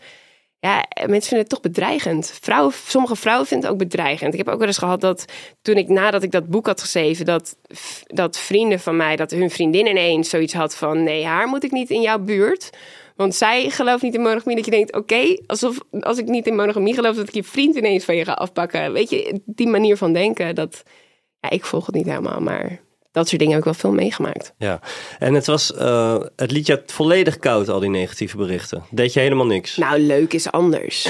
Ja, 0.62 0.86
mensen 0.95 1.30
vinden 1.30 1.39
het 1.39 1.49
toch 1.49 1.62
bedreigend. 1.62 2.38
Vrouwen, 2.41 2.73
sommige 2.88 3.15
vrouwen 3.15 3.47
vinden 3.47 3.69
het 3.69 3.75
ook 3.75 3.88
bedreigend. 3.89 4.34
Ik 4.34 4.39
heb 4.39 4.49
ook 4.49 4.58
wel 4.58 4.67
eens 4.67 4.78
gehad 4.78 5.02
dat 5.02 5.25
toen 5.62 5.75
ik 5.75 5.88
nadat 5.88 6.23
ik 6.23 6.32
dat 6.32 6.47
boek 6.47 6.65
had 6.65 6.82
geschreven, 6.82 7.25
dat, 7.25 7.56
dat 8.08 8.39
vrienden 8.39 8.80
van 8.80 8.95
mij, 8.95 9.15
dat 9.15 9.32
hun 9.32 9.49
vriendin 9.49 9.88
ineens 9.88 10.30
zoiets 10.30 10.54
had 10.54 10.75
van: 10.75 11.04
nee, 11.04 11.25
haar 11.25 11.47
moet 11.47 11.63
ik 11.63 11.71
niet 11.71 11.89
in 11.89 12.02
jouw 12.02 12.19
buurt. 12.19 12.69
Want 13.19 13.36
zij 13.36 13.69
gelooft 13.69 14.03
niet 14.03 14.13
in 14.13 14.21
monogamie. 14.21 14.55
Dat 14.55 14.65
je 14.65 14.71
denkt, 14.71 14.95
oké, 14.95 15.38
alsof 15.45 15.79
als 15.99 16.17
ik 16.17 16.27
niet 16.27 16.47
in 16.47 16.55
monogamie 16.55 16.93
geloof, 16.93 17.15
dat 17.15 17.27
ik 17.27 17.34
je 17.34 17.43
vriend 17.43 17.75
ineens 17.75 18.05
van 18.05 18.15
je 18.15 18.25
ga 18.25 18.32
afpakken. 18.32 18.93
Weet 18.93 19.10
je, 19.10 19.41
die 19.45 19.67
manier 19.67 19.97
van 19.97 20.13
denken, 20.13 20.55
dat, 20.55 20.84
ja, 21.39 21.49
ik 21.49 21.65
volg 21.65 21.86
het 21.86 21.95
niet 21.95 22.05
helemaal, 22.05 22.39
maar 22.39 22.79
dat 23.12 23.27
soort 23.27 23.39
dingen 23.39 23.55
heb 23.55 23.65
ik 23.65 23.71
wel 23.71 23.79
veel 23.79 23.91
meegemaakt. 23.91 24.53
Ja, 24.58 24.79
en 25.17 25.34
het 25.34 25.45
was, 25.45 25.73
eh, 25.73 26.21
het 26.36 26.51
liet 26.51 26.67
je 26.67 26.84
volledig 26.86 27.38
koud, 27.38 27.69
al 27.69 27.79
die 27.79 27.89
negatieve 27.89 28.38
berichten. 28.38 28.84
Deed 28.89 29.13
je 29.13 29.19
helemaal 29.19 29.45
niks? 29.45 29.77
Nou, 29.77 29.99
leuk 29.99 30.34
is 30.34 30.51
anders. 30.51 31.10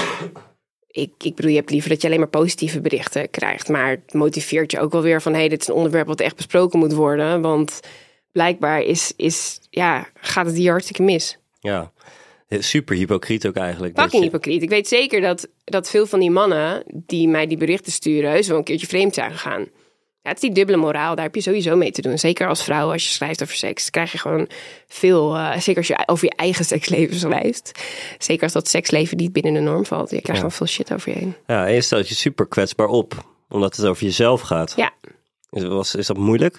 Ik, 0.86 1.12
ik 1.18 1.34
bedoel, 1.34 1.50
je 1.50 1.56
hebt 1.56 1.70
liever 1.70 1.90
dat 1.90 2.00
je 2.00 2.06
alleen 2.06 2.20
maar 2.20 2.28
positieve 2.28 2.80
berichten 2.80 3.30
krijgt. 3.30 3.68
Maar 3.68 3.90
het 3.90 4.12
motiveert 4.12 4.70
je 4.70 4.80
ook 4.80 4.92
wel 4.92 5.02
weer 5.02 5.22
van... 5.22 5.32
hé, 5.32 5.38
hey, 5.38 5.48
dit 5.48 5.60
is 5.60 5.68
een 5.68 5.74
onderwerp 5.74 6.06
wat 6.06 6.20
echt 6.20 6.36
besproken 6.36 6.78
moet 6.78 6.92
worden. 6.92 7.40
Want 7.40 7.80
blijkbaar 8.32 8.80
is, 8.82 9.12
is, 9.16 9.60
ja, 9.70 10.08
gaat 10.14 10.46
het 10.46 10.56
hier 10.56 10.70
hartstikke 10.70 11.02
mis. 11.02 11.39
Ja, 11.60 11.92
super 12.48 12.96
hypocriet 12.96 13.46
ook 13.46 13.56
eigenlijk. 13.56 13.98
Fucking 13.98 14.22
je- 14.22 14.28
hypocriet. 14.30 14.62
Ik 14.62 14.68
weet 14.68 14.88
zeker 14.88 15.20
dat, 15.20 15.48
dat 15.64 15.90
veel 15.90 16.06
van 16.06 16.20
die 16.20 16.30
mannen 16.30 16.82
die 16.86 17.28
mij 17.28 17.46
die 17.46 17.56
berichten 17.56 17.92
sturen... 17.92 18.30
heus 18.30 18.48
wel 18.48 18.58
een 18.58 18.64
keertje 18.64 18.86
vreemd 18.86 19.14
zijn 19.14 19.30
gegaan. 19.30 19.66
Ja, 20.22 20.28
het 20.28 20.34
is 20.36 20.40
die 20.42 20.52
dubbele 20.52 20.78
moraal, 20.78 21.14
daar 21.14 21.24
heb 21.24 21.34
je 21.34 21.40
sowieso 21.40 21.76
mee 21.76 21.90
te 21.90 22.02
doen. 22.02 22.18
Zeker 22.18 22.48
als 22.48 22.64
vrouw, 22.64 22.92
als 22.92 23.04
je 23.04 23.10
schrijft 23.10 23.42
over 23.42 23.54
seks, 23.54 23.90
krijg 23.90 24.12
je 24.12 24.18
gewoon 24.18 24.48
veel... 24.86 25.34
eh, 25.36 25.56
zeker 25.58 25.76
als 25.76 25.86
je 25.86 26.02
over 26.06 26.24
je 26.24 26.34
eigen 26.36 26.64
seksleven 26.64 27.16
schrijft. 27.18 27.80
Zeker 28.18 28.42
als 28.42 28.52
dat 28.52 28.68
seksleven 28.68 29.16
niet 29.16 29.32
binnen 29.32 29.52
de 29.54 29.60
norm 29.60 29.86
valt. 29.86 30.10
Je 30.10 30.20
krijgt 30.20 30.40
gewoon 30.40 30.56
veel 30.56 30.66
shit 30.66 30.92
over 30.92 31.12
je 31.12 31.18
heen. 31.18 31.34
Ja, 31.46 31.66
en 31.66 31.74
je 31.74 31.80
stelt 31.80 32.08
je 32.08 32.14
super 32.14 32.46
kwetsbaar 32.46 32.86
op, 32.88 33.24
omdat 33.48 33.76
het 33.76 33.86
over 33.86 34.04
jezelf 34.04 34.40
gaat. 34.40 34.72
Ja. 34.76 34.92
Is, 35.50 35.62
was, 35.62 35.94
is 35.94 36.06
dat 36.06 36.16
moeilijk? 36.16 36.58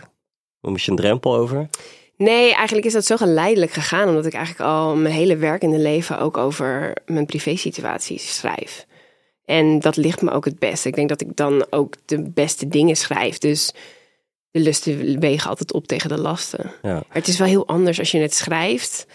Moest 0.62 0.86
je 0.86 0.92
een 0.92 0.98
drempel 0.98 1.36
over? 1.36 1.70
Nee, 2.22 2.54
eigenlijk 2.54 2.86
is 2.88 2.94
dat 2.94 3.06
zo 3.06 3.16
geleidelijk 3.16 3.72
gegaan. 3.72 4.08
Omdat 4.08 4.26
ik 4.26 4.34
eigenlijk 4.34 4.70
al 4.70 4.96
mijn 4.96 5.14
hele 5.14 5.38
werkende 5.38 5.78
leven 5.78 6.20
ook 6.20 6.38
over 6.38 6.94
mijn 7.06 7.26
privésituaties 7.26 8.36
schrijf. 8.36 8.86
En 9.46 9.80
dat 9.80 9.96
ligt 9.96 10.22
me 10.22 10.32
ook 10.32 10.46
het 10.46 10.60
best. 10.60 10.86
Ik 10.86 10.96
denk 10.96 11.10
dat 11.10 11.22
ik 11.22 11.36
dan 11.36 11.66
ook 11.70 11.96
de 12.06 12.30
beste 12.30 12.68
dingen 12.68 12.96
schrijf. 12.96 13.38
Dus 13.38 13.72
de 14.52 14.60
lusten 14.60 15.20
wegen 15.20 15.50
altijd 15.50 15.74
op 15.74 15.88
tegen 15.88 16.10
de 16.10 16.20
lasten. 16.20 16.72
Ja. 16.82 16.94
Maar 16.94 17.06
het 17.10 17.28
is 17.28 17.38
wel 17.38 17.48
heel 17.48 17.68
anders 17.68 18.00
als 18.00 18.12
je 18.12 18.20
het 18.20 18.34
schrijft. 18.34 19.08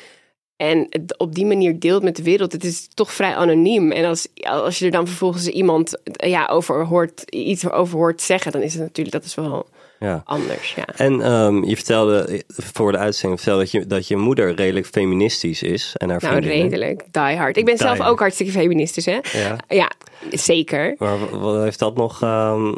En 0.56 0.86
het 0.90 1.18
op 1.18 1.34
die 1.34 1.46
manier 1.46 1.80
deelt 1.80 2.02
met 2.02 2.16
de 2.16 2.22
wereld. 2.22 2.52
Het 2.52 2.64
is 2.64 2.88
toch 2.94 3.12
vrij 3.12 3.34
anoniem. 3.34 3.92
En 3.92 4.04
als, 4.04 4.28
als 4.42 4.78
je 4.78 4.84
er 4.84 4.90
dan 4.90 5.06
vervolgens 5.06 5.46
iemand 5.46 5.98
ja, 6.12 6.46
over 6.46 6.86
hoort, 6.86 7.30
iets 7.30 7.70
over 7.70 7.98
hoort 7.98 8.22
zeggen, 8.22 8.52
dan 8.52 8.62
is 8.62 8.72
het 8.72 8.82
natuurlijk, 8.82 9.16
dat 9.16 9.24
is 9.24 9.34
wel 9.34 9.66
Ja. 9.98 10.22
anders. 10.24 10.74
Ja. 10.74 10.86
En 10.96 11.20
ehm, 11.20 11.64
je 11.64 11.74
vertelde 11.76 12.42
voor 12.48 12.92
de 12.92 12.98
uitzending 12.98 13.40
vertelde 13.40 13.62
dat, 13.62 13.72
je, 13.72 13.86
dat 13.86 14.08
je 14.08 14.16
moeder 14.16 14.54
redelijk 14.54 14.86
feministisch 14.86 15.62
is. 15.62 15.94
En 15.96 16.10
haar 16.10 16.22
Nou, 16.22 16.38
redelijk. 16.40 17.04
Die 17.10 17.36
hard. 17.36 17.56
Ik 17.56 17.64
ben 17.64 17.76
zelf 17.76 17.98
hard. 17.98 18.10
ook 18.10 18.18
hartstikke 18.18 18.52
feministisch, 18.52 19.04
hè? 19.04 19.18
Ja. 19.32 19.56
Ja, 19.68 19.90
zeker. 20.30 20.94
Maar 20.98 21.38
wat 21.38 21.62
heeft 21.62 21.78
dat 21.78 21.96
nog 21.96 22.22
ehm, 22.22 22.72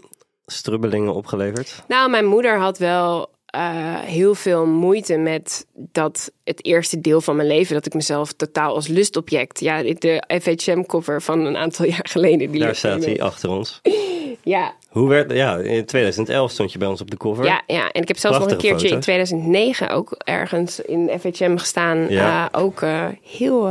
strubbelingen 0.47 1.15
opgeleverd? 1.15 1.83
Nou, 1.89 2.11
mijn 2.11 2.27
moeder 2.27 2.59
had 2.59 2.79
wel 2.79 3.31
eh, 3.49 3.99
heel 3.99 4.35
veel 4.35 4.67
moeite 4.67 5.17
met 5.17 5.67
dat 5.75 6.33
het 6.45 6.65
eerste 6.65 7.01
deel 7.01 7.21
van 7.21 7.37
mijn 7.37 7.49
leven, 7.49 7.75
dat 7.75 7.87
ik 7.87 7.95
mezelf 7.95 8.33
totaal 8.33 8.75
als 8.75 8.87
lustobject. 8.87 9.61
Ja, 9.61 9.83
de 9.83 10.23
FHM-cover 10.43 11.23
van 11.23 11.45
een 11.45 11.57
aantal 11.57 11.87
jaar 11.95 12.07
geleden. 12.09 12.51
Die 12.51 12.61
Daar 12.61 12.75
staat 12.75 13.05
hij 13.05 13.23
achter 13.23 13.51
ons. 13.51 13.81
Ja, 14.43 14.75
Hoe 14.89 15.09
werd, 15.09 15.33
ja, 15.33 15.57
in 15.57 15.85
2011 15.85 16.51
stond 16.51 16.73
je 16.73 16.79
bij 16.79 16.89
ons 16.89 17.01
op 17.01 17.11
de 17.11 17.17
cover. 17.17 17.45
ja, 17.45 17.63
ja, 17.67 17.91
en 17.91 18.03
ik 18.03 18.09
heb 18.09 18.17
zelfs 18.17 18.39
nog 18.39 18.51
een 18.51 18.57
Prachtige 18.57 18.75
keertje 18.75 18.97
in 18.97 19.03
foto's. 19.03 19.05
2009 19.05 19.91
ook 19.91 20.15
ergens 20.25 20.81
in 20.81 21.11
FHM 21.21 21.57
gestaan. 21.57 22.07
Ja. 22.09 22.51
Eh, 22.53 22.61
ook 22.61 22.83
eh, 22.83 23.07
heel. 23.23 23.69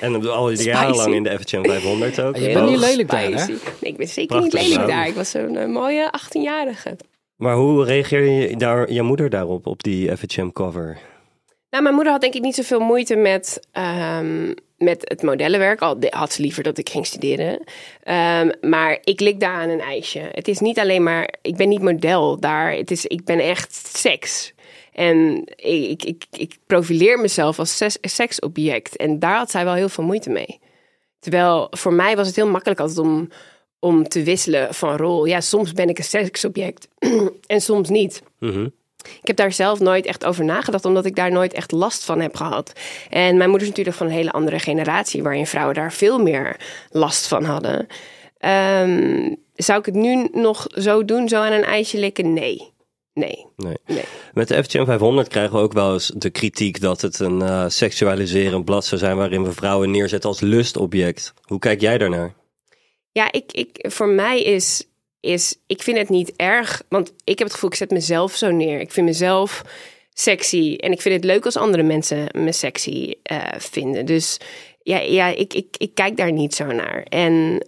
En 0.00 0.30
al 0.30 0.46
die 0.46 0.62
jaren 0.62 0.96
lang 0.96 1.14
in 1.14 1.22
de 1.22 1.38
FHM 1.38 1.64
500 1.64 2.20
ook. 2.20 2.36
Je 2.36 2.52
bent 2.52 2.68
niet 2.70 2.78
lelijk 2.78 3.10
daar, 3.10 3.22
hè? 3.22 3.46
Nee, 3.46 3.58
ik 3.80 3.96
ben 3.96 4.08
zeker 4.08 4.36
Prachtig 4.36 4.60
niet 4.60 4.68
lelijk 4.68 4.88
daar. 4.88 5.06
Ik 5.06 5.14
was 5.14 5.30
zo'n 5.30 5.70
mooie 5.70 6.10
18-jarige. 6.20 6.96
Maar 7.36 7.54
hoe 7.54 7.84
reageerde 7.84 8.30
je 8.30 8.56
daar, 8.56 8.92
je 8.92 9.02
moeder 9.02 9.30
daarop, 9.30 9.66
op 9.66 9.82
die 9.82 10.16
FHM 10.16 10.50
cover? 10.50 10.98
Nou, 11.70 11.82
mijn 11.82 11.94
moeder 11.94 12.12
had 12.12 12.20
denk 12.20 12.34
ik 12.34 12.42
niet 12.42 12.54
zoveel 12.54 12.80
moeite 12.80 13.16
met, 13.16 13.66
ehm, 13.72 14.52
met 14.78 15.08
het 15.08 15.22
modellenwerk. 15.22 15.80
Al 15.80 15.96
had 16.08 16.32
ze 16.32 16.42
liever 16.42 16.62
dat 16.62 16.78
ik 16.78 16.88
ging 16.88 17.06
studeren. 17.06 17.64
Ehm, 18.02 18.50
maar 18.60 18.98
ik 19.04 19.20
lik 19.20 19.40
daar 19.40 19.54
aan 19.54 19.68
een 19.68 19.80
ijsje. 19.80 20.28
Het 20.32 20.48
is 20.48 20.58
niet 20.58 20.78
alleen 20.78 21.02
maar, 21.02 21.34
ik 21.42 21.56
ben 21.56 21.68
niet 21.68 21.82
model 21.82 22.40
daar. 22.40 22.72
Het 22.72 22.90
is, 22.90 23.06
ik 23.06 23.24
ben 23.24 23.38
echt 23.38 23.96
seks. 23.96 24.54
En 24.92 25.42
ik, 25.56 26.04
ik, 26.04 26.24
ik 26.30 26.56
profileer 26.66 27.20
mezelf 27.20 27.58
als 27.58 27.82
seksobject. 28.00 28.96
En 28.96 29.18
daar 29.18 29.36
had 29.36 29.50
zij 29.50 29.64
wel 29.64 29.74
heel 29.74 29.88
veel 29.88 30.04
moeite 30.04 30.30
mee. 30.30 30.60
Terwijl 31.18 31.66
voor 31.70 31.92
mij 31.92 32.16
was 32.16 32.26
het 32.26 32.36
heel 32.36 32.50
makkelijk 32.50 32.80
altijd 32.80 32.98
om, 32.98 33.28
om 33.86 34.08
te 34.08 34.22
wisselen 34.22 34.74
van 34.74 34.96
rol. 34.96 35.24
Ja, 35.24 35.40
soms 35.40 35.72
ben 35.72 35.88
ik 35.88 35.98
een 35.98 36.04
seksobject 36.04 36.88
en 37.46 37.60
soms 37.60 37.88
niet. 37.88 38.22
Mhm. 38.38 38.68
Ik 39.20 39.26
heb 39.26 39.36
daar 39.36 39.52
zelf 39.52 39.80
nooit 39.80 40.06
echt 40.06 40.24
over 40.24 40.44
nagedacht, 40.44 40.84
omdat 40.84 41.04
ik 41.04 41.16
daar 41.16 41.30
nooit 41.30 41.52
echt 41.52 41.72
last 41.72 42.04
van 42.04 42.20
heb 42.20 42.36
gehad. 42.36 42.72
En 43.10 43.36
mijn 43.36 43.50
moeder 43.50 43.68
is 43.68 43.68
natuurlijk 43.68 43.96
van 43.96 44.06
een 44.06 44.12
hele 44.12 44.32
andere 44.32 44.58
generatie, 44.58 45.22
waarin 45.22 45.46
vrouwen 45.46 45.74
daar 45.74 45.92
veel 45.92 46.18
meer 46.18 46.56
last 46.90 47.26
van 47.26 47.44
hadden. 47.44 47.86
Ehm, 48.38 49.34
zou 49.54 49.78
ik 49.78 49.86
het 49.86 49.94
nu 49.94 50.28
nog 50.32 50.66
zo 50.68 51.04
doen, 51.04 51.28
zo 51.28 51.36
aan 51.36 51.52
een 51.52 51.64
ijsje 51.64 51.98
likken? 51.98 52.32
Nee. 52.32 52.72
Nee. 53.14 53.46
Nee. 53.56 53.76
Nee. 53.86 54.04
Met 54.32 54.48
de 54.48 54.64
FHM 54.64 54.84
500 54.84 55.28
krijgen 55.28 55.56
we 55.56 55.62
ook 55.62 55.72
wel 55.72 55.92
eens 55.92 56.12
de 56.16 56.30
kritiek 56.30 56.80
dat 56.80 57.00
het 57.00 57.18
een 57.18 57.42
eh, 57.42 57.64
seksualiserend 57.68 58.64
blad 58.64 58.84
zou 58.84 59.00
zijn 59.00 59.16
waarin 59.16 59.44
we 59.44 59.52
vrouwen 59.52 59.90
neerzetten 59.90 60.28
als 60.28 60.40
lustobject. 60.40 61.34
Hoe 61.42 61.58
kijk 61.58 61.80
jij 61.80 61.98
daarnaar? 61.98 62.34
Ja, 63.16 63.32
ik, 63.32 63.52
ik, 63.52 63.84
voor 63.88 64.08
mij 64.08 64.42
is, 64.42 64.84
is, 65.20 65.56
ik 65.66 65.82
vind 65.82 65.98
het 65.98 66.08
niet 66.08 66.32
erg, 66.36 66.82
want 66.88 67.12
ik 67.24 67.38
heb 67.38 67.46
het 67.46 67.52
gevoel, 67.52 67.70
ik 67.70 67.76
zet 67.76 67.90
mezelf 67.90 68.34
zo 68.34 68.50
neer. 68.50 68.80
Ik 68.80 68.92
vind 68.92 69.06
mezelf 69.06 69.64
sexy 70.12 70.76
en 70.80 70.92
ik 70.92 71.00
vind 71.00 71.14
het 71.14 71.24
leuk 71.24 71.44
als 71.44 71.56
andere 71.56 71.82
mensen 71.82 72.28
me 72.32 72.52
sexy 72.52 73.14
eh, 73.22 73.40
vinden. 73.58 74.06
Dus 74.06 74.38
ja, 74.82 74.98
ja 74.98 75.26
ik, 75.26 75.54
ik, 75.54 75.66
ik 75.76 75.94
kijk 75.94 76.16
daar 76.16 76.32
niet 76.32 76.54
zo 76.54 76.64
naar. 76.64 77.02
En 77.02 77.66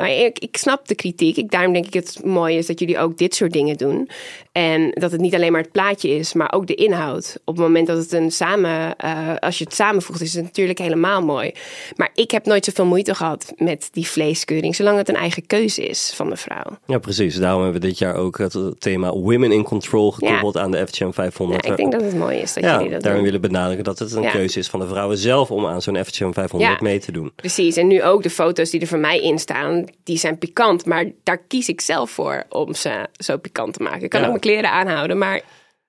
maar 0.00 0.10
ik, 0.10 0.38
ik 0.38 0.56
snap 0.56 0.88
de 0.88 0.94
kritiek. 0.94 1.36
Ik, 1.36 1.50
daarom 1.50 1.72
denk 1.72 1.86
ik 1.86 1.94
het 1.94 2.24
mooi 2.24 2.56
is 2.56 2.66
dat 2.66 2.80
jullie 2.80 2.98
ook 2.98 3.18
dit 3.18 3.34
soort 3.34 3.52
dingen 3.52 3.76
doen. 3.76 4.08
En 4.52 4.90
dat 4.94 5.12
het 5.12 5.20
niet 5.20 5.34
alleen 5.34 5.52
maar 5.52 5.60
het 5.60 5.72
plaatje 5.72 6.08
is, 6.16 6.32
maar 6.32 6.52
ook 6.52 6.66
de 6.66 6.74
inhoud. 6.74 7.36
Op 7.44 7.54
het 7.56 7.64
moment 7.64 7.86
dat 7.86 7.96
het 7.98 8.12
een 8.12 8.30
samen, 8.30 8.96
eh, 8.96 9.34
als 9.40 9.58
je 9.58 9.64
het 9.64 9.74
samenvoegt, 9.74 10.20
is 10.20 10.34
het 10.34 10.42
natuurlijk 10.44 10.78
helemaal 10.78 11.22
mooi. 11.22 11.52
Maar 11.96 12.10
ik 12.14 12.30
heb 12.30 12.46
nooit 12.46 12.64
zoveel 12.64 12.84
moeite 12.84 13.14
gehad 13.14 13.52
met 13.56 13.88
die 13.92 14.06
vleeskeuring, 14.06 14.74
zolang 14.76 14.96
het 14.98 15.08
een 15.08 15.14
eigen 15.14 15.46
keuze 15.46 15.86
is 15.88 16.12
van 16.14 16.30
de 16.30 16.36
vrouw. 16.36 16.64
Ja, 16.86 16.98
precies. 16.98 17.36
Daarom 17.36 17.62
hebben 17.62 17.80
we 17.80 17.86
dit 17.86 17.98
jaar 17.98 18.14
ook 18.14 18.38
het 18.38 18.56
thema 18.78 19.12
Women 19.12 19.52
in 19.52 19.62
Control 19.62 20.10
gekoppeld 20.12 20.56
aan 20.56 20.70
de 20.70 20.86
FHM 20.86 21.10
500. 21.10 21.64
Ja, 21.64 21.70
ik 21.70 21.76
denk 21.76 21.92
dat 21.92 22.00
het 22.02 22.14
mooi 22.16 22.38
is 22.38 22.54
dat 22.54 22.64
ja, 22.64 22.76
jullie 22.76 22.90
dat 22.92 23.02
daarom 23.02 23.22
doen. 23.22 23.30
willen 23.32 23.48
benadrukken 23.50 23.84
dat 23.84 23.98
het 23.98 24.12
een 24.12 24.22
Ja. 24.22 24.30
keuze 24.30 24.58
is 24.58 24.68
van 24.68 24.80
de 24.80 24.86
vrouwen 24.86 25.18
zelf 25.18 25.50
om 25.50 25.66
aan 25.66 25.82
zo'n 25.82 26.04
FHM 26.04 26.32
500 26.32 26.72
Ja. 26.72 26.78
mee 26.80 26.98
te 26.98 27.12
doen. 27.12 27.32
Precies, 27.36 27.76
en 27.76 27.86
nu 27.86 28.02
ook 28.02 28.22
de 28.22 28.30
foto's 28.30 28.70
die 28.70 28.80
er 28.80 28.86
voor 28.86 28.98
mij 28.98 29.20
in 29.20 29.35
staan, 29.38 29.84
die 30.04 30.18
zijn 30.18 30.38
pikant. 30.38 30.84
Maar 30.86 31.04
daar 31.22 31.38
kies 31.38 31.68
ik 31.68 31.80
zelf 31.80 32.10
voor 32.10 32.44
om 32.48 32.74
ze 32.74 33.06
zo 33.16 33.36
pikant 33.36 33.72
te 33.74 33.82
maken. 33.82 34.02
Ik 34.02 34.10
kan 34.10 34.20
Ja. 34.20 34.26
ook 34.26 34.32
mijn 34.32 34.44
kleren 34.44 34.70
aanhouden, 34.70 35.18
maar 35.18 35.40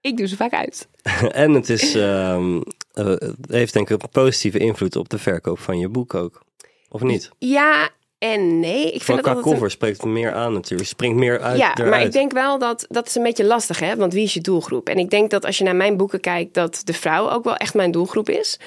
ik 0.02 0.18
doe 0.18 0.28
ze 0.28 0.36
vaak 0.36 0.54
uit. 0.54 0.88
en 1.32 1.52
het 1.54 1.70
is, 1.70 1.96
ehm, 1.96 2.62
eh, 2.94 3.14
heeft 3.50 3.74
denk 3.74 3.90
ik 3.90 4.02
een 4.04 4.10
positieve 4.12 4.58
invloed 4.60 4.96
op 4.96 5.10
de 5.10 5.18
verkoop 5.18 5.60
van 5.60 5.80
je 5.80 5.90
boek 5.90 6.14
ook. 6.14 6.42
Of 6.90 7.02
niet? 7.02 7.30
Ja 7.40 7.90
en 8.20 8.60
nee. 8.60 8.92
Ik 8.92 9.02
vind 9.04 9.22
qua 9.22 9.30
altijd 9.30 9.46
een- 9.46 9.52
cover 9.54 9.72
spreekt 9.72 10.04
meer 10.04 10.34
aan 10.34 10.54
natuurlijk. 10.54 10.90
Springt 10.90 11.18
meer 11.18 11.40
uit 11.42 11.58
Ja, 11.58 11.72
eruit. 11.76 11.90
maar 11.90 12.02
ik 12.02 12.12
denk 12.12 12.32
wel 12.32 12.60
dat 12.60 12.86
dat 12.90 13.08
is 13.08 13.16
een 13.16 13.24
beetje 13.24 13.46
lastig, 13.46 13.80
hè? 13.80 13.96
Want 13.96 14.14
wie 14.14 14.24
is 14.24 14.34
je 14.34 14.42
doelgroep? 14.42 14.90
En 14.90 14.98
ik 14.98 15.10
denk 15.10 15.30
dat 15.30 15.46
als 15.46 15.58
je 15.58 15.64
naar 15.64 15.76
mijn 15.76 15.98
boeken 15.98 16.20
kijkt, 16.20 16.54
dat 16.54 16.82
de 16.84 16.94
vrouw 16.94 17.30
ook 17.30 17.44
wel 17.44 17.56
echt 17.56 17.74
mijn 17.74 17.92
doelgroep 17.92 18.30
is. 18.30 18.60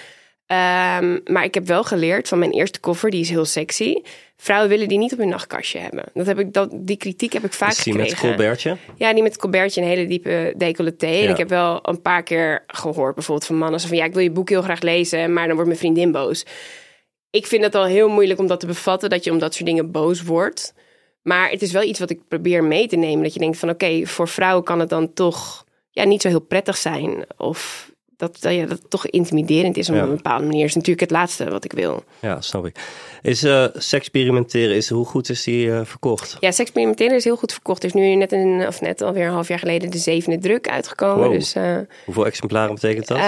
Ehm, 0.50 1.18
maar 1.24 1.44
ik 1.44 1.54
heb 1.54 1.66
wel 1.66 1.84
geleerd 1.84 2.28
van 2.28 2.38
mijn 2.38 2.50
eerste 2.50 2.80
cover, 2.80 3.10
die 3.10 3.20
is 3.20 3.28
heel 3.28 3.44
sexy. 3.44 3.94
Vrouwen 4.36 4.68
willen 4.68 4.88
die 4.88 4.98
niet 4.98 5.12
op 5.12 5.18
hun 5.18 5.28
nachtkastje 5.28 5.78
hebben. 5.78 6.04
Dat 6.14 6.26
heb 6.26 6.38
ik, 6.38 6.52
dat, 6.52 6.70
die 6.72 6.96
kritiek 6.96 7.32
heb 7.32 7.44
ik 7.44 7.52
vaak 7.52 7.70
Is 7.70 7.82
die 7.82 7.94
met 7.94 8.08
gekregen. 8.08 8.28
Colbertje? 8.28 8.76
Ja, 8.96 9.12
die 9.12 9.22
met 9.22 9.32
het 9.32 9.40
colbertje 9.40 9.80
een 9.80 9.86
hele 9.86 10.06
diepe 10.06 10.54
decolleté. 10.56 11.06
En 11.06 11.28
ik 11.28 11.36
heb 11.36 11.48
wel 11.48 11.88
een 11.88 12.02
paar 12.02 12.22
keer 12.22 12.64
gehoord, 12.66 13.14
bijvoorbeeld 13.14 13.46
van 13.46 13.56
mannen, 13.56 13.80
zo 13.80 13.88
van 13.88 13.96
ja, 13.96 14.04
ik 14.04 14.12
wil 14.12 14.22
je 14.22 14.30
boek 14.30 14.48
heel 14.48 14.62
graag 14.62 14.80
lezen, 14.80 15.32
maar 15.32 15.44
dan 15.44 15.54
wordt 15.54 15.68
mijn 15.68 15.80
vriendin 15.80 16.12
boos. 16.12 16.44
Ik 17.30 17.46
vind 17.46 17.64
het 17.64 17.74
al 17.74 17.84
heel 17.84 18.08
moeilijk 18.08 18.38
om 18.38 18.46
dat 18.46 18.60
te 18.60 18.66
bevatten, 18.66 19.10
dat 19.10 19.24
je 19.24 19.30
om 19.30 19.38
dat 19.38 19.54
soort 19.54 19.66
dingen 19.66 19.90
boos 19.90 20.22
wordt. 20.22 20.74
Maar 21.22 21.50
het 21.50 21.62
is 21.62 21.72
wel 21.72 21.82
iets 21.82 21.98
wat 21.98 22.10
ik 22.10 22.28
probeer 22.28 22.64
mee 22.64 22.86
te 22.86 22.96
nemen. 22.96 23.22
Dat 23.22 23.34
je 23.34 23.40
denkt 23.40 23.58
van 23.58 23.70
oké, 23.70 24.06
voor 24.06 24.28
vrouwen 24.28 24.64
kan 24.64 24.80
het 24.80 24.88
dan 24.88 25.12
toch 25.12 25.64
ja, 25.90 26.04
niet 26.04 26.22
zo 26.22 26.28
heel 26.28 26.40
prettig 26.40 26.76
zijn. 26.76 27.24
Of 27.36 27.89
dat, 28.20 28.36
dat, 28.40 28.52
ja, 28.52 28.60
dat 28.66 28.78
het 28.78 28.90
toch 28.90 29.06
intimiderend 29.06 29.76
is 29.76 29.88
op 29.88 29.94
Ja. 29.94 30.02
een 30.02 30.16
bepaalde 30.16 30.44
manier. 30.44 30.64
is 30.64 30.74
natuurlijk 30.74 31.00
het 31.00 31.10
laatste 31.10 31.50
wat 31.50 31.64
ik 31.64 31.72
wil. 31.72 32.04
Ja, 32.20 32.40
snap 32.40 32.66
ik. 32.66 32.76
Is 33.22 33.42
eh 33.42 33.64
seksperimenteren, 33.74 34.76
is, 34.76 34.88
hoe 34.88 35.04
goed 35.06 35.28
is 35.28 35.44
die 35.44 35.72
eh, 35.72 35.80
verkocht? 35.84 36.36
Ja, 36.40 36.50
Sexperimenteren 36.50 37.16
is 37.16 37.24
heel 37.24 37.36
goed 37.36 37.52
verkocht. 37.52 37.82
Er 37.82 37.88
is 37.88 37.94
nu 37.94 38.14
net, 38.14 38.32
een, 38.32 38.66
of 38.66 38.80
net 38.80 39.00
alweer 39.02 39.26
een 39.26 39.32
half 39.32 39.48
jaar 39.48 39.58
geleden 39.58 39.90
de 39.90 39.98
zevende 39.98 40.38
druk 40.38 40.68
uitgekomen. 40.68 41.24
Wow. 41.24 41.32
Dus 41.32 41.54
eh, 41.54 41.76
Hoeveel 42.04 42.26
exemplaren 42.26 42.74
betekent 42.74 43.06
dat? 43.06 43.18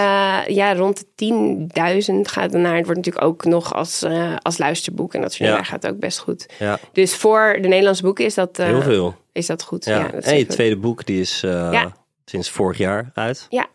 ja, 0.47 0.73
rond 0.75 1.03
de 1.15 1.65
10.000 2.13 2.13
gaat 2.21 2.53
het 2.53 2.61
naar. 2.61 2.75
Het 2.75 2.85
wordt 2.85 2.99
natuurlijk 3.05 3.25
ook 3.25 3.45
nog 3.45 3.73
als, 3.73 4.05
als 4.41 4.57
luisterboek. 4.57 5.13
En 5.13 5.21
dat 5.21 5.33
soort 5.33 5.43
Ja. 5.49 5.55
dingen 5.55 5.65
gaat 5.69 5.83
het 5.83 5.91
ook 5.91 5.99
best 5.99 6.19
goed. 6.19 6.45
ja, 6.59 6.79
Dus 6.93 7.15
voor 7.15 7.57
de 7.61 7.67
Nederlandse 7.67 8.03
boeken 8.03 8.25
is 8.25 8.33
dat, 8.33 8.57
heel 8.57 8.81
veel. 8.81 9.15
is 9.31 9.45
dat 9.45 9.63
goed. 9.63 9.85
Ja. 9.85 9.97
Ja, 9.99 10.07
dat 10.07 10.23
is 10.25 10.31
en 10.31 10.37
je 10.37 10.45
tweede 10.45 10.77
boek, 10.77 11.05
die 11.05 11.19
is 11.19 11.39
Ja. 11.41 11.93
sinds 12.25 12.49
vorig 12.49 12.77
jaar 12.77 13.11
uit. 13.13 13.45
Ja. 13.49 13.67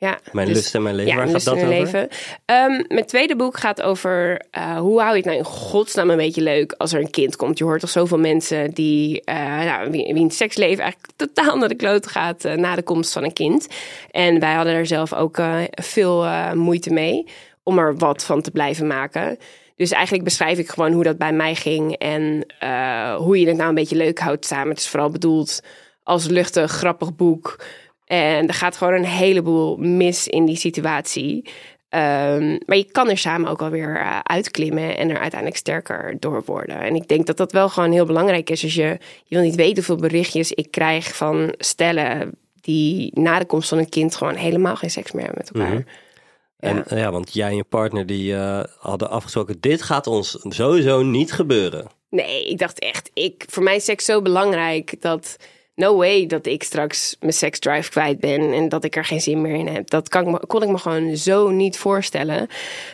Ja, 0.00 0.18
Mijn 0.32 0.46
dus- 0.46 0.56
lust 0.56 0.74
en 0.74 0.82
mijn 0.82 0.94
leven. 0.94 1.12
Ja, 1.12 1.18
Waar 1.18 1.28
gaat 1.28 1.44
dat 1.44 1.54
over? 1.54 1.68
leven. 1.68 2.08
Ehm, 2.44 2.82
mijn 2.88 3.06
tweede 3.06 3.36
boek 3.36 3.58
gaat 3.58 3.82
over 3.82 4.42
eh, 4.50 4.78
hoe 4.78 5.00
hou 5.00 5.10
je 5.10 5.16
het 5.16 5.24
nou 5.24 5.38
in 5.38 5.44
godsnaam 5.44 6.10
een 6.10 6.16
beetje 6.16 6.40
leuk 6.42 6.72
als 6.72 6.92
er 6.92 7.00
een 7.00 7.10
kind 7.10 7.36
komt. 7.36 7.58
Je 7.58 7.64
hoort 7.64 7.80
toch 7.80 7.90
zoveel 7.90 8.18
mensen 8.18 8.70
die, 8.70 9.22
eh 9.24 9.34
nou, 9.58 9.90
wie, 9.90 10.12
wie 10.14 10.22
een 10.22 10.30
seksleven 10.30 10.82
eigenlijk 10.82 11.12
totaal 11.34 11.56
naar 11.56 11.68
de 11.68 11.74
klote 11.74 12.08
gaat 12.08 12.44
eh, 12.44 12.54
na 12.54 12.74
de 12.74 12.82
komst 12.82 13.12
van 13.12 13.24
een 13.24 13.32
kind. 13.32 13.66
En 14.10 14.40
wij 14.40 14.54
hadden 14.54 14.74
er 14.74 14.86
zelf 14.86 15.14
ook 15.14 15.38
veel 15.70 16.26
moeite 16.54 16.92
mee 16.92 17.26
om 17.62 17.78
er 17.78 17.96
wat 17.96 18.24
van 18.24 18.42
te 18.42 18.50
blijven 18.50 18.86
maken. 18.86 19.38
Dus 19.76 19.90
eigenlijk 19.90 20.24
beschrijf 20.24 20.58
ik 20.58 20.68
gewoon 20.68 20.92
hoe 20.92 21.04
dat 21.04 21.18
bij 21.18 21.32
mij 21.32 21.54
ging 21.54 21.96
en 21.96 22.46
hoe 23.16 23.40
je 23.40 23.46
het 23.46 23.56
nou 23.56 23.68
een 23.68 23.74
beetje 23.74 23.96
leuk 23.96 24.18
houdt 24.18 24.46
samen. 24.46 24.68
Het 24.68 24.78
is 24.78 24.88
vooral 24.88 25.10
bedoeld 25.10 25.60
als 26.02 26.26
luchtig, 26.26 26.70
grappig 26.70 27.16
boek. 27.16 27.56
En 28.10 28.46
er 28.46 28.54
gaat 28.54 28.76
gewoon 28.76 28.92
een 28.92 29.04
heleboel 29.04 29.76
mis 29.76 30.28
in 30.28 30.44
die 30.44 30.56
situatie. 30.56 31.44
Ehm, 31.88 32.58
maar 32.66 32.76
je 32.76 32.88
kan 32.92 33.10
er 33.10 33.18
samen 33.18 33.50
ook 33.50 33.62
alweer 33.62 34.00
uh, 34.00 34.18
uitklimmen 34.22 34.96
en 34.96 35.10
er 35.10 35.18
uiteindelijk 35.18 35.60
sterker 35.60 36.16
door 36.18 36.42
worden. 36.44 36.80
En 36.80 36.94
ik 36.94 37.08
denk 37.08 37.26
dat 37.26 37.36
dat 37.36 37.52
wel 37.52 37.68
gewoon 37.68 37.92
heel 37.92 38.06
belangrijk 38.06 38.50
is. 38.50 38.62
Als 38.62 38.74
je, 38.74 38.98
je 39.24 39.34
wil 39.34 39.42
niet 39.42 39.54
weten 39.54 39.74
hoeveel 39.74 40.08
berichtjes 40.08 40.52
ik 40.52 40.70
krijg 40.70 41.16
van 41.16 41.54
stellen 41.58 42.34
die 42.60 43.10
na 43.20 43.38
de 43.38 43.44
komst 43.44 43.68
van 43.68 43.78
een 43.78 43.88
kind 43.88 44.16
gewoon 44.16 44.34
helemaal 44.34 44.76
geen 44.76 44.90
seks 44.90 45.12
meer 45.12 45.24
hebben 45.24 45.44
met 45.44 45.54
elkaar. 45.54 45.74
Mhm. 45.74 46.86
En 46.88 46.98
ja. 46.98 47.10
want 47.10 47.34
jij 47.34 47.48
en 47.48 47.56
je 47.56 47.64
partner 47.64 48.06
die 48.06 48.34
eh, 48.34 48.64
hadden 48.78 49.10
afgesproken, 49.10 49.60
dit 49.60 49.82
gaat 49.82 50.06
ons 50.06 50.38
sowieso 50.48 51.02
niet 51.02 51.32
gebeuren. 51.32 51.86
Nee, 52.08 52.48
ik 52.48 52.58
dacht 52.58 52.78
echt, 52.78 53.10
ik, 53.14 53.44
voor 53.48 53.62
mij 53.62 53.76
is 53.76 53.84
seks 53.84 54.04
zo 54.04 54.22
belangrijk 54.22 55.00
dat 55.00 55.36
no 55.80 55.96
way 55.96 56.26
dat 56.26 56.46
ik 56.46 56.62
straks 56.62 57.16
mijn 57.20 57.32
seksdrive 57.32 57.90
kwijt 57.90 58.20
ben 58.20 58.52
en 58.52 58.68
dat 58.68 58.84
ik 58.84 58.96
er 58.96 59.04
geen 59.04 59.20
zin 59.20 59.40
meer 59.40 59.54
in 59.54 59.68
heb. 59.68 59.90
Dat 59.90 60.08
kan 60.08 60.28
ik 60.28 60.40
kon 60.46 60.62
ik 60.62 60.68
me 60.68 60.78
gewoon 60.78 61.16
zo 61.16 61.48
niet 61.50 61.78
voorstellen. 61.78 62.48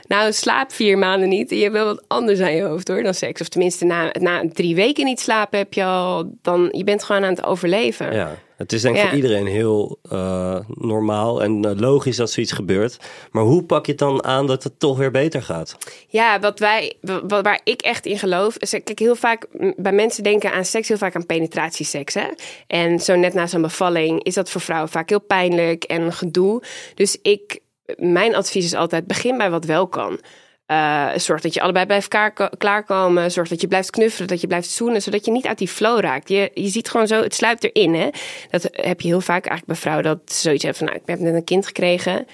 Nou, 0.08 0.32
slaap 0.32 0.72
vier 0.72 0.98
maanden 0.98 1.28
niet 1.28 1.50
en 1.50 1.56
je 1.56 1.62
hebt 1.62 1.74
wel 1.74 1.84
wat 1.84 2.04
anders 2.06 2.40
aan 2.40 2.54
je 2.54 2.62
hoofd 2.62 2.88
hoor 2.88 3.02
dan 3.02 3.14
seks. 3.14 3.40
Of 3.40 3.48
tenminste, 3.48 3.84
na, 3.84 4.10
na 4.20 4.42
drie 4.52 4.74
weken 4.74 5.04
niet 5.04 5.20
slapen 5.20 5.58
heb 5.58 5.72
je 5.72 5.84
al, 5.84 6.30
dan, 6.42 6.68
je 6.70 6.84
bent 6.84 7.04
gewoon 7.04 7.24
aan 7.24 7.34
het 7.34 7.44
overleven. 7.44 8.12
Ja, 8.12 8.36
het 8.56 8.72
is 8.72 8.82
denk 8.82 8.94
ik 8.96 9.02
Ja. 9.02 9.08
voor 9.08 9.16
iedereen 9.16 9.46
heel 9.46 9.98
eh, 10.10 10.58
normaal 10.66 11.42
en 11.42 11.64
eh, 11.64 11.78
logisch 11.78 12.16
dat 12.16 12.30
zoiets 12.30 12.52
gebeurt. 12.52 12.96
Maar 13.30 13.42
hoe 13.42 13.64
pak 13.64 13.86
je 13.86 13.92
het 13.92 14.00
dan 14.00 14.24
aan 14.24 14.46
dat 14.46 14.62
het 14.62 14.78
toch 14.78 14.98
weer 14.98 15.10
beter 15.10 15.42
gaat? 15.42 15.76
Ja, 16.08 16.40
wat 16.40 16.58
wij, 16.58 16.96
wat, 17.00 17.42
waar 17.42 17.60
ik 17.64 17.82
echt 17.82 18.06
in 18.06 18.18
geloof. 18.18 18.56
Is, 18.56 18.70
kijk, 18.70 18.98
heel 18.98 19.16
vaak 19.16 19.46
bij 19.76 19.92
mensen 19.92 20.22
denken 20.22 20.52
aan 20.52 20.64
seks 20.64 20.88
heel 20.88 20.98
vaak 20.98 21.14
aan 21.14 21.26
penetratieseks. 21.26 22.14
Hè? 22.14 22.26
En 22.66 23.00
zo 23.00 23.14
net 23.16 23.34
na 23.34 23.46
zo'n 23.46 23.62
bevalling 23.62 24.22
is 24.22 24.34
dat 24.34 24.50
voor 24.50 24.60
vrouwen 24.60 24.90
vaak 24.90 25.08
heel 25.08 25.20
pijnlijk 25.20 25.84
en 25.84 26.12
gedoe. 26.12 26.62
Dus 26.94 27.18
ik, 27.22 27.58
mijn 27.96 28.34
advies 28.34 28.64
is 28.64 28.74
altijd: 28.74 29.06
begin 29.06 29.36
bij 29.36 29.50
wat 29.50 29.64
wel 29.64 29.86
kan. 29.86 30.20
Eh, 30.66 31.08
zorg 31.16 31.40
dat 31.40 31.54
je 31.54 31.60
allebei 31.60 31.86
bij 31.86 32.00
elkaar 32.00 32.32
ko- 32.32 32.48
klaarkomen. 32.58 33.30
Zorg 33.30 33.48
dat 33.48 33.60
je 33.60 33.68
blijft 33.68 33.90
knuffelen, 33.90 34.28
dat 34.28 34.40
je 34.40 34.46
blijft 34.46 34.70
zoenen, 34.70 35.02
zodat 35.02 35.24
je 35.24 35.30
niet 35.30 35.46
uit 35.46 35.58
die 35.58 35.68
flow 35.68 36.00
raakt. 36.00 36.28
Je, 36.28 36.50
je 36.54 36.68
ziet 36.68 36.90
gewoon 36.90 37.06
zo, 37.06 37.22
het 37.22 37.34
sluipt 37.34 37.64
erin. 37.64 37.94
Hè? 37.94 38.08
Dat 38.50 38.68
heb 38.72 39.00
je 39.00 39.08
heel 39.08 39.20
vaak 39.20 39.46
eigenlijk 39.46 39.66
bij 39.66 39.76
vrouwen 39.76 40.04
dat 40.04 40.32
ze 40.32 40.40
zoiets 40.40 40.62
hebben 40.62 40.80
van: 40.82 40.88
nou, 40.90 41.00
ik 41.00 41.08
heb 41.08 41.18
net 41.18 41.34
een 41.34 41.44
kind 41.44 41.66
gekregen 41.66 42.26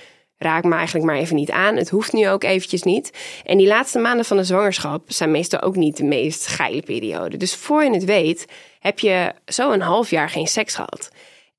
raak 0.43 0.65
me 0.65 0.75
eigenlijk 0.75 1.07
maar 1.07 1.17
even 1.17 1.37
niet 1.37 1.51
aan. 1.51 1.77
Het 1.77 1.91
hoeft 1.91 2.13
nu 2.13 2.29
ook 2.29 2.45
eventjes 2.45 2.83
niet. 2.83 3.11
En 3.45 3.59
die 3.59 3.67
laatste 3.67 3.99
maanden 3.99 4.25
van 4.25 4.37
de 4.37 4.45
zwangerschap 4.45 5.03
zijn 5.07 5.31
meestal 5.31 5.61
ook 5.61 5.77
niet 5.77 5.97
de 5.97 6.05
meest 6.05 6.47
geile 6.47 6.83
periode. 6.83 7.37
Dus 7.37 7.55
voor 7.55 7.85
je 7.85 7.91
het 7.91 8.05
weet, 8.05 8.47
heb 8.81 8.99
je 8.99 9.33
zo 9.47 9.71
een 9.71 9.81
half 9.81 10.11
jaar 10.11 10.29
geen 10.29 10.47
seks 10.47 10.75
gehad. 10.75 11.11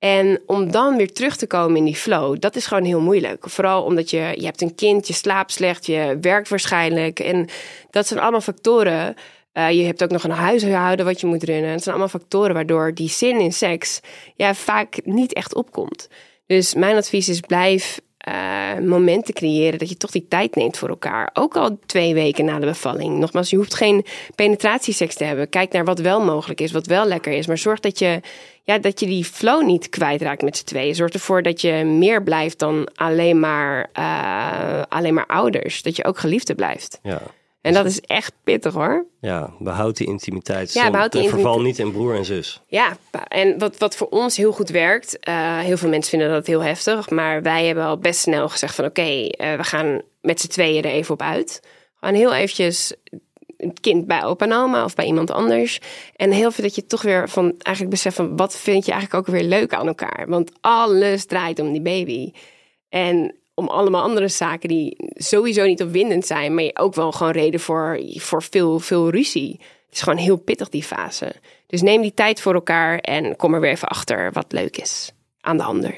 En 0.03 0.41
om 0.45 0.71
dan 0.71 0.97
weer 0.97 1.13
terug 1.13 1.35
te 1.35 1.47
komen 1.47 1.77
in 1.77 1.83
die 1.83 1.95
flow, 1.95 2.39
dat 2.39 2.55
is 2.55 2.65
gewoon 2.65 2.83
heel 2.83 3.01
moeilijk. 3.01 3.49
Vooral 3.49 3.83
omdat 3.83 4.09
je, 4.09 4.33
je 4.37 4.45
hebt 4.45 4.61
een 4.61 4.75
kind, 4.75 5.07
je 5.07 5.13
slaapt 5.13 5.51
slecht, 5.51 5.85
je 5.85 6.17
werkt 6.21 6.49
waarschijnlijk. 6.49 7.19
En 7.19 7.47
dat 7.89 8.07
zijn 8.07 8.19
allemaal 8.19 8.41
factoren. 8.41 9.15
Eh, 9.51 9.71
je 9.71 9.83
hebt 9.83 10.03
ook 10.03 10.09
nog 10.09 10.23
een 10.23 10.31
huishouden 10.31 11.05
wat 11.05 11.21
je 11.21 11.27
moet 11.27 11.43
runnen. 11.43 11.71
Het 11.71 11.83
zijn 11.83 11.95
allemaal 11.95 12.19
factoren 12.19 12.53
waardoor 12.53 12.93
die 12.93 13.09
zin 13.09 13.39
in 13.39 13.53
seks 13.53 13.99
ja, 14.35 14.53
vaak 14.53 14.99
niet 15.03 15.33
echt 15.33 15.55
opkomt. 15.55 16.07
Dus 16.45 16.73
mijn 16.73 16.95
advies 16.95 17.29
is 17.29 17.39
blijf 17.39 17.99
eh, 18.23 18.79
momenten 18.79 19.33
creëren 19.33 19.79
dat 19.79 19.89
je 19.89 19.97
toch 19.97 20.11
die 20.11 20.25
tijd 20.27 20.55
neemt 20.55 20.77
voor 20.77 20.89
elkaar. 20.89 21.29
Ook 21.33 21.55
al 21.57 21.79
twee 21.85 22.13
weken 22.13 22.45
na 22.45 22.59
de 22.59 22.65
bevalling. 22.65 23.17
Nogmaals, 23.17 23.49
je 23.49 23.55
hoeft 23.55 23.73
geen 23.73 24.05
penetratieseks 24.35 25.15
te 25.15 25.23
hebben. 25.23 25.49
Kijk 25.49 25.71
naar 25.71 25.85
wat 25.85 25.99
wel 25.99 26.21
mogelijk 26.21 26.61
is, 26.61 26.71
wat 26.71 26.87
wel 26.87 27.05
lekker 27.05 27.31
is. 27.31 27.47
Maar 27.47 27.57
zorg 27.57 27.79
dat 27.79 27.99
je, 27.99 28.19
ja, 28.63 28.77
dat 28.77 28.99
je 28.99 29.05
die 29.05 29.25
flow 29.25 29.65
niet 29.65 29.89
kwijtraakt 29.89 30.41
met 30.41 30.57
z'n 30.57 30.65
tweeën. 30.65 30.95
Zorg 30.95 31.11
ervoor 31.11 31.41
dat 31.41 31.61
je 31.61 31.83
meer 31.83 32.23
blijft 32.23 32.59
dan 32.59 32.89
alleen 32.95 33.39
maar, 33.39 33.89
eh, 33.93 34.81
alleen 34.89 35.13
maar 35.13 35.27
ouders. 35.27 35.81
Dat 35.81 35.95
je 35.95 36.05
ook 36.05 36.19
geliefde 36.19 36.55
blijft. 36.55 36.99
Ja, 37.01 37.21
En 37.63 37.73
dat 37.73 37.85
is 37.85 38.01
echt 38.01 38.33
pittig 38.43 38.73
hoor. 38.73 39.05
ja 39.21 39.53
behoud 39.59 39.97
die 39.97 40.07
intimiteit. 40.07 40.73
Ja, 40.73 40.91
behoud 40.91 41.11
die 41.11 41.23
en 41.23 41.29
Verval 41.29 41.51
intimiteit. 41.51 41.85
niet 41.85 41.95
in 41.95 42.01
broer 42.01 42.15
en 42.15 42.25
zus. 42.25 42.61
Ja, 42.67 42.97
en 43.27 43.59
wat, 43.59 43.77
wat 43.77 43.95
voor 43.95 44.07
ons 44.07 44.37
heel 44.37 44.51
goed 44.51 44.69
werkt, 44.69 45.19
eh, 45.19 45.59
heel 45.59 45.77
veel 45.77 45.89
mensen 45.89 46.09
vinden 46.09 46.29
dat 46.29 46.47
heel 46.47 46.63
heftig, 46.63 47.09
maar 47.09 47.41
wij 47.41 47.65
hebben 47.65 47.83
al 47.83 47.97
best 47.97 48.19
snel 48.19 48.49
gezegd 48.49 48.75
van 48.75 48.85
oké, 48.85 49.27
eh, 49.27 49.55
we 49.55 49.63
gaan 49.63 50.01
met 50.21 50.41
z'n 50.41 50.47
tweeën 50.47 50.83
er 50.83 50.91
even 50.91 51.13
op 51.13 51.21
uit. 51.21 51.61
Gewoon 51.99 52.15
heel 52.15 52.33
eventjes 52.33 52.93
het 53.57 53.79
kind 53.79 54.07
bij 54.07 54.23
opa 54.23 54.45
en 54.45 54.53
oma 54.53 54.83
of 54.83 54.95
bij 54.95 55.05
iemand 55.05 55.31
anders. 55.31 55.79
En 56.15 56.31
heel 56.31 56.51
veel 56.51 56.63
dat 56.63 56.75
je 56.75 56.85
toch 56.85 57.01
weer 57.01 57.29
van 57.29 57.53
eigenlijk 57.57 57.95
beseft 57.95 58.15
van 58.15 58.37
wat 58.37 58.57
vind 58.57 58.85
je 58.85 58.91
eigenlijk 58.91 59.27
ook 59.27 59.35
weer 59.35 59.43
leuk 59.43 59.73
aan 59.73 59.87
elkaar. 59.87 60.25
Want 60.27 60.51
alles 60.61 61.25
draait 61.25 61.59
om 61.59 61.71
die 61.71 61.81
baby. 61.81 62.31
En 62.89 63.35
om 63.53 63.67
allemaal 63.67 64.01
andere 64.01 64.27
zaken 64.27 64.69
die 64.69 64.95
sowieso 65.13 65.65
niet 65.65 65.81
opwindend 65.81 66.25
zijn, 66.25 66.55
maar 66.55 66.71
ook 66.73 66.95
wel 66.95 67.11
gewoon 67.11 67.31
reden 67.31 67.59
voor, 67.59 67.99
voor 68.15 68.43
veel, 68.43 68.79
veel 68.79 69.09
ruzie. 69.09 69.59
Het 69.85 69.95
is 69.95 70.01
gewoon 70.01 70.19
heel 70.19 70.37
pittig 70.37 70.69
die 70.69 70.83
fase. 70.83 71.35
Dus 71.67 71.81
neem 71.81 72.01
die 72.01 72.13
tijd 72.13 72.41
voor 72.41 72.53
elkaar 72.53 72.97
en 72.97 73.35
kom 73.35 73.53
er 73.53 73.59
weer 73.59 73.71
even 73.71 73.87
achter 73.87 74.31
wat 74.31 74.51
leuk 74.51 74.77
is 74.77 75.11
aan 75.41 75.57
de 75.57 75.63
ander. 75.63 75.95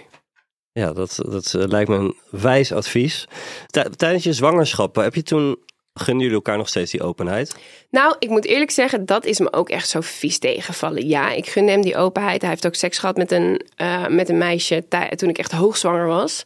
Ja, 0.71 0.93
dat, 0.93 1.19
dat 1.29 1.53
eh, 1.53 1.63
lijkt 1.67 1.89
me 1.89 1.95
een 1.95 2.15
wijs 2.29 2.71
advies. 2.71 3.27
Tij- 3.67 3.89
tijdens 3.95 4.23
je 4.23 4.33
zwangerschap, 4.33 4.95
heb 4.95 5.15
je 5.15 5.23
toen, 5.23 5.57
gunnen 5.93 6.21
jullie 6.21 6.37
elkaar 6.37 6.57
nog 6.57 6.67
steeds 6.67 6.91
die 6.91 7.03
openheid? 7.03 7.55
Nou, 7.89 8.15
ik 8.19 8.29
moet 8.29 8.45
eerlijk 8.45 8.71
zeggen, 8.71 9.05
dat 9.05 9.25
is 9.25 9.39
me 9.39 9.53
ook 9.53 9.69
echt 9.69 9.89
zo 9.89 10.01
vies 10.01 10.39
tegengevallen. 10.39 11.07
Ja, 11.07 11.31
ik 11.31 11.47
gun 11.47 11.67
hem 11.67 11.81
die 11.81 11.97
openheid. 11.97 12.41
Hij 12.41 12.49
heeft 12.49 12.65
ook 12.65 12.75
seks 12.75 12.97
gehad 12.97 13.17
met 13.17 13.31
een, 13.31 13.61
eh, 13.75 14.07
met 14.07 14.29
een 14.29 14.37
meisje 14.37 14.85
toen 15.15 15.29
ik 15.29 15.37
echt 15.37 15.51
hoogzwanger 15.51 16.07
was. 16.07 16.43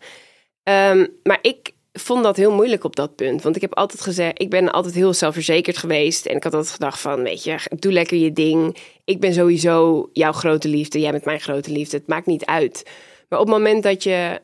Ehm, 0.70 1.08
maar 1.24 1.40
ik 1.42 1.72
vond 1.94 2.24
dat 2.24 2.38
heel 2.38 2.52
moeilijk 2.52 2.84
op 2.84 2.96
dat 2.96 3.16
punt. 3.16 3.42
Want 3.42 3.56
ik 3.56 3.62
heb 3.62 3.76
altijd 3.76 4.02
gezegd, 4.02 4.42
ik 4.42 4.50
ben 4.50 4.72
altijd 4.72 4.94
heel 4.94 5.14
zelfverzekerd 5.14 5.78
geweest. 5.78 6.26
En 6.26 6.36
ik 6.36 6.44
had 6.44 6.54
altijd 6.54 6.74
gedacht 6.74 7.00
van, 7.00 7.24
weet 7.24 7.44
je, 7.44 7.58
doe 7.70 7.92
lekker 7.92 8.18
je 8.18 8.34
ding. 8.34 8.78
Ik 9.06 9.20
ben 9.20 9.34
sowieso 9.34 10.10
jouw 10.14 10.32
grote 10.32 10.68
liefde. 10.68 11.00
Jij 11.00 11.12
bent 11.12 11.26
mijn 11.26 11.40
grote 11.40 11.72
liefde. 11.72 11.98
Het 11.98 12.08
maakt 12.08 12.26
niet 12.26 12.46
uit. 12.46 12.90
Maar 13.30 13.40
op 13.40 13.46
het 13.48 13.56
moment 13.56 13.84
dat 13.84 14.04
je... 14.04 14.42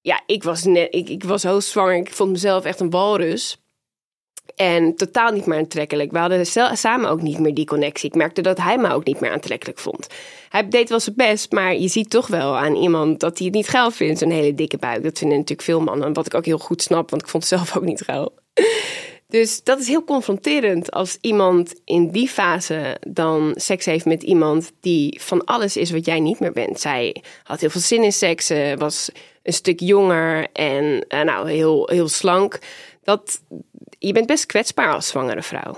Ja, 0.00 0.22
ik 0.26 0.42
was, 0.42 0.64
net, 0.64 0.94
ik, 0.94 1.08
ik 1.08 1.24
was 1.24 1.42
hoogzwanger. 1.42 1.96
Ik 1.96 2.12
vond 2.12 2.30
mezelf 2.30 2.64
echt 2.64 2.80
een 2.80 2.90
walrus. 2.90 3.59
En 4.60 4.94
totaal 4.94 5.32
niet 5.32 5.46
meer 5.46 5.58
aantrekkelijk. 5.58 6.12
We 6.12 6.18
hadden 6.18 6.46
samen 6.76 7.10
ook 7.10 7.22
niet 7.22 7.38
meer 7.38 7.54
die 7.54 7.64
connectie. 7.66 8.08
Ik 8.08 8.14
merkte 8.14 8.42
dat 8.42 8.58
hij 8.58 8.78
me 8.78 8.92
ook 8.92 9.04
niet 9.04 9.20
meer 9.20 9.30
aantrekkelijk 9.30 9.78
vond. 9.78 10.06
Hij 10.48 10.68
deed 10.68 10.88
wel 10.88 11.00
zijn 11.00 11.16
best, 11.16 11.52
maar 11.52 11.76
je 11.76 11.88
ziet 11.88 12.10
toch 12.10 12.26
wel 12.26 12.56
aan 12.56 12.74
iemand 12.74 13.20
dat 13.20 13.38
hij 13.38 13.46
het 13.46 13.56
niet 13.56 13.68
geil 13.68 13.90
vindt. 13.90 14.18
Zo'n 14.18 14.30
hele 14.30 14.54
dikke 14.54 14.78
buik. 14.78 15.02
Dat 15.02 15.18
vinden 15.18 15.38
natuurlijk 15.38 15.68
veel 15.68 15.80
mannen. 15.80 16.12
Wat 16.12 16.26
ik 16.26 16.34
ook 16.34 16.44
heel 16.44 16.58
goed 16.58 16.82
snap, 16.82 17.10
want 17.10 17.22
ik 17.22 17.28
vond 17.28 17.44
zelf 17.44 17.76
ook 17.76 17.84
niet 17.84 18.00
geil. 18.00 18.32
Dus 19.28 19.62
dat 19.62 19.80
is 19.80 19.88
heel 19.88 20.04
confronterend 20.04 20.90
als 20.90 21.18
iemand 21.20 21.80
in 21.84 22.10
die 22.10 22.28
fase 22.28 22.96
dan 23.08 23.52
seks 23.56 23.84
heeft 23.84 24.04
met 24.04 24.22
iemand 24.22 24.72
die 24.80 25.20
van 25.22 25.44
alles 25.44 25.76
is 25.76 25.90
wat 25.90 26.04
jij 26.04 26.20
niet 26.20 26.40
meer 26.40 26.52
bent. 26.52 26.80
Zij 26.80 27.22
had 27.42 27.60
heel 27.60 27.70
veel 27.70 27.80
zin 27.80 28.04
in 28.04 28.12
seks, 28.12 28.52
was 28.78 29.10
een 29.42 29.52
stuk 29.52 29.80
jonger 29.80 30.46
en 30.52 31.04
eh, 31.08 31.22
nou, 31.22 31.50
heel, 31.50 31.88
heel 31.92 32.08
slank. 32.08 32.58
Dat, 33.02 33.40
je 34.06 34.12
bent 34.12 34.26
best 34.26 34.46
kwetsbaar 34.46 34.94
als 34.94 35.08
zwangere 35.08 35.42
vrouw. 35.42 35.76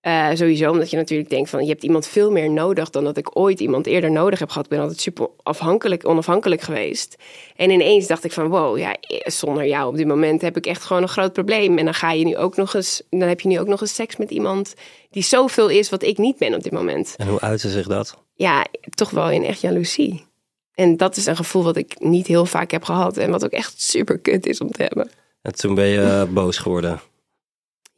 Eh, 0.00 0.28
sowieso 0.34 0.70
omdat 0.70 0.90
je 0.90 0.96
natuurlijk 0.96 1.30
denkt 1.30 1.50
van 1.50 1.62
je 1.62 1.70
hebt 1.70 1.82
iemand 1.82 2.06
veel 2.06 2.30
meer 2.30 2.50
nodig 2.50 2.90
dan 2.90 3.04
dat 3.04 3.16
ik 3.16 3.36
ooit 3.36 3.60
iemand 3.60 3.86
eerder 3.86 4.10
nodig 4.10 4.38
heb 4.38 4.48
gehad. 4.48 4.64
Ik 4.64 4.70
ben 4.70 4.80
altijd 4.80 5.00
super 5.00 5.28
afhankelijk, 5.42 6.08
onafhankelijk 6.08 6.60
geweest. 6.60 7.16
En 7.56 7.70
ineens 7.70 8.06
dacht 8.06 8.24
ik 8.24 8.32
van 8.32 8.48
wow, 8.48 8.78
ja, 8.78 8.96
zonder 9.24 9.66
jou 9.66 9.88
op 9.88 9.96
dit 9.96 10.06
moment 10.06 10.40
heb 10.40 10.56
ik 10.56 10.66
echt 10.66 10.84
gewoon 10.84 11.02
een 11.02 11.08
groot 11.08 11.32
probleem. 11.32 11.78
En 11.78 11.84
dan 11.84 11.94
ga 11.94 12.12
je 12.12 12.24
nu 12.24 12.36
ook 12.36 12.56
nog 12.56 12.74
eens, 12.74 13.02
dan 13.10 13.28
heb 13.28 13.40
je 13.40 13.48
nu 13.48 13.60
ook 13.60 13.66
nog 13.66 13.80
eens 13.80 13.94
seks 13.94 14.16
met 14.16 14.30
iemand 14.30 14.74
die 15.10 15.22
zoveel 15.22 15.68
is 15.68 15.90
wat 15.90 16.02
ik 16.02 16.18
niet 16.18 16.38
ben 16.38 16.54
op 16.54 16.62
dit 16.62 16.72
moment. 16.72 17.14
En 17.16 17.28
hoe 17.28 17.40
uitte 17.40 17.70
zich 17.70 17.86
dat? 17.86 18.16
Ja, 18.34 18.66
toch 18.94 19.10
wel 19.10 19.30
in 19.30 19.44
echt 19.44 19.60
jaloezie. 19.60 20.26
En 20.74 20.96
dat 20.96 21.16
is 21.16 21.26
een 21.26 21.36
gevoel 21.36 21.62
wat 21.62 21.76
ik 21.76 21.94
niet 21.98 22.26
heel 22.26 22.46
vaak 22.46 22.70
heb 22.70 22.84
gehad 22.84 23.16
en 23.16 23.30
wat 23.30 23.44
ook 23.44 23.50
echt 23.50 23.82
super 23.82 24.18
kut 24.18 24.46
is 24.46 24.60
om 24.60 24.70
te 24.70 24.82
hebben. 24.82 25.10
En 25.42 25.54
toen 25.54 25.74
ben 25.74 25.86
je 25.86 26.26
boos 26.30 26.58
geworden. 26.58 27.00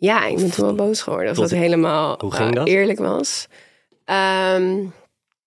Ja, 0.03 0.27
ik 0.27 0.37
ben 0.37 0.51
toen 0.51 0.65
wel 0.65 0.75
boos 0.75 1.03
geworden. 1.03 1.31
Of 1.31 1.37
dat 1.37 1.51
helemaal 1.51 2.19
eh, 2.19 2.63
eerlijk 2.65 2.99
was. 2.99 3.47
Ehm, 4.05 4.77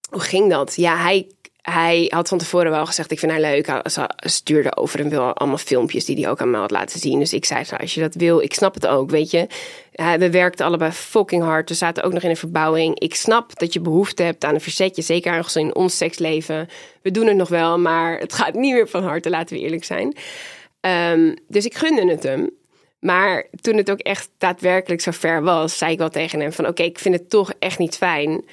hoe 0.09 0.21
ging 0.21 0.49
dat? 0.49 0.75
Ja, 0.75 0.97
hij, 0.97 1.27
hij 1.61 2.05
had 2.09 2.27
van 2.27 2.37
tevoren 2.37 2.71
wel 2.71 2.85
gezegd, 2.85 3.11
ik 3.11 3.19
vind 3.19 3.31
haar 3.31 3.41
leuk. 3.41 3.67
Hij 3.67 3.81
ze 3.91 4.09
stuurde 4.17 4.75
over 4.75 4.99
en 4.99 5.09
wil 5.09 5.33
allemaal 5.33 5.57
filmpjes 5.57 6.05
die 6.05 6.19
hij 6.19 6.29
ook 6.29 6.41
aan 6.41 6.49
me 6.49 6.57
had 6.57 6.71
laten 6.71 6.99
zien. 6.99 7.19
Dus 7.19 7.33
ik 7.33 7.45
zei, 7.45 7.63
zo, 7.63 7.75
als 7.75 7.93
je 7.93 8.01
dat 8.01 8.15
wil, 8.15 8.41
ik 8.41 8.53
snap 8.53 8.73
het 8.73 8.87
ook, 8.87 9.09
weet 9.09 9.31
je. 9.31 9.47
We 9.91 10.31
werkten 10.31 10.65
allebei 10.65 10.91
fucking 10.91 11.43
hard. 11.43 11.69
We 11.69 11.75
zaten 11.75 12.03
ook 12.03 12.13
nog 12.13 12.23
in 12.23 12.29
een 12.29 12.37
verbouwing. 12.37 12.99
Ik 12.99 13.15
snap 13.15 13.59
dat 13.59 13.73
je 13.73 13.79
behoefte 13.79 14.23
hebt 14.23 14.45
aan 14.45 14.53
een 14.53 14.61
verzetje. 14.61 15.01
Zeker 15.01 15.33
ergens 15.33 15.55
in 15.55 15.75
ons 15.75 15.97
seksleven. 15.97 16.69
We 17.01 17.11
doen 17.11 17.27
het 17.27 17.37
nog 17.37 17.49
wel, 17.49 17.79
maar 17.79 18.19
het 18.19 18.33
gaat 18.33 18.53
niet 18.53 18.73
meer 18.73 18.87
van 18.87 19.03
harte, 19.03 19.29
laten 19.29 19.55
we 19.55 19.61
eerlijk 19.61 19.83
zijn. 19.83 20.15
Ehm, 20.79 21.35
dus 21.47 21.65
ik 21.65 21.75
gunde 21.75 22.11
het 22.11 22.23
hem. 22.23 22.49
Maar 23.05 23.45
toen 23.61 23.77
het 23.77 23.91
ook 23.91 23.99
echt 23.99 24.29
daadwerkelijk 24.37 25.01
zo 25.01 25.11
ver 25.11 25.43
was, 25.43 25.77
zei 25.77 25.91
ik 25.91 25.97
wel 25.97 26.09
tegen 26.09 26.39
hem 26.39 26.51
van 26.51 26.67
oké, 26.67 26.83
ik 26.83 26.99
vind 26.99 27.15
het 27.15 27.29
toch 27.29 27.53
echt 27.59 27.77
niet 27.79 27.97
fijn. 27.97 28.45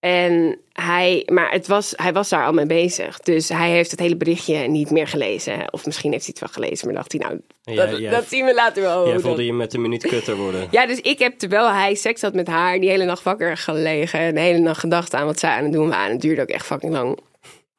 En 0.00 0.58
hij, 0.72 1.22
maar 1.32 1.50
het 1.50 1.66
was, 1.66 1.92
hij 1.96 2.12
was 2.12 2.28
daar 2.28 2.46
al 2.46 2.52
mee 2.52 2.66
bezig. 2.66 3.18
Dus 3.18 3.48
hij 3.48 3.70
heeft 3.70 3.90
het 3.90 4.00
hele 4.00 4.16
berichtje 4.16 4.56
niet 4.56 4.90
meer 4.90 5.08
gelezen. 5.08 5.72
Of 5.72 5.86
misschien 5.86 6.12
heeft 6.12 6.24
hij 6.24 6.34
het 6.38 6.52
wel 6.52 6.62
gelezen, 6.64 6.86
maar 6.86 6.96
dacht 6.96 7.12
hij 7.12 7.20
nou, 7.20 8.10
dat, 8.10 8.28
zien 8.28 8.44
we 8.44 8.54
later 8.54 8.82
wel. 8.82 9.10
Hoe 9.10 9.20
voelde 9.20 9.46
je 9.46 9.52
met 9.52 9.74
een 9.74 9.80
minuut 9.80 10.06
kutter 10.06 10.36
worden. 10.36 10.68
Ja, 10.70 10.86
dus 10.86 11.00
ik 11.00 11.18
heb 11.18 11.38
terwijl 11.38 11.70
hij 11.70 11.94
seks 11.94 12.22
had 12.22 12.34
met 12.34 12.46
haar, 12.46 12.80
die 12.80 12.90
hele 12.90 13.04
nacht 13.04 13.22
wakker 13.22 13.56
gelegen. 13.56 14.18
En 14.18 14.34
de 14.34 14.40
hele 14.40 14.58
nacht 14.58 14.80
gedacht 14.80 15.14
aan 15.14 15.26
wat 15.26 15.38
zij 15.38 15.50
aan 15.50 15.64
het 15.64 15.72
doen 15.72 15.88
waren. 15.88 16.06
En 16.06 16.12
het 16.12 16.20
duurde 16.20 16.42
ook 16.42 16.48
echt 16.48 16.66
fucking 16.66 16.92
lang 16.92 17.18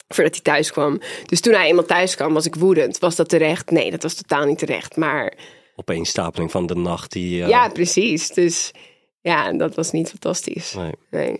voordat 0.07 0.33
hij 0.33 0.43
thuis 0.43 0.71
kwam. 0.71 1.01
Dus 1.25 1.41
toen 1.41 1.53
hij 1.53 1.67
eenmaal 1.67 1.85
thuis 1.85 2.15
kwam, 2.15 2.33
was 2.33 2.45
ik 2.45 2.55
woedend. 2.55 2.99
Was 2.99 3.15
dat 3.15 3.29
terecht? 3.29 3.71
Nee, 3.71 3.91
dat 3.91 4.03
was 4.03 4.13
totaal 4.13 4.45
niet 4.45 4.57
terecht. 4.57 4.95
Maar 4.95 5.33
Opeenstapeling 5.79 6.51
van 6.51 6.65
de 6.65 6.75
nacht 6.75 7.11
die... 7.11 7.43
eh, 7.43 7.49
ja, 7.49 7.69
precies. 7.69 8.29
Dus 8.29 8.71
ja, 9.21 9.51
dat 9.51 9.75
was 9.75 9.91
niet 9.91 10.09
fantastisch. 10.09 10.73
nee. 10.73 10.91
Nee. 11.11 11.39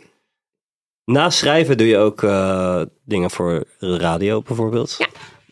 Na 1.05 1.29
schrijven 1.29 1.77
doe 1.77 1.88
je 1.88 1.97
ook 1.97 2.23
eh, 2.23 2.81
dingen 3.05 3.31
voor 3.31 3.63
de 3.79 3.97
radio 3.97 4.41
bijvoorbeeld? 4.41 4.95
Ja. 4.97 5.07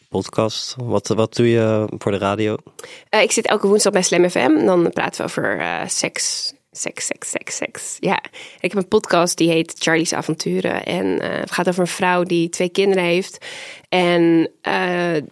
Podcast. 0.10 0.76
Wat, 0.78 1.08
wat 1.08 1.36
doe 1.36 1.50
je 1.50 1.88
voor 1.98 2.12
de 2.12 2.18
radio? 2.18 2.58
Eh, 3.10 3.22
ik 3.22 3.32
zit 3.32 3.46
elke 3.46 3.68
woensdag 3.68 3.94
bij 3.94 4.02
Slam 4.02 4.30
FM. 4.30 4.66
Dan 4.66 4.92
praten 4.92 5.18
we 5.18 5.24
over 5.24 5.64
seks. 5.88 6.54
Seks, 6.72 7.06
seks, 7.06 7.30
seks, 7.30 7.56
seks. 7.56 7.98
Ja, 8.00 8.24
ik 8.60 8.72
heb 8.72 8.76
een 8.76 8.88
podcast 8.88 9.38
die 9.38 9.50
heet 9.50 9.76
Charlie's 9.78 10.14
Avonturen. 10.14 10.86
En 10.86 11.24
het 11.24 11.52
gaat 11.52 11.68
over 11.68 11.82
een 11.82 11.88
vrouw 11.88 12.24
die 12.24 12.50
twee 12.50 12.70
kinderen 12.70 13.04
heeft. 13.04 13.46
En 13.90 14.52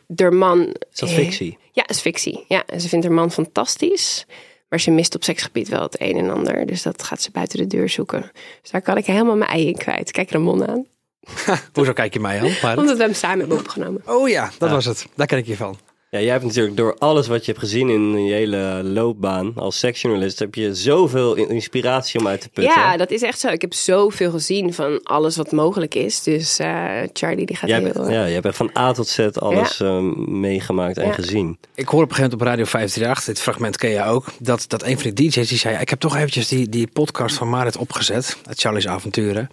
de 0.07 0.31
man... 0.31 0.67
Is 0.91 0.99
dat 0.99 1.09
fictie? 1.09 1.57
Ja, 1.73 1.87
is 1.87 1.99
fictie. 1.99 2.45
Ja, 2.47 2.63
en 2.65 2.81
ze 2.81 2.87
vindt 2.87 3.05
haar 3.05 3.13
man 3.13 3.31
fantastisch. 3.31 4.25
Maar 4.69 4.79
ze 4.79 4.91
mist 4.91 5.15
op 5.15 5.23
seksgebied 5.23 5.69
wel 5.69 5.81
het 5.81 6.01
een 6.01 6.17
en 6.17 6.29
ander. 6.29 6.65
Dus 6.65 6.81
dat 6.81 7.03
gaat 7.03 7.21
ze 7.21 7.31
buiten 7.31 7.57
de 7.57 7.67
deur 7.67 7.89
zoeken. 7.89 8.31
Dus 8.61 8.71
daar 8.71 8.81
kan 8.81 8.97
ik 8.97 9.05
helemaal 9.05 9.35
mijn 9.35 9.49
ei 9.49 9.67
in 9.67 9.77
kwijt. 9.77 10.11
Kijk 10.11 10.31
Ramon 10.31 10.67
aan. 10.67 10.85
Hoezo 11.73 11.93
kijk 11.93 12.13
je 12.13 12.19
mij 12.19 12.39
aan? 12.63 12.77
Omdat 12.79 12.97
we 12.97 13.03
hem 13.03 13.13
samen 13.13 13.39
hebben 13.39 13.57
opgenomen. 13.57 14.01
Oh 14.05 14.29
ja, 14.29 14.51
dat 14.57 14.69
was 14.69 14.85
het. 14.85 15.07
Daar 15.15 15.27
ken 15.27 15.37
ik 15.37 15.45
je 15.45 15.55
van. 15.55 15.77
Ja, 16.13 16.19
jij 16.19 16.31
hebt 16.31 16.43
natuurlijk 16.43 16.77
door 16.77 16.95
alles 16.97 17.27
wat 17.27 17.45
je 17.45 17.51
hebt 17.51 17.63
gezien 17.63 17.89
in 17.89 18.23
je 18.25 18.33
hele 18.33 18.81
loopbaan 18.83 19.51
als 19.55 19.79
seksjournalist, 19.79 20.39
heb 20.39 20.55
je 20.55 20.75
zoveel 20.75 21.35
in- 21.35 21.49
inspiratie 21.49 22.19
om 22.19 22.27
uit 22.27 22.41
te 22.41 22.49
putten. 22.49 22.73
Ja, 22.73 22.97
dat 22.97 23.11
is 23.11 23.21
echt 23.21 23.39
zo. 23.39 23.47
Ik 23.47 23.61
heb 23.61 23.73
zoveel 23.73 24.31
gezien 24.31 24.73
van 24.73 25.03
alles 25.03 25.35
wat 25.37 25.51
mogelijk 25.51 25.95
is. 25.95 26.23
Dus 26.23 26.59
eh, 26.59 26.91
Charlie 27.13 27.45
die 27.45 27.55
gaat 27.55 27.69
Jij, 27.69 27.79
heel... 27.79 27.93
hebt- 27.93 28.09
ja, 28.09 28.25
je 28.25 28.33
hebt 28.33 28.45
echt 28.45 28.55
van 28.55 28.71
A 28.77 28.91
tot 28.91 29.07
Z 29.07 29.19
alles 29.19 29.79
eh, 29.79 29.99
meegemaakt 30.27 30.97
en 30.97 31.05
Ja. 31.07 31.13
gezien. 31.13 31.57
Ik 31.75 31.87
hoor 31.87 32.03
op 32.03 32.09
een 32.09 32.15
gegeven 32.15 32.37
moment 32.37 32.41
op 32.41 32.47
Radio 32.47 32.65
538, 32.65 33.25
dit 33.25 33.39
fragment 33.43 33.77
ken 33.77 33.89
je 33.89 34.03
ook, 34.03 34.25
dat, 34.39 34.65
dat 34.67 34.83
een 34.83 34.99
van 34.99 35.11
de 35.13 35.23
DJ's 35.23 35.47
die 35.49 35.57
zei, 35.57 35.77
ik 35.77 35.89
heb 35.89 35.99
toch 35.99 36.15
eventjes 36.15 36.47
die, 36.47 36.69
die 36.69 36.87
podcast 36.87 37.35
van 37.35 37.49
Marit 37.49 37.77
opgezet, 37.77 38.37
het 38.45 38.59
Charlie's 38.59 38.87
Avonturen. 38.87 39.49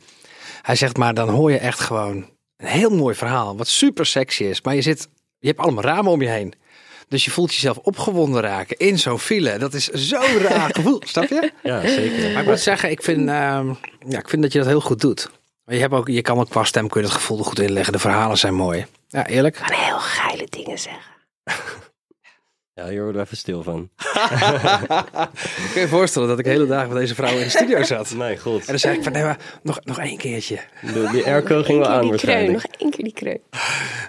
Hij 0.63 0.77
zegt, 0.77 0.97
maar 0.97 1.15
dan 1.15 1.29
hoor 1.29 1.51
je 1.51 1.59
echt 1.59 1.81
gewoon 1.81 2.17
een 2.57 2.67
heel 2.67 2.91
mooi 2.91 3.15
verhaal, 3.15 3.57
wat 3.57 3.69
super 3.69 4.07
sexy 4.07 4.45
is. 4.45 4.63
Maar 4.63 4.75
je 4.75 4.83
zit, 4.83 5.09
je 5.41 5.47
hebt 5.47 5.59
allemaal 5.59 5.85
ramen 5.85 6.13
om 6.13 6.23
je 6.23 6.29
heen. 6.29 6.55
Dus 7.09 7.25
je 7.25 7.31
voelt 7.31 7.55
jezelf 7.55 7.77
opgewonden 7.77 8.41
raken 8.41 8.77
in 8.77 8.99
zo'n 8.99 9.19
file. 9.19 9.59
Dat 9.59 9.75
is 9.75 9.89
zo'n 9.89 10.39
raar 10.39 10.71
gevoel, 10.77 11.03
snap 11.05 11.29
je? 11.29 11.53
Ja, 11.63 11.81
zeker. 11.89 12.33
Maar 12.33 12.43
ik 12.43 12.49
moet 12.49 12.61
zeggen, 12.61 12.91
ik 12.91 13.03
vind, 13.03 13.29
ehm, 13.29 13.69
ja, 14.09 14.19
ik 14.19 14.29
vind 14.29 14.43
dat 14.43 14.53
je 14.53 14.59
dat 14.59 14.67
heel 14.67 14.81
goed 14.81 15.01
doet. 15.01 15.31
Maar 15.65 15.75
je, 15.75 15.81
hebt 15.81 15.95
ook, 15.95 16.09
je 16.09 16.23
kan 16.23 16.39
ook 16.39 16.49
qua 16.49 16.65
stem 16.65 16.89
kun 16.89 17.01
je 17.01 17.07
dat 17.07 17.17
gevoel 17.17 17.39
er 17.39 17.45
goed 17.45 17.61
inleggen. 17.61 17.93
De 17.93 17.99
verhalen 17.99 18.39
zijn 18.39 18.55
mooi. 18.55 18.87
Ja, 19.09 19.27
eerlijk. 19.27 19.55
kan 19.55 19.77
heel 19.77 19.99
geile 19.99 20.47
dingen 20.51 20.79
zeggen. 20.79 21.13
Ja, 22.81 22.89
hier 22.89 23.03
worden 23.03 23.21
we 23.21 23.27
even 23.27 23.37
stil 23.37 23.63
van. 23.63 23.79
Ik 25.65 25.71
kan 25.73 25.83
je 25.83 25.89
voorstellen 25.89 26.29
dat 26.29 26.39
ik 26.39 26.45
de 26.45 26.51
hele 26.51 26.67
dag 26.67 26.89
met 26.89 26.97
deze 26.97 27.15
vrouw 27.15 27.37
in 27.37 27.43
de 27.43 27.49
studio 27.49 27.83
zat. 27.83 28.15
Nee, 28.21 28.39
god. 28.39 28.61
En 28.61 28.67
dan 28.67 28.79
zei 28.79 28.97
ik 28.97 29.03
van, 29.03 29.13
nee, 29.13 29.23
maar 29.23 29.39
nog, 29.63 29.81
nog 29.85 29.99
één 29.99 30.17
keertje. 30.17 30.59
De, 30.95 31.09
die 31.13 31.25
airco 31.25 31.63
ging 31.63 31.79
wel 31.79 31.89
aan 31.89 32.01
die 32.01 32.11
kreun, 32.11 32.11
waarschijnlijk. 32.11 32.53
nog 32.53 32.81
één 32.81 32.91
keer 32.91 33.05
die 33.05 33.13
kreun. 33.13 33.41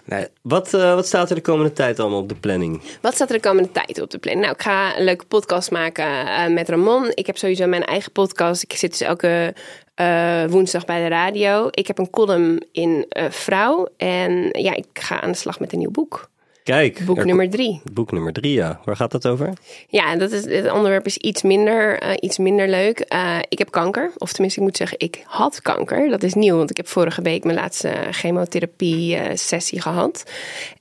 Nee, 0.05 0.27
Wat, 0.41 0.73
eh, 0.73 0.93
wat 0.93 1.07
staat 1.07 1.29
er 1.29 1.35
de 1.35 1.41
komende 1.41 1.73
tijd 1.73 1.99
allemaal 1.99 2.19
op 2.19 2.29
de 2.29 2.35
planning? 2.35 2.81
Wat 3.01 3.13
staat 3.13 3.29
er 3.29 3.35
de 3.35 3.47
komende 3.47 3.71
tijd 3.71 4.01
op 4.01 4.09
de 4.09 4.17
planning? 4.17 4.45
Nou, 4.45 4.57
ik 4.57 4.63
ga 4.63 4.97
een 4.97 5.03
leuke 5.03 5.25
podcast 5.25 5.71
maken 5.71 6.27
eh, 6.27 6.47
met 6.47 6.69
Ramon. 6.69 7.11
Ik 7.13 7.25
heb 7.25 7.37
sowieso 7.37 7.67
mijn 7.67 7.85
eigen 7.85 8.11
podcast. 8.11 8.63
Ik 8.63 8.73
zit 8.73 8.91
dus 8.91 9.01
elke 9.01 9.53
eh, 9.95 10.45
woensdag 10.45 10.85
bij 10.85 11.01
de 11.01 11.07
radio. 11.07 11.67
Ik 11.71 11.87
heb 11.87 11.97
een 11.97 12.09
column 12.09 12.63
in 12.71 13.05
eh, 13.09 13.25
Vrouw. 13.29 13.87
En 13.97 14.49
ja, 14.51 14.75
ik 14.75 14.87
ga 14.93 15.21
aan 15.21 15.31
de 15.31 15.37
slag 15.37 15.59
met 15.59 15.73
een 15.73 15.79
nieuw 15.79 15.91
boek. 15.91 16.29
Kijk, 16.63 17.05
Boek 17.05 17.17
er- 17.17 17.25
nummer 17.25 17.49
drie. 17.49 17.81
boek 17.93 18.11
nummer 18.11 18.33
drie, 18.33 18.53
ja. 18.53 18.81
Waar 18.85 18.95
gaat 18.95 19.11
dat 19.11 19.27
over? 19.27 19.53
Ja, 19.87 20.15
dat 20.15 20.31
is, 20.31 20.45
het 20.45 20.71
onderwerp 20.71 21.05
is 21.05 21.17
iets 21.17 21.41
minder, 21.41 21.99
eh, 21.99 22.13
iets 22.19 22.37
minder 22.37 22.67
leuk. 22.69 22.99
Eh, 22.99 23.37
ik 23.49 23.57
heb 23.57 23.71
kanker. 23.71 24.11
Of 24.17 24.31
tenminste, 24.31 24.59
ik 24.59 24.65
moet 24.65 24.77
zeggen, 24.77 24.99
ik 24.99 25.23
had 25.25 25.61
kanker. 25.61 26.09
Dat 26.09 26.23
is 26.23 26.33
nieuw, 26.33 26.57
want 26.57 26.69
ik 26.69 26.77
heb 26.77 26.87
vorige 26.87 27.21
week 27.21 27.43
mijn 27.43 27.57
laatste 27.57 27.91
chemotherapie-sessie 28.11 29.81
gehad. 29.81 30.23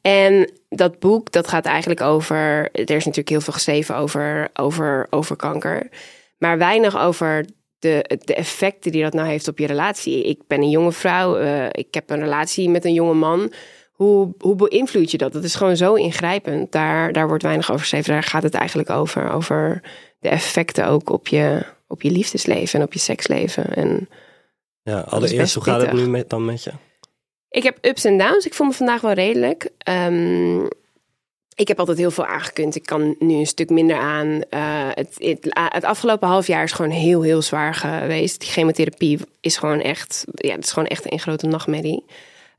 En 0.01 0.51
dat 0.68 0.99
boek, 0.99 1.33
dat 1.33 1.49
gaat 1.49 1.64
eigenlijk 1.64 2.01
over... 2.01 2.68
Er 2.72 2.91
is 2.91 3.05
natuurlijk 3.05 3.28
heel 3.28 3.41
veel 3.41 3.53
geschreven 3.53 3.97
over, 3.97 4.49
over, 4.55 5.07
over 5.11 5.37
kanker. 5.37 5.89
Maar 6.39 6.59
weinig 6.59 6.99
over 6.99 7.45
de, 7.78 8.18
de 8.24 8.35
effecten 8.35 8.93
die 8.93 9.03
dat 9.03 9.12
nou 9.12 9.28
heeft 9.28 9.49
op 9.49 9.59
je 9.59 9.66
relatie. 9.66 10.24
Ik 10.24 10.39
ben 10.47 10.61
een 10.62 10.70
jonge 10.70 10.93
vrouw. 10.93 11.37
eh, 11.37 11.66
ik 11.70 11.95
heb 11.95 12.11
een 12.11 12.20
relatie 12.20 12.68
met 12.68 12.85
een 12.85 12.93
jonge 12.95 13.14
man. 13.14 13.53
Hoe, 14.03 14.34
hoe 14.38 14.57
beïnvloed 14.57 15.11
je 15.11 15.18
dat? 15.18 15.32
Dat 15.32 15.44
is 15.44 15.55
gewoon 15.55 15.76
zo 15.76 15.94
ingrijpend. 15.94 16.72
Daar, 16.72 17.12
daar 17.12 17.28
wordt 17.28 17.42
weinig 17.42 17.68
over 17.68 17.80
geschreven. 17.80 18.12
Daar 18.12 18.22
gaat 18.22 18.42
het 18.42 18.55
eigenlijk 18.55 18.90
over. 18.90 19.30
Over 19.30 19.82
de 20.18 20.28
effecten 20.28 20.86
ook 20.86 21.11
op 21.11 21.28
je, 21.28 21.64
op 21.86 22.03
je 22.03 22.11
liefdesleven 22.11 22.80
en 22.80 22.86
op 22.86 22.92
je 22.92 22.98
seksleven. 22.98 23.74
En 23.74 24.09
Ja, 24.82 25.01
allereerst, 25.01 25.55
hoe 25.55 25.62
gaat 25.62 25.80
het 25.80 25.92
nu 25.92 26.09
met, 26.09 26.30
dan 26.30 26.44
met 26.44 26.64
je? 26.64 26.72
ik 27.51 27.62
heb 27.62 27.78
ups 27.80 28.05
en 28.05 28.18
downs. 28.18 28.46
Ik 28.46 28.55
voel 28.55 28.66
me 28.66 28.72
vandaag 28.72 29.01
wel 29.01 29.12
redelijk. 29.12 29.70
Ehm, 29.78 30.64
ik 31.55 31.68
heb 31.68 31.78
altijd 31.78 31.98
heel 31.98 32.11
veel 32.11 32.26
aangekund. 32.26 32.76
Ik 32.76 32.86
kan 32.86 33.16
nu 33.18 33.34
een 33.34 33.46
stuk 33.46 33.70
minder 33.70 33.96
aan. 33.96 34.42
Eh, 34.51 34.88
het, 34.94 35.14
het, 35.18 35.46
het 35.51 35.84
afgelopen 35.84 36.28
half 36.28 36.46
jaar 36.46 36.62
is 36.62 36.72
gewoon 36.72 36.90
heel, 36.90 37.22
heel 37.22 37.42
zwaar 37.42 37.74
geweest. 37.74 38.40
Die 38.40 38.48
chemotherapie 38.48 39.18
is 39.40 39.57
gewoon 39.57 39.80
echt, 39.80 40.24
ja, 40.32 40.55
het 40.55 40.64
is 40.64 40.72
gewoon 40.72 40.88
echt 40.88 41.12
een 41.12 41.20
grote 41.20 41.46
nachtmerrie. 41.46 42.05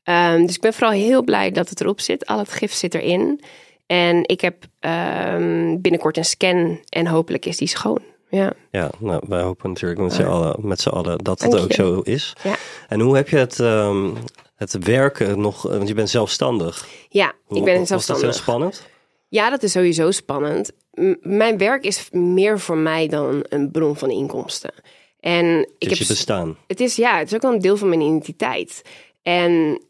Ehm, 0.03 0.45
dus 0.45 0.55
ik 0.55 0.61
ben 0.61 0.73
vooral 0.73 0.91
heel 0.91 1.23
blij 1.23 1.51
dat 1.51 1.69
het 1.69 1.81
erop 1.81 1.99
zit. 2.01 2.25
Al 2.25 2.37
het 2.37 2.51
gif 2.51 2.73
zit 2.73 2.93
erin. 2.93 3.41
En 3.85 4.27
ik 4.27 4.41
heb 4.41 4.63
ehm, 4.79 5.77
binnenkort 5.81 6.17
een 6.17 6.25
scan 6.25 6.79
en 6.89 7.07
hopelijk 7.07 7.45
is 7.45 7.57
die 7.57 7.67
schoon. 7.67 7.99
Ja. 8.29 8.53
Ja, 8.71 8.91
nou, 8.99 9.21
wij 9.27 9.41
hopen 9.41 9.69
natuurlijk 9.69 9.99
met 9.99 10.13
z'n 10.13 10.23
allen, 10.23 10.55
met 10.67 10.81
z'n 10.81 10.89
allen 10.89 11.17
dat 11.17 11.41
het 11.41 11.59
ook 11.59 11.67
je. 11.67 11.73
zo 11.73 11.99
is. 11.99 12.33
Ja. 12.43 12.55
En 12.87 12.99
hoe 12.99 13.15
heb 13.15 13.29
je 13.29 13.37
het, 13.37 13.59
ehm, 13.59 14.09
het 14.55 14.83
werken 14.83 15.41
nog, 15.41 15.61
want 15.61 15.87
je 15.87 15.93
bent 15.93 16.09
zelfstandig. 16.09 16.87
Ja, 17.09 17.33
Hoe, 17.45 17.57
ik 17.57 17.63
ben 17.63 17.79
Was 17.79 17.79
dat 17.79 17.87
zelfstandig. 17.87 18.23
heel 18.25 18.33
spannend? 18.33 18.87
Ja, 19.27 19.49
dat 19.49 19.63
is 19.63 19.71
sowieso 19.71 20.11
spannend. 20.11 20.71
M- 20.93 21.15
mijn 21.21 21.57
werk 21.57 21.83
is 21.85 22.07
meer 22.11 22.59
voor 22.59 22.77
mij 22.77 23.07
dan 23.07 23.45
een 23.49 23.71
bron 23.71 23.95
van 23.95 24.09
inkomsten. 24.09 24.71
En 25.19 25.45
ik 25.77 25.89
Dus 25.89 25.89
heb 25.89 25.97
je 25.97 26.13
bestaan. 26.13 26.57
het 26.67 26.79
is 26.79 26.95
ja, 26.95 27.17
het 27.17 27.27
is 27.27 27.33
ook 27.35 27.41
wel 27.41 27.53
een 27.53 27.59
deel 27.61 27.77
van 27.77 27.89
mijn 27.89 28.01
identiteit. 28.01 28.81
En 29.21 29.81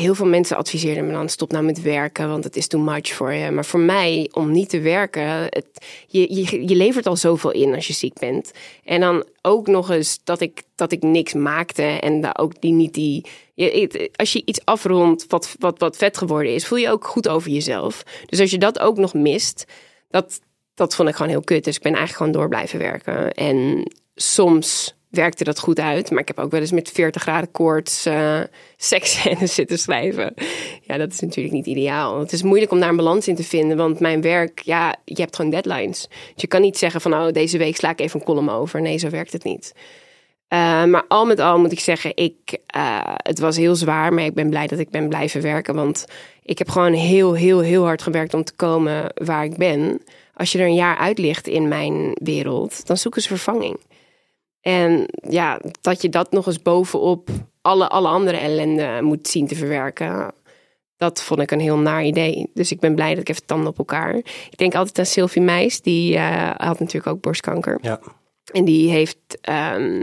heel 0.00 0.14
veel 0.14 0.26
mensen 0.26 0.56
adviseerden 0.56 1.06
me 1.06 1.12
dan 1.12 1.28
stop 1.28 1.52
nou 1.52 1.64
met 1.64 1.82
werken, 1.82 2.28
want 2.28 2.44
het 2.44 2.56
is 2.56 2.66
too 2.66 2.80
much 2.80 3.08
voor 3.08 3.32
je. 3.32 3.50
Maar 3.50 3.64
voor 3.64 3.80
mij 3.80 4.30
om 4.32 4.50
niet 4.50 4.68
te 4.68 4.80
werken, 4.80 5.48
je, 6.06 6.34
je, 6.34 6.68
je 6.68 6.74
levert 6.74 7.06
al 7.06 7.16
zoveel 7.16 7.50
in 7.50 7.74
als 7.74 7.86
je 7.86 7.92
ziek 7.92 8.18
bent. 8.18 8.52
En 8.84 9.00
dan 9.00 9.24
ook 9.42 9.66
nog 9.66 9.90
eens 9.90 10.20
dat 10.24 10.40
ik, 10.40 10.62
dat 10.74 10.92
ik 10.92 11.02
niks 11.02 11.32
maakte 11.32 11.82
en 11.82 12.20
daar 12.20 12.38
ook 12.38 12.60
die 12.60 12.72
niet 12.72 12.94
die. 12.94 13.26
Als 14.16 14.32
je 14.32 14.42
iets 14.44 14.64
afrondt 14.64 15.26
wat, 15.28 15.56
wat, 15.58 15.78
wat 15.78 15.96
vet 15.96 16.16
geworden 16.16 16.54
is, 16.54 16.66
voel 16.66 16.78
je 16.78 16.90
ook 16.90 17.06
goed 17.06 17.28
over 17.28 17.50
jezelf. 17.50 18.02
Dus 18.26 18.40
als 18.40 18.50
je 18.50 18.58
dat 18.58 18.78
ook 18.78 18.96
nog 18.96 19.14
mist, 19.14 19.64
dat, 20.10 20.40
dat 20.74 20.94
vond 20.94 21.08
ik 21.08 21.14
gewoon 21.14 21.30
heel 21.30 21.44
kut. 21.44 21.64
Dus 21.64 21.76
ik 21.76 21.82
ben 21.82 21.94
eigenlijk 21.94 22.22
gewoon 22.22 22.40
door 22.40 22.48
blijven 22.48 22.78
werken. 22.78 23.34
En 23.34 23.90
soms 24.14 24.95
werkte 25.08 25.44
dat 25.44 25.58
goed 25.58 25.80
uit. 25.80 26.10
Maar 26.10 26.20
ik 26.20 26.28
heb 26.28 26.38
ook 26.38 26.50
wel 26.50 26.60
eens 26.60 26.72
met 26.72 26.90
40 26.90 27.22
graden 27.22 27.50
koorts 27.50 28.06
uh, 28.06 28.40
seksscènes 28.76 29.54
zitten 29.54 29.78
schrijven. 29.78 30.34
Ja, 30.82 30.96
dat 30.96 31.12
is 31.12 31.20
natuurlijk 31.20 31.54
niet 31.54 31.66
ideaal. 31.66 32.18
Het 32.18 32.32
is 32.32 32.42
moeilijk 32.42 32.72
om 32.72 32.80
daar 32.80 32.88
een 32.88 32.96
balans 32.96 33.28
in 33.28 33.34
te 33.34 33.44
vinden. 33.44 33.76
Want 33.76 34.00
mijn 34.00 34.20
werk, 34.20 34.60
ja, 34.60 34.96
je 35.04 35.20
hebt 35.20 35.36
gewoon 35.36 35.50
deadlines. 35.50 36.08
Dus 36.08 36.42
je 36.42 36.46
kan 36.46 36.60
niet 36.60 36.78
zeggen 36.78 37.00
van, 37.00 37.14
oh, 37.14 37.32
deze 37.32 37.58
week 37.58 37.76
sla 37.76 37.90
ik 37.90 38.00
even 38.00 38.20
een 38.20 38.26
column 38.26 38.50
over. 38.50 38.80
Nee, 38.80 38.98
zo 38.98 39.10
werkt 39.10 39.32
het 39.32 39.44
niet. 39.44 39.74
Uh, 40.48 40.84
maar 40.84 41.04
al 41.08 41.26
met 41.26 41.40
al 41.40 41.58
moet 41.58 41.72
ik 41.72 41.80
zeggen, 41.80 42.16
ik, 42.16 42.58
uh, 42.76 43.14
het 43.16 43.38
was 43.38 43.56
heel 43.56 43.74
zwaar. 43.74 44.12
Maar 44.12 44.24
ik 44.24 44.34
ben 44.34 44.50
blij 44.50 44.66
dat 44.66 44.78
ik 44.78 44.90
ben 44.90 45.08
blijven 45.08 45.42
werken. 45.42 45.74
Want 45.74 46.06
ik 46.42 46.58
heb 46.58 46.68
gewoon 46.68 46.92
heel, 46.92 47.34
heel, 47.34 47.60
heel 47.60 47.84
hard 47.84 48.02
gewerkt 48.02 48.34
om 48.34 48.44
te 48.44 48.54
komen 48.54 49.12
waar 49.14 49.44
ik 49.44 49.56
ben. 49.56 50.02
Als 50.34 50.52
je 50.52 50.58
er 50.58 50.66
een 50.66 50.74
jaar 50.74 50.96
uit 50.96 51.18
ligt 51.18 51.46
in 51.46 51.68
mijn 51.68 52.16
wereld, 52.22 52.86
dan 52.86 52.96
zoeken 52.96 53.22
ze 53.22 53.28
vervanging. 53.28 53.78
En 54.66 55.06
ja, 55.28 55.60
dat 55.80 56.02
je 56.02 56.08
dat 56.08 56.32
nog 56.32 56.46
eens 56.46 56.62
bovenop 56.62 57.28
alle, 57.60 57.88
alle 57.88 58.08
andere 58.08 58.36
ellende 58.36 58.98
moet 59.02 59.28
zien 59.28 59.46
te 59.46 59.54
verwerken. 59.54 60.32
Dat 60.96 61.22
vond 61.22 61.40
ik 61.40 61.50
een 61.50 61.60
heel 61.60 61.78
naar 61.78 62.04
idee. 62.04 62.50
Dus 62.54 62.70
ik 62.72 62.80
ben 62.80 62.94
blij 62.94 63.10
dat 63.10 63.18
ik 63.18 63.28
even 63.28 63.46
tanden 63.46 63.68
op 63.68 63.78
elkaar. 63.78 64.14
Ik 64.14 64.56
denk 64.56 64.74
altijd 64.74 64.98
aan 64.98 65.06
Sylvie 65.06 65.42
Meis. 65.42 65.80
Die 65.80 66.14
uh, 66.14 66.50
had 66.56 66.78
natuurlijk 66.78 67.06
ook 67.06 67.20
borstkanker. 67.20 67.78
Ja. 67.82 68.00
En 68.52 68.64
die 68.64 68.90
heeft, 68.90 69.38
um, 69.48 69.92
hoe 69.92 70.02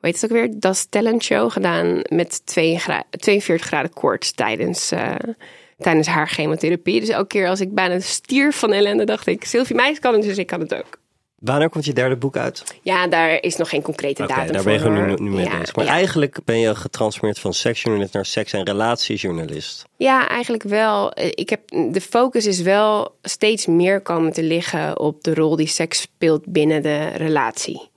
heet 0.00 0.20
het 0.20 0.24
ook 0.24 0.36
weer? 0.36 0.60
Das 0.60 0.86
Talent 0.86 1.22
Show 1.22 1.50
gedaan 1.50 2.00
met 2.08 2.46
42 2.46 3.66
graden 3.66 3.92
koorts 3.92 4.32
tijdens, 4.32 4.92
uh, 4.92 5.14
tijdens 5.78 6.06
haar 6.06 6.28
chemotherapie. 6.28 7.00
Dus 7.00 7.08
elke 7.08 7.26
keer 7.26 7.48
als 7.48 7.60
ik 7.60 7.74
bijna 7.74 8.00
stier 8.00 8.52
van 8.52 8.72
ellende 8.72 9.04
dacht 9.04 9.26
ik... 9.26 9.44
Sylvie 9.44 9.76
Meis 9.76 9.98
kan 9.98 10.12
het, 10.14 10.22
dus 10.22 10.38
ik 10.38 10.46
kan 10.46 10.60
het 10.60 10.74
ook. 10.74 10.98
Wanneer 11.38 11.68
komt 11.68 11.84
je 11.84 11.92
derde 11.92 12.16
boek 12.16 12.36
uit? 12.36 12.78
Ja, 12.82 13.06
daar 13.06 13.42
is 13.42 13.56
nog 13.56 13.68
geen 13.68 13.82
concrete 13.82 14.26
datum 14.26 14.52
daar 14.52 14.62
voor. 14.62 14.92
ben 14.92 15.08
je 15.08 15.16
nu, 15.18 15.30
mee 15.30 15.44
Ja, 15.44 15.58
bezig. 15.58 15.76
Maar 15.76 15.84
ja. 15.84 15.90
eigenlijk 15.90 16.38
ben 16.44 16.58
je 16.58 16.74
getransformeerd 16.74 17.38
van 17.38 17.52
seksjournalist 17.54 18.12
naar 18.12 18.26
seks- 18.26 18.52
en 18.52 18.64
relatiejournalist. 18.64 19.84
Ja, 19.96 20.28
eigenlijk 20.28 20.62
wel. 20.62 21.12
Eh, 21.12 21.26
Ik 21.34 21.50
heb, 21.50 21.60
de 21.92 22.00
focus 22.00 22.46
is 22.46 22.60
wel 22.60 23.14
steeds 23.22 23.66
meer 23.66 24.00
komen 24.00 24.32
te 24.32 24.42
liggen 24.42 24.98
op 25.00 25.22
de 25.24 25.34
rol 25.34 25.56
die 25.56 25.66
seks 25.66 26.00
speelt 26.00 26.46
binnen 26.46 26.82
de 26.82 27.06
relatie. 27.08 27.88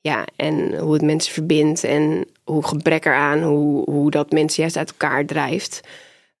Ja, 0.00 0.24
en 0.36 0.78
hoe 0.78 0.92
het 0.92 1.02
mensen 1.02 1.32
verbindt 1.32 1.84
en 1.84 2.26
hoe 2.44 2.66
gebrek 2.66 3.04
eraan, 3.04 3.42
hoe, 3.42 3.90
hoe 3.90 4.10
dat 4.10 4.30
mensen 4.30 4.60
juist 4.62 4.76
uit 4.76 4.90
elkaar 4.90 5.24
drijft. 5.26 5.80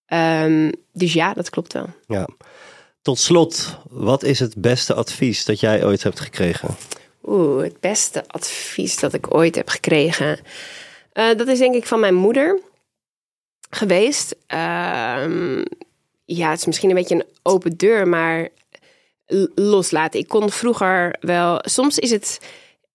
Ehm, 0.06 0.70
dus 0.92 1.12
ja, 1.12 1.32
dat 1.34 1.50
klopt 1.50 1.72
wel. 1.72 1.86
Ja. 2.06 2.28
Tot 3.04 3.18
slot, 3.18 3.78
wat 3.90 4.22
is 4.22 4.40
het 4.40 4.54
beste 4.56 4.94
advies 4.94 5.44
dat 5.44 5.60
jij 5.60 5.84
ooit 5.84 6.02
hebt 6.02 6.20
gekregen? 6.20 6.76
Oeh, 7.24 7.62
het 7.62 7.80
beste 7.80 8.24
advies 8.26 8.98
dat 9.00 9.12
ik 9.12 9.34
ooit 9.34 9.54
heb 9.54 9.68
gekregen. 9.68 10.38
Eh, 11.12 11.36
dat 11.36 11.48
is 11.48 11.58
denk 11.58 11.74
ik 11.74 11.86
van 11.86 12.00
mijn 12.00 12.14
moeder 12.14 12.60
geweest. 13.70 14.36
Ehm, 14.46 15.64
ja, 16.24 16.50
het 16.50 16.58
is 16.58 16.66
misschien 16.66 16.88
een 16.88 16.96
beetje 16.96 17.14
een 17.14 17.26
open 17.42 17.76
deur, 17.76 18.08
maar 18.08 18.48
loslaten. 19.54 20.20
Ik 20.20 20.28
kon 20.28 20.50
vroeger 20.50 21.16
wel. 21.20 21.58
Soms 21.60 21.98
is 21.98 22.10
het. 22.10 22.40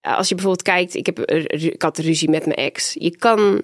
Als 0.01 0.30
je 0.30 0.36
bijvoorbeeld 0.36 0.68
kijkt, 0.68 0.95
ik, 0.95 1.05
heb, 1.05 1.20
ik 1.51 1.82
had 1.82 1.97
ruzie 1.97 2.30
met 2.30 2.45
mijn 2.45 2.57
ex. 2.57 2.93
Je 2.93 3.18
kan 3.18 3.64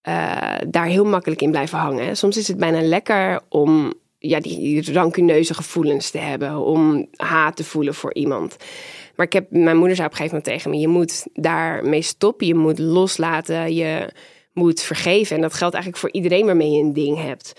eh, 0.00 0.58
daar 0.68 0.86
heel 0.86 1.04
makkelijk 1.04 1.42
in 1.42 1.50
blijven 1.50 1.78
hangen. 1.78 2.16
Soms 2.16 2.36
is 2.36 2.48
het 2.48 2.56
bijna 2.56 2.82
lekker 2.82 3.40
om 3.48 4.00
ja, 4.28 4.40
die 4.40 4.92
rancuneuze 4.92 5.54
gevoelens 5.54 6.10
te 6.10 6.18
hebben. 6.18 6.56
Om 6.56 7.08
haat 7.16 7.56
te 7.56 7.64
voelen 7.64 7.94
voor 7.94 8.14
iemand. 8.14 8.56
Maar 9.16 9.26
ik 9.26 9.32
heb, 9.32 9.46
mijn 9.50 9.76
moeder 9.76 9.96
zei 9.96 10.08
op 10.08 10.12
een 10.12 10.18
gegeven 10.18 10.38
moment 10.38 10.44
tegen 10.44 10.70
me: 10.70 10.78
je 10.78 10.88
moet 10.88 11.26
daarmee 11.32 12.02
stoppen. 12.02 12.46
Je 12.46 12.54
moet 12.54 12.78
loslaten. 12.78 13.74
Je 13.74 14.12
moet 14.52 14.80
vergeven. 14.80 15.36
En 15.36 15.42
dat 15.42 15.54
geldt 15.54 15.74
eigenlijk 15.74 16.04
voor 16.04 16.12
iedereen 16.12 16.46
waarmee 16.46 16.70
je 16.70 16.82
een 16.82 16.92
ding 16.92 17.22
hebt. 17.22 17.52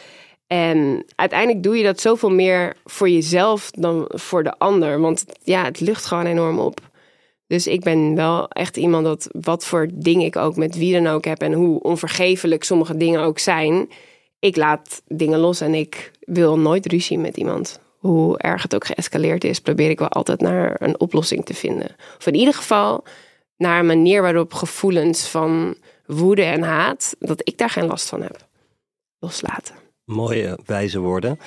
En 0.47 1.05
uiteindelijk 1.15 1.63
doe 1.63 1.77
je 1.77 1.83
dat 1.83 2.01
zoveel 2.01 2.31
meer 2.31 2.75
voor 2.85 3.09
jezelf 3.09 3.71
dan 3.71 4.05
voor 4.07 4.43
de 4.43 4.57
ander. 4.57 4.99
Want 4.99 5.25
ja, 5.43 5.63
het 5.63 5.79
lucht 5.79 6.05
gewoon 6.05 6.25
enorm 6.25 6.59
op. 6.59 6.91
Dus 7.47 7.67
ik 7.67 7.81
ben 7.81 8.15
wel 8.15 8.47
echt 8.47 8.77
iemand 8.77 9.05
dat 9.05 9.29
wat 9.31 9.65
voor 9.65 9.87
dingen 9.93 10.25
ik 10.25 10.35
ook 10.35 10.55
met 10.55 10.77
wie 10.77 10.93
dan 10.93 11.07
ook 11.07 11.25
heb 11.25 11.41
en 11.41 11.53
hoe 11.53 11.81
onvergevelijk 11.81 12.63
sommige 12.63 12.97
dingen 12.97 13.21
ook 13.21 13.39
zijn. 13.39 13.89
Ik 14.39 14.55
laat 14.55 15.01
dingen 15.07 15.39
los 15.39 15.61
en 15.61 15.73
ik 15.73 16.11
wil 16.25 16.59
nooit 16.59 16.85
ruzie 16.85 17.17
met 17.17 17.37
iemand. 17.37 17.79
Hoe 17.97 18.37
erg 18.37 18.61
het 18.61 18.75
ook 18.75 18.85
geëscaleerd 18.85 19.43
is, 19.43 19.59
probeer 19.59 19.89
ik 19.89 19.99
wel 19.99 20.09
altijd 20.09 20.41
naar 20.41 20.75
een 20.79 20.99
oplossing 20.99 21.45
te 21.45 21.53
vinden. 21.53 21.95
Of 22.17 22.27
in 22.27 22.35
ieder 22.35 22.53
geval 22.53 23.03
naar 23.57 23.79
een 23.79 23.85
manier 23.85 24.21
waarop 24.21 24.53
gevoelens 24.53 25.27
van 25.27 25.75
woede 26.05 26.43
en 26.43 26.61
haat, 26.61 27.15
dat 27.19 27.41
ik 27.43 27.57
daar 27.57 27.69
geen 27.69 27.85
last 27.85 28.09
van 28.09 28.21
heb. 28.21 28.47
Loslaten. 29.19 29.75
Mooie, 30.05 30.59
wijze 30.65 30.99
woorden. 30.99 31.39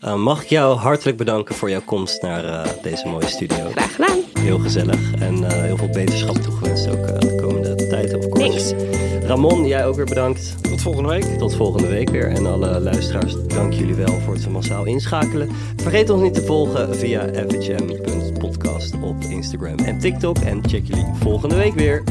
Uh, 0.00 0.14
mag 0.14 0.42
ik 0.42 0.48
jou 0.48 0.76
hartelijk 0.76 1.16
bedanken 1.16 1.54
voor 1.54 1.70
jouw 1.70 1.84
komst 1.84 2.22
naar 2.22 2.44
uh, 2.44 2.82
deze 2.82 3.08
mooie 3.08 3.26
studio. 3.26 3.70
Graag 3.70 3.94
gedaan. 3.94 4.18
Heel 4.38 4.58
gezellig 4.58 5.14
en 5.14 5.36
uh, 5.36 5.48
heel 5.48 5.76
veel 5.76 5.90
beterschap 5.90 6.36
toegewenst 6.36 6.88
ook 6.88 7.20
de 7.20 7.34
komende 7.34 7.86
tijd 7.88 8.14
of 8.14 8.28
course. 8.28 8.89
Ramon, 9.30 9.66
jij 9.66 9.86
ook 9.86 9.94
weer 9.96 10.04
bedankt. 10.04 10.62
Tot 10.62 10.82
volgende 10.82 11.08
week. 11.08 11.24
Tot 11.24 11.54
volgende 11.54 11.88
week 11.88 12.10
weer. 12.10 12.28
En 12.28 12.46
alle 12.46 12.80
luisteraars, 12.80 13.46
dank 13.46 13.72
jullie 13.72 13.94
wel 13.94 14.20
voor 14.20 14.34
het 14.34 14.48
massaal 14.48 14.84
inschakelen. 14.84 15.48
Vergeet 15.76 16.10
ons 16.10 16.22
niet 16.22 16.34
te 16.34 16.42
volgen 16.42 16.96
via 16.96 17.28
fhm.podcast 17.48 18.94
op 19.02 19.16
Instagram 19.22 19.78
en 19.78 19.98
TikTok. 19.98 20.38
En 20.38 20.68
check 20.68 20.86
jullie 20.86 21.06
volgende 21.14 21.54
week 21.54 21.74
weer. 21.74 22.02